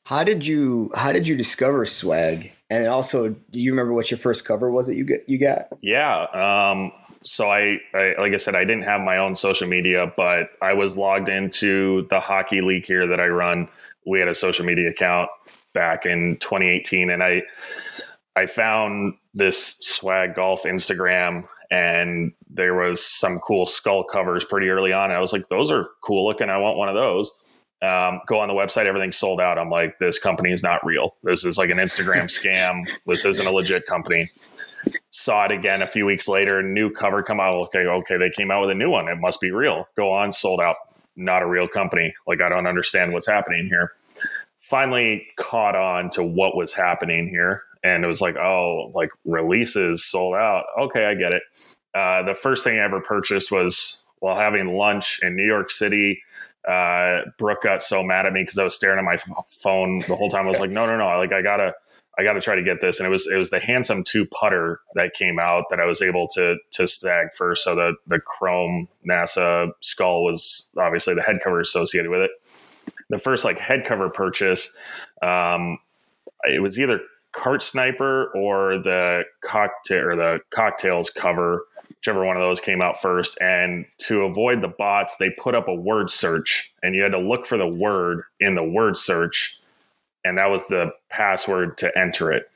How 0.05 0.23
did 0.23 0.47
you 0.47 0.93
how 0.95 1.11
did 1.11 1.27
you 1.27 1.37
discover 1.37 1.85
swag? 1.85 2.53
And 2.71 2.87
also, 2.87 3.31
do 3.51 3.61
you 3.61 3.73
remember 3.73 3.93
what 3.93 4.09
your 4.09 4.19
first 4.19 4.45
cover 4.45 4.71
was 4.71 4.87
that 4.87 4.95
you 4.95 5.05
get 5.05 5.29
you 5.29 5.39
got? 5.39 5.67
Yeah. 5.81 6.23
Um, 6.33 6.93
so 7.27 7.51
I, 7.51 7.79
I, 7.93 8.15
like 8.19 8.33
I 8.33 8.37
said, 8.37 8.55
I 8.55 8.65
didn't 8.65 8.85
have 8.85 9.01
my 9.01 9.19
own 9.19 9.35
social 9.35 9.67
media, 9.67 10.13
but 10.17 10.51
I 10.63 10.73
was 10.75 10.97
logged 10.97 11.29
into 11.29 12.07
the 12.09 12.21
hockey 12.21 12.61
league 12.61 12.87
here 12.87 13.07
that 13.09 13.21
I 13.21 13.27
run. 13.27 13.69
We 14.07 14.21
had 14.21 14.29
a 14.29 14.35
social 14.35 14.65
media 14.65 14.91
account 14.91 15.29
back 15.75 16.07
in 16.07 16.37
2018, 16.41 17.11
and 17.11 17.23
I 17.23 17.43
I 18.37 18.47
found 18.47 19.15
this 19.35 19.79
swag 19.83 20.35
golf 20.35 20.63
Instagram, 20.63 21.49
and 21.71 22.33
there 22.49 22.75
was 22.75 23.05
some 23.05 23.41
cool 23.41 23.67
skull 23.67 24.05
covers 24.05 24.45
pretty 24.45 24.69
early 24.69 24.93
on. 24.93 25.11
I 25.11 25.19
was 25.19 25.33
like, 25.33 25.49
those 25.49 25.73
are 25.73 25.89
cool 26.03 26.25
looking. 26.25 26.49
I 26.49 26.59
want 26.59 26.79
one 26.79 26.89
of 26.89 26.95
those. 26.95 27.37
Um, 27.83 28.21
go 28.27 28.39
on 28.39 28.49
the 28.49 28.55
website, 28.55 28.87
everything's 28.87 29.17
sold 29.17 29.41
out. 29.41 29.59
I'm 29.59 29.69
like, 29.69 29.99
this 29.99 30.19
company 30.19 30.53
is 30.53 30.63
not 30.63 30.85
real. 30.87 31.17
This 31.25 31.45
is 31.45 31.59
like 31.59 31.71
an 31.71 31.79
Instagram 31.79 32.25
scam. 32.25 32.89
This 33.05 33.25
isn't 33.25 33.47
a 33.47 33.51
legit 33.51 33.85
company 33.87 34.31
saw 35.11 35.45
it 35.45 35.51
again 35.51 35.83
a 35.83 35.87
few 35.87 36.07
weeks 36.07 36.29
later, 36.29 36.63
new 36.63 36.91
cover 36.91 37.23
come 37.23 37.41
out. 37.41 37.55
Okay, 37.55 37.87
okay, 37.87 38.17
they 38.17 38.31
came 38.31 38.51
out 38.51 38.61
with 38.63 38.71
a 38.71 38.75
new 38.75 38.91
one. 38.91 39.09
It 39.09 39.19
must 39.19 39.41
be 39.41 39.51
real. 39.51 39.89
Go 39.97 40.13
on, 40.13 40.33
sold 40.33 40.61
out. 40.61 40.77
Not 41.17 41.43
a 41.43 41.47
real 41.47 41.69
company. 41.69 42.15
Like 42.27 42.41
I 42.41 42.49
don't 42.49 42.67
understand 42.67 43.13
what's 43.13 43.27
happening 43.27 43.67
here. 43.67 43.93
Finally 44.59 45.27
caught 45.37 45.77
on 45.77 46.11
to 46.11 46.23
what 46.23 46.57
was 46.57 46.73
happening 46.73 47.29
here. 47.29 47.63
And 47.83 48.05
it 48.05 48.09
was 48.09 48.21
like, 48.21 48.37
oh, 48.37 48.91
like 48.95 49.11
releases 49.25 50.05
sold 50.05 50.35
out. 50.35 50.65
Okay, 50.79 51.07
I 51.07 51.15
get 51.15 51.33
it. 51.33 51.43
Uh, 51.95 52.23
the 52.25 52.35
first 52.35 52.65
thing 52.65 52.79
I 52.79 52.83
ever 52.83 53.01
purchased 53.01 53.51
was 53.51 54.03
while 54.19 54.37
having 54.37 54.75
lunch 54.77 55.21
in 55.23 55.37
New 55.37 55.47
York 55.47 55.71
City. 55.71 56.21
Uh, 56.67 57.21
Brooke 57.39 57.63
got 57.63 57.81
so 57.81 58.03
mad 58.03 58.27
at 58.27 58.33
me 58.33 58.43
because 58.43 58.59
I 58.59 58.65
was 58.65 58.75
staring 58.75 58.99
at 58.99 59.05
my 59.05 59.17
phone 59.47 60.01
the 60.01 60.17
whole 60.17 60.29
time. 60.29 60.47
I 60.47 60.49
was 60.49 60.61
like, 60.61 60.71
no, 60.71 60.87
no, 60.87 60.97
no. 60.97 61.07
Like 61.19 61.33
I 61.33 61.43
gotta, 61.43 61.75
I 62.19 62.23
got 62.23 62.33
to 62.33 62.41
try 62.41 62.55
to 62.55 62.63
get 62.63 62.81
this. 62.81 62.99
And 62.99 63.07
it 63.07 63.11
was 63.11 63.27
it 63.27 63.37
was 63.37 63.51
the 63.51 63.61
Handsome 63.61 64.03
Two 64.03 64.27
putter 64.27 64.81
that 64.95 65.15
came 65.15 65.39
out 65.39 65.65
that 65.71 65.81
I 65.81 65.85
was 65.85 66.01
able 66.01 66.29
to 66.29 66.57
to 66.73 66.87
snag 66.87 67.35
first. 67.37 67.65
So 67.65 67.75
the 67.75 67.95
the 68.07 68.21
chrome 68.21 68.89
NASA 69.09 69.73
skull 69.81 70.25
was 70.25 70.71
obviously 70.79 71.15
the 71.15 71.23
head 71.23 71.41
cover 71.43 71.61
associated 71.61 72.11
with 72.11 72.21
it. 72.21 72.31
The 73.11 73.19
first 73.19 73.45
like 73.45 73.59
head 73.59 73.85
cover 73.85 74.09
purchase, 74.09 74.75
um, 75.23 75.79
it 76.45 76.63
was 76.63 76.79
either 76.79 77.01
Cart 77.33 77.63
Sniper 77.63 78.33
or 78.35 78.79
the 78.79 79.25
cocktail 79.43 80.07
or 80.07 80.17
the 80.17 80.41
cocktails 80.51 81.11
cover, 81.11 81.67
whichever 81.91 82.25
one 82.25 82.37
of 82.37 82.43
those 82.43 82.61
came 82.61 82.81
out 82.81 83.01
first. 83.01 83.41
And 83.41 83.85
to 84.07 84.23
avoid 84.23 84.63
the 84.63 84.69
bots, 84.69 85.17
they 85.17 85.31
put 85.31 85.55
up 85.55 85.69
a 85.69 85.75
word 85.75 86.11
search, 86.11 86.73
and 86.83 86.95
you 86.95 87.03
had 87.03 87.13
to 87.13 87.19
look 87.19 87.45
for 87.45 87.59
the 87.59 87.69
word 87.69 88.23
in 88.41 88.55
the 88.55 88.65
word 88.65 88.97
search 88.97 89.56
and 90.27 90.39
that 90.39 90.51
was 90.51 90.67
the 90.69 90.93
password 91.11 91.79
to 91.79 91.99
enter 91.99 92.33
it. 92.33 92.51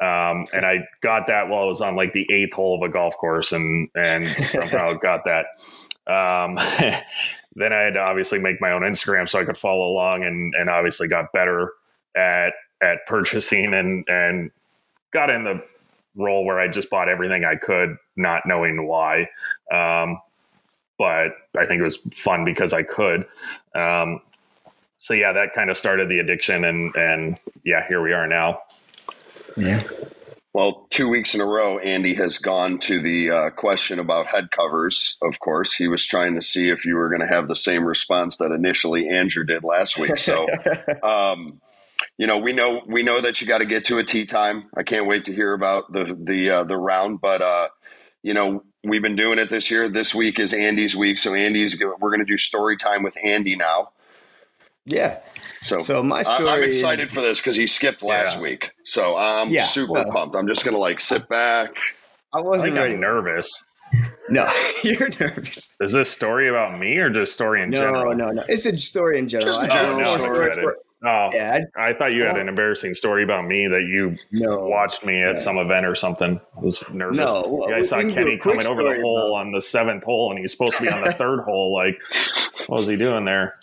Um, 0.00 0.46
and 0.52 0.64
I 0.66 0.86
got 1.00 1.26
that 1.28 1.48
while 1.48 1.62
I 1.62 1.66
was 1.66 1.80
on 1.80 1.96
like 1.96 2.12
the 2.12 2.26
eighth 2.30 2.54
hole 2.54 2.76
of 2.76 2.88
a 2.88 2.92
golf 2.92 3.16
course, 3.16 3.52
and 3.52 3.88
and 3.94 4.28
somehow 4.28 4.92
got 5.00 5.24
that. 5.24 5.46
Um, 6.06 6.54
then 7.56 7.72
I 7.72 7.80
had 7.80 7.94
to 7.94 8.00
obviously 8.00 8.38
make 8.38 8.60
my 8.60 8.72
own 8.72 8.82
Instagram 8.82 9.28
so 9.28 9.40
I 9.40 9.44
could 9.44 9.56
follow 9.56 9.88
along, 9.88 10.24
and 10.24 10.54
and 10.54 10.68
obviously 10.68 11.08
got 11.08 11.32
better 11.32 11.72
at 12.14 12.52
at 12.82 13.06
purchasing 13.06 13.72
and 13.72 14.04
and 14.08 14.50
got 15.12 15.30
in 15.30 15.44
the 15.44 15.62
role 16.14 16.44
where 16.44 16.58
I 16.58 16.68
just 16.68 16.90
bought 16.90 17.08
everything 17.08 17.44
I 17.44 17.56
could, 17.56 17.96
not 18.16 18.42
knowing 18.46 18.86
why. 18.86 19.28
Um, 19.72 20.20
but 20.98 21.32
I 21.56 21.66
think 21.66 21.80
it 21.80 21.84
was 21.84 21.96
fun 22.12 22.44
because 22.44 22.72
I 22.72 22.82
could. 22.82 23.26
Um, 23.74 24.20
so 24.96 25.14
yeah, 25.14 25.32
that 25.32 25.52
kind 25.52 25.70
of 25.70 25.76
started 25.76 26.08
the 26.08 26.18
addiction, 26.18 26.64
and 26.64 26.94
and 26.96 27.38
yeah, 27.64 27.86
here 27.86 28.02
we 28.02 28.12
are 28.12 28.26
now. 28.26 28.60
Yeah. 29.56 29.82
Well, 30.56 30.86
two 30.88 31.10
weeks 31.10 31.34
in 31.34 31.42
a 31.42 31.44
row, 31.44 31.78
Andy 31.78 32.14
has 32.14 32.38
gone 32.38 32.78
to 32.78 33.02
the 33.02 33.30
uh, 33.30 33.50
question 33.50 33.98
about 33.98 34.28
head 34.28 34.50
covers. 34.50 35.18
Of 35.20 35.38
course, 35.38 35.74
he 35.74 35.86
was 35.86 36.06
trying 36.06 36.34
to 36.34 36.40
see 36.40 36.70
if 36.70 36.86
you 36.86 36.94
were 36.94 37.10
going 37.10 37.20
to 37.20 37.26
have 37.26 37.46
the 37.46 37.54
same 37.54 37.84
response 37.84 38.38
that 38.38 38.52
initially 38.52 39.06
Andrew 39.06 39.44
did 39.44 39.64
last 39.64 39.98
week. 39.98 40.16
So, 40.16 40.46
um, 41.02 41.60
you 42.16 42.26
know, 42.26 42.38
we 42.38 42.54
know 42.54 42.80
we 42.86 43.02
know 43.02 43.20
that 43.20 43.42
you 43.42 43.46
got 43.46 43.58
to 43.58 43.66
get 43.66 43.84
to 43.86 43.98
a 43.98 44.02
tee 44.02 44.24
time. 44.24 44.70
I 44.74 44.82
can't 44.82 45.06
wait 45.06 45.24
to 45.24 45.34
hear 45.34 45.52
about 45.52 45.92
the 45.92 46.16
the 46.18 46.48
uh, 46.48 46.64
the 46.64 46.78
round. 46.78 47.20
But 47.20 47.42
uh, 47.42 47.68
you 48.22 48.32
know, 48.32 48.64
we've 48.82 49.02
been 49.02 49.16
doing 49.16 49.38
it 49.38 49.50
this 49.50 49.70
year. 49.70 49.90
This 49.90 50.14
week 50.14 50.38
is 50.38 50.54
Andy's 50.54 50.96
week, 50.96 51.18
so 51.18 51.34
Andy's 51.34 51.78
we're 51.78 51.96
going 51.98 52.20
to 52.20 52.24
do 52.24 52.38
story 52.38 52.78
time 52.78 53.02
with 53.02 53.18
Andy 53.22 53.56
now. 53.56 53.90
Yeah. 54.86 55.18
So, 55.62 55.78
so 55.80 56.02
my 56.02 56.22
story. 56.22 56.48
I'm 56.48 56.62
excited 56.62 57.06
is, 57.06 57.10
for 57.10 57.20
this 57.20 57.40
because 57.40 57.56
he 57.56 57.66
skipped 57.66 58.02
last 58.02 58.36
Yeah. 58.36 58.42
week. 58.42 58.70
So 58.84 59.16
I'm 59.16 59.50
Yeah, 59.50 59.64
super 59.64 59.92
well- 59.94 60.10
pumped. 60.10 60.36
I'm 60.36 60.46
just 60.46 60.64
gonna 60.64 60.78
like 60.78 61.00
sit 61.00 61.28
back. 61.28 61.72
I 62.32 62.38
I 62.38 62.42
wasn't 62.42 62.74
think 62.74 62.76
ready. 62.76 62.94
I'm 62.94 63.00
nervous. 63.00 63.72
No, 64.28 64.50
you're 64.84 65.08
nervous. 65.20 65.74
Is 65.80 65.92
this 65.92 66.10
story 66.10 66.48
about 66.48 66.78
me 66.78 66.96
or 66.98 67.08
just 67.10 67.32
story 67.32 67.62
in 67.62 67.70
No, 67.70 67.78
general? 67.80 68.14
no, 68.14 68.26
no. 68.26 68.32
No. 68.32 68.44
It's 68.48 68.66
a 68.66 68.76
story 68.78 69.18
in 69.18 69.28
general. 69.28 69.52
Just 69.52 69.68
a 69.68 69.72
I- 69.72 69.76
I 69.80 69.84
general 69.84 69.98
just 69.98 70.10
want 70.10 70.22
story. 70.22 70.36
stories 70.52 70.56
where- 70.64 70.76
Oh, 71.04 71.30
Yeah, 71.32 71.60
I, 71.76 71.90
I 71.90 71.92
thought 71.92 72.14
you 72.14 72.22
had 72.24 72.38
an 72.38 72.48
embarrassing 72.48 72.94
story 72.94 73.22
about 73.22 73.46
me 73.46 73.68
that 73.68 73.82
you 73.82 74.16
no. 74.32 74.56
watched 74.66 75.04
me 75.04 75.22
at 75.22 75.34
Yeah. 75.36 75.40
some 75.40 75.58
event 75.58 75.84
or 75.86 75.94
something. 75.94 76.40
I 76.56 76.60
was 76.60 76.82
nervous. 76.90 77.18
No, 77.18 77.46
well, 77.46 77.70
yeah, 77.70 77.76
I 77.76 77.82
saw 77.82 77.98
we 77.98 78.04
can 78.04 78.14
do 78.14 78.20
a 78.20 78.24
Kenny 78.24 78.38
coming 78.38 78.66
over 78.70 78.82
the 78.82 79.00
hole 79.02 79.28
about- 79.28 79.40
on 79.46 79.52
the 79.52 79.60
seventh 79.60 80.04
hole, 80.04 80.30
and 80.30 80.40
he's 80.40 80.52
supposed 80.52 80.78
to 80.78 80.82
be 80.84 80.88
on 80.88 81.02
the 81.04 81.12
third 81.22 81.40
hole. 81.40 81.72
Like, 81.74 82.00
what 82.66 82.78
was 82.80 82.88
he 82.88 82.96
doing 82.96 83.24
there? 83.26 83.56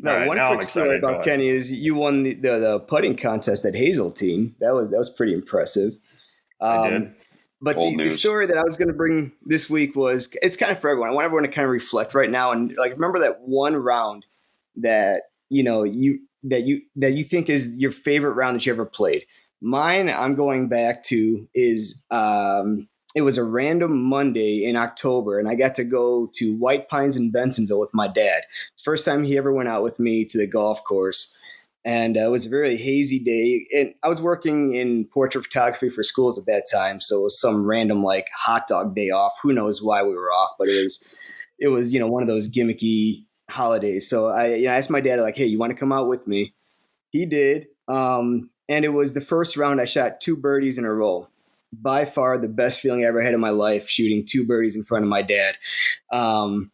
No, 0.00 0.16
right, 0.16 0.28
one 0.28 0.38
quick 0.46 0.62
story. 0.62 0.98
About. 0.98 1.24
Kenny 1.24 1.48
is 1.48 1.72
you 1.72 1.94
won 1.94 2.22
the, 2.22 2.34
the, 2.34 2.58
the 2.58 2.80
putting 2.80 3.16
contest 3.16 3.64
at 3.64 3.74
Hazeltine. 3.74 4.54
That 4.60 4.74
was 4.74 4.90
that 4.90 4.98
was 4.98 5.10
pretty 5.10 5.34
impressive. 5.34 5.98
Um, 6.60 6.78
I 6.78 6.90
did. 6.90 7.14
But 7.60 7.76
the, 7.76 7.96
the 7.96 8.10
story 8.10 8.46
that 8.46 8.56
I 8.56 8.62
was 8.62 8.76
going 8.76 8.88
to 8.88 8.94
bring 8.94 9.32
this 9.44 9.68
week 9.68 9.96
was 9.96 10.28
it's 10.42 10.56
kind 10.56 10.70
of 10.70 10.78
for 10.78 10.90
everyone. 10.90 11.10
I 11.10 11.12
want 11.12 11.24
everyone 11.24 11.42
to 11.42 11.50
kind 11.50 11.64
of 11.64 11.72
reflect 11.72 12.14
right 12.14 12.30
now 12.30 12.52
and 12.52 12.72
like 12.78 12.92
remember 12.92 13.18
that 13.20 13.40
one 13.40 13.74
round 13.74 14.26
that 14.76 15.24
you 15.48 15.64
know 15.64 15.82
you 15.82 16.20
that 16.44 16.62
you 16.62 16.82
that 16.96 17.14
you 17.14 17.24
think 17.24 17.48
is 17.48 17.76
your 17.76 17.90
favorite 17.90 18.32
round 18.32 18.54
that 18.54 18.66
you 18.66 18.72
ever 18.72 18.86
played. 18.86 19.26
Mine, 19.60 20.08
I'm 20.08 20.36
going 20.36 20.68
back 20.68 21.02
to 21.04 21.48
is 21.52 22.04
um, 22.12 22.88
it 23.18 23.22
was 23.22 23.36
a 23.36 23.42
random 23.42 24.00
Monday 24.04 24.64
in 24.64 24.76
October, 24.76 25.40
and 25.40 25.48
I 25.48 25.56
got 25.56 25.74
to 25.74 25.84
go 25.84 26.30
to 26.34 26.56
White 26.56 26.88
Pines 26.88 27.16
in 27.16 27.32
Bensenville 27.32 27.80
with 27.80 27.92
my 27.92 28.06
dad. 28.06 28.44
First 28.80 29.04
time 29.04 29.24
he 29.24 29.36
ever 29.36 29.52
went 29.52 29.68
out 29.68 29.82
with 29.82 29.98
me 29.98 30.24
to 30.26 30.38
the 30.38 30.46
golf 30.46 30.84
course. 30.84 31.36
And 31.84 32.16
uh, 32.16 32.20
it 32.20 32.30
was 32.30 32.46
a 32.46 32.50
very 32.50 32.76
hazy 32.76 33.18
day. 33.18 33.66
And 33.76 33.92
I 34.04 34.08
was 34.08 34.22
working 34.22 34.74
in 34.74 35.06
portrait 35.06 35.42
photography 35.42 35.90
for 35.90 36.04
schools 36.04 36.38
at 36.38 36.46
that 36.46 36.66
time. 36.72 37.00
So 37.00 37.18
it 37.18 37.22
was 37.22 37.40
some 37.40 37.66
random 37.66 38.04
like 38.04 38.28
hot 38.36 38.68
dog 38.68 38.94
day 38.94 39.10
off. 39.10 39.32
Who 39.42 39.52
knows 39.52 39.82
why 39.82 40.04
we 40.04 40.14
were 40.14 40.30
off, 40.30 40.50
but 40.56 40.68
it 40.68 40.80
was, 40.80 41.18
it 41.58 41.68
was, 41.68 41.92
you 41.92 41.98
know, 41.98 42.06
one 42.06 42.22
of 42.22 42.28
those 42.28 42.48
gimmicky 42.48 43.24
holidays. 43.50 44.08
So 44.08 44.28
I, 44.28 44.54
you 44.54 44.66
know, 44.66 44.72
I 44.72 44.76
asked 44.76 44.90
my 44.90 45.00
dad 45.00 45.20
like, 45.20 45.36
Hey, 45.36 45.46
you 45.46 45.58
want 45.58 45.72
to 45.72 45.78
come 45.78 45.92
out 45.92 46.08
with 46.08 46.28
me? 46.28 46.54
He 47.10 47.26
did. 47.26 47.66
Um, 47.88 48.50
and 48.68 48.84
it 48.84 48.90
was 48.90 49.14
the 49.14 49.20
first 49.20 49.56
round 49.56 49.80
I 49.80 49.86
shot 49.86 50.20
two 50.20 50.36
birdies 50.36 50.78
in 50.78 50.84
a 50.84 50.94
row. 50.94 51.28
By 51.72 52.04
far 52.06 52.38
the 52.38 52.48
best 52.48 52.80
feeling 52.80 53.04
I 53.04 53.08
ever 53.08 53.20
had 53.20 53.34
in 53.34 53.40
my 53.40 53.50
life, 53.50 53.88
shooting 53.88 54.24
two 54.24 54.46
birdies 54.46 54.76
in 54.76 54.84
front 54.84 55.04
of 55.04 55.10
my 55.10 55.22
dad. 55.22 55.56
Um, 56.10 56.70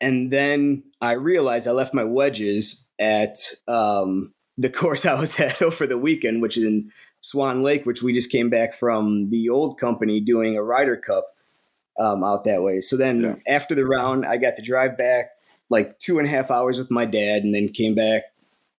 and 0.00 0.30
then 0.32 0.84
I 1.00 1.12
realized 1.12 1.66
I 1.66 1.72
left 1.72 1.94
my 1.94 2.04
wedges 2.04 2.88
at 2.98 3.36
um, 3.66 4.32
the 4.56 4.70
course 4.80 5.04
I 5.06 5.18
was 5.18 5.38
at 5.40 5.60
over 5.68 5.86
the 5.86 5.98
weekend, 5.98 6.42
which 6.42 6.56
is 6.56 6.64
in 6.64 6.92
Swan 7.20 7.62
Lake, 7.62 7.86
which 7.86 8.02
we 8.02 8.12
just 8.12 8.30
came 8.30 8.50
back 8.50 8.74
from 8.74 9.30
the 9.30 9.48
old 9.48 9.80
company 9.80 10.20
doing 10.20 10.56
a 10.56 10.62
Ryder 10.62 10.96
Cup 10.96 11.26
um, 11.98 12.22
out 12.22 12.44
that 12.44 12.62
way. 12.62 12.80
So 12.80 12.96
then 12.96 13.20
Yeah. 13.22 13.34
after 13.48 13.74
the 13.74 13.86
round, 13.86 14.26
I 14.26 14.36
got 14.36 14.56
to 14.56 14.62
drive 14.62 14.96
back 14.96 15.30
like 15.70 15.98
two 15.98 16.18
and 16.18 16.26
a 16.26 16.30
half 16.30 16.50
hours 16.50 16.76
with 16.78 16.90
my 16.90 17.04
dad, 17.06 17.42
and 17.42 17.54
then 17.54 17.68
came 17.68 17.94
back. 17.94 18.24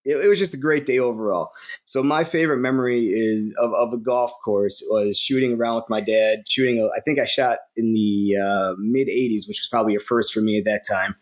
It, 0.05 0.25
it 0.25 0.29
was 0.29 0.39
just 0.39 0.55
a 0.55 0.59
great 0.59 0.87
day 0.87 0.99
overall. 0.99 1.51
So 1.85 2.03
my 2.03 2.25
favorite 2.25 2.59
memory 2.59 3.07
is 3.07 3.55
of, 3.59 3.73
of 3.73 3.93
a 3.93 3.99
golf 3.99 4.33
course 4.45 4.83
was 4.89 5.19
shooting 5.19 5.55
around 5.55 5.77
with 5.77 5.89
my 5.89 6.01
dad. 6.01 6.45
Shooting, 6.49 6.81
a, 6.81 6.87
I 6.89 7.01
think 7.05 7.19
I 7.19 7.25
shot 7.25 7.59
in 7.77 7.93
the 7.93 8.37
uh, 8.37 8.75
mid 8.79 9.09
'80s, 9.09 9.49
which 9.49 9.61
was 9.61 9.69
probably 9.71 9.95
a 9.95 10.01
first 10.01 10.33
for 10.33 10.41
me 10.41 10.59
at 10.59 10.65
that 10.65 10.83
time. 10.89 11.17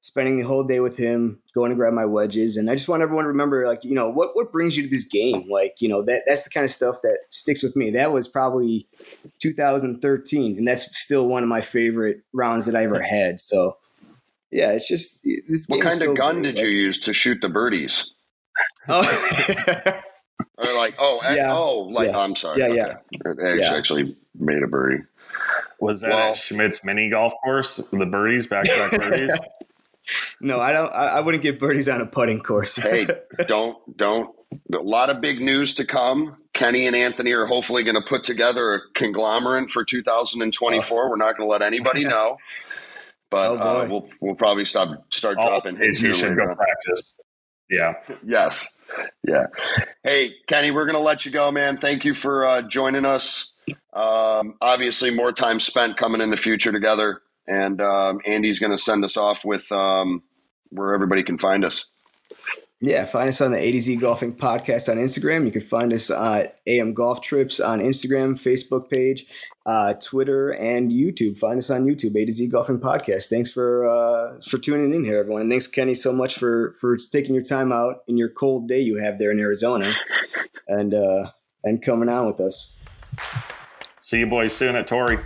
Spending 0.00 0.36
the 0.36 0.42
whole 0.42 0.64
day 0.64 0.80
with 0.80 0.96
him, 0.96 1.38
going 1.54 1.70
to 1.70 1.76
grab 1.76 1.92
my 1.92 2.04
wedges, 2.04 2.56
and 2.56 2.68
I 2.68 2.74
just 2.74 2.88
want 2.88 3.02
everyone 3.04 3.22
to 3.22 3.28
remember, 3.28 3.66
like 3.68 3.84
you 3.84 3.94
know, 3.94 4.08
what 4.08 4.30
what 4.34 4.50
brings 4.50 4.76
you 4.76 4.82
to 4.82 4.88
this 4.88 5.04
game? 5.04 5.48
Like 5.48 5.76
you 5.78 5.88
know, 5.88 6.02
that 6.02 6.24
that's 6.26 6.42
the 6.42 6.50
kind 6.50 6.64
of 6.64 6.70
stuff 6.70 6.96
that 7.02 7.18
sticks 7.30 7.62
with 7.62 7.76
me. 7.76 7.90
That 7.90 8.12
was 8.12 8.26
probably 8.26 8.88
2013, 9.40 10.58
and 10.58 10.66
that's 10.66 10.98
still 10.98 11.28
one 11.28 11.44
of 11.44 11.48
my 11.48 11.60
favorite 11.60 12.22
rounds 12.32 12.66
that 12.66 12.74
I 12.74 12.82
ever 12.82 13.00
had. 13.00 13.40
So. 13.40 13.76
Yeah, 14.52 14.72
it's 14.72 14.86
just 14.86 15.22
this. 15.24 15.66
What 15.66 15.78
game 15.80 15.88
is 15.88 15.98
kind 15.98 16.10
of 16.10 16.16
gun 16.16 16.42
great. 16.42 16.56
did 16.56 16.64
you 16.64 16.68
use 16.70 17.00
to 17.00 17.14
shoot 17.14 17.40
the 17.40 17.48
birdies? 17.48 18.10
Oh. 18.88 20.02
Or 20.58 20.74
like, 20.76 20.94
oh, 20.98 21.20
Yeah. 21.34 21.52
oh, 21.54 21.80
like 21.90 22.10
Yeah. 22.10 22.18
I'm 22.18 22.36
sorry. 22.36 22.58
Yeah, 22.60 22.66
okay. 22.66 22.76
yeah. 22.76 22.94
It 23.12 23.26
actually, 23.30 23.60
Yeah. 23.60 23.74
actually 23.74 24.16
made 24.38 24.62
a 24.62 24.66
birdie. 24.66 25.02
Was 25.80 26.00
that 26.02 26.10
Well- 26.10 26.30
at 26.32 26.36
Schmidt's 26.36 26.84
mini 26.84 27.08
golf 27.10 27.32
course? 27.42 27.76
The 27.76 28.06
birdies, 28.06 28.46
back 28.46 28.64
to 28.64 28.70
back 28.90 29.00
birdies. 29.10 29.32
no, 30.40 30.60
I 30.60 30.72
don't. 30.72 30.92
I, 30.92 31.06
I 31.06 31.20
wouldn't 31.20 31.42
get 31.42 31.58
birdies 31.58 31.88
on 31.88 32.00
a 32.00 32.06
putting 32.06 32.40
course. 32.40 32.76
Hey, 32.76 33.06
don't 33.48 33.76
don't. 33.96 34.34
A 34.72 34.76
lot 34.78 35.10
of 35.10 35.20
big 35.20 35.40
news 35.40 35.74
to 35.76 35.84
come. 35.84 36.36
Kenny 36.52 36.86
and 36.86 36.94
Anthony 36.94 37.32
are 37.32 37.46
hopefully 37.46 37.82
going 37.84 37.94
to 37.94 38.02
put 38.02 38.22
together 38.24 38.74
a 38.74 38.80
conglomerate 38.94 39.70
for 39.70 39.84
2024. 39.84 41.08
We're 41.10 41.16
not 41.16 41.36
going 41.36 41.48
to 41.48 41.50
let 41.50 41.62
anybody 41.62 42.04
know, 42.04 42.36
but 43.32 43.50
Oh, 43.50 43.56
uh, 43.58 43.86
we'll 43.90 44.08
we'll 44.20 44.34
probably 44.36 44.64
stop 44.64 44.88
start 45.12 45.36
All 45.38 45.48
dropping 45.48 45.76
hints 45.76 46.00
you 46.00 46.08
here 46.08 46.14
should 46.14 46.28
later 46.30 46.44
go 46.44 46.50
on. 46.50 46.56
practice. 46.56 47.16
Yeah. 47.68 47.94
Yes. 48.24 48.68
Yeah. 49.26 49.46
Hey, 50.04 50.34
Kenny, 50.46 50.70
we're 50.70 50.84
going 50.84 50.94
to 50.96 51.00
let 51.02 51.24
you 51.26 51.32
go, 51.32 51.50
man. 51.50 51.78
Thank 51.78 52.04
you 52.04 52.12
for 52.14 52.44
uh, 52.46 52.62
joining 52.62 53.04
us. 53.06 53.50
Um, 53.94 54.54
obviously, 54.60 55.10
more 55.10 55.32
time 55.32 55.58
spent 55.58 55.96
coming 55.96 56.20
in 56.20 56.30
the 56.30 56.36
future 56.36 56.70
together. 56.70 57.22
And 57.48 57.80
um, 57.80 58.20
Andy's 58.26 58.58
going 58.58 58.72
to 58.72 58.78
send 58.78 59.04
us 59.04 59.16
off 59.16 59.44
with 59.44 59.72
um, 59.72 60.22
where 60.68 60.94
everybody 60.94 61.22
can 61.22 61.38
find 61.38 61.64
us. 61.64 61.86
Yeah, 62.80 63.04
find 63.04 63.28
us 63.28 63.40
on 63.40 63.52
the 63.52 63.58
A 63.58 63.72
to 63.72 63.80
Z 63.80 63.96
Golfing 63.96 64.34
Podcast 64.34 64.88
on 64.90 64.98
Instagram. 64.98 65.44
You 65.46 65.52
can 65.52 65.60
find 65.62 65.92
us 65.92 66.10
at 66.10 66.58
AM 66.66 66.94
Golf 66.94 67.20
Trips 67.22 67.60
on 67.60 67.78
Instagram, 67.80 68.34
Facebook 68.34 68.90
page, 68.90 69.24
uh, 69.66 69.94
Twitter, 69.94 70.50
and 70.50 70.90
YouTube. 70.90 71.38
Find 71.38 71.58
us 71.58 71.70
on 71.70 71.84
YouTube, 71.84 72.16
A 72.16 72.24
to 72.24 72.32
Z 72.32 72.48
Golfing 72.48 72.80
Podcast. 72.80 73.28
Thanks 73.28 73.50
for 73.50 73.86
uh, 73.86 74.40
for 74.40 74.58
tuning 74.58 74.94
in 74.94 75.04
here, 75.04 75.18
everyone, 75.18 75.42
and 75.42 75.50
thanks 75.50 75.66
Kenny 75.66 75.94
so 75.94 76.12
much 76.12 76.36
for 76.36 76.74
for 76.80 76.96
taking 76.96 77.34
your 77.34 77.44
time 77.44 77.72
out 77.72 78.02
in 78.08 78.16
your 78.16 78.28
cold 78.28 78.68
day 78.68 78.80
you 78.80 78.96
have 78.96 79.18
there 79.18 79.30
in 79.30 79.40
Arizona, 79.40 79.92
and 80.68 80.94
uh, 80.94 81.30
and 81.64 81.82
coming 81.82 82.08
on 82.08 82.26
with 82.26 82.40
us. 82.40 82.74
See 84.00 84.18
you 84.18 84.26
boys 84.26 84.52
soon 84.52 84.74
at 84.76 84.86
Torrey. 84.86 85.18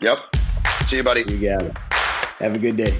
Yep. 0.00 0.18
See 0.86 0.96
you, 0.96 1.02
buddy. 1.02 1.20
You 1.28 1.38
got 1.38 1.62
it. 1.62 1.78
Have 2.40 2.54
a 2.54 2.58
good 2.58 2.76
day. 2.76 2.98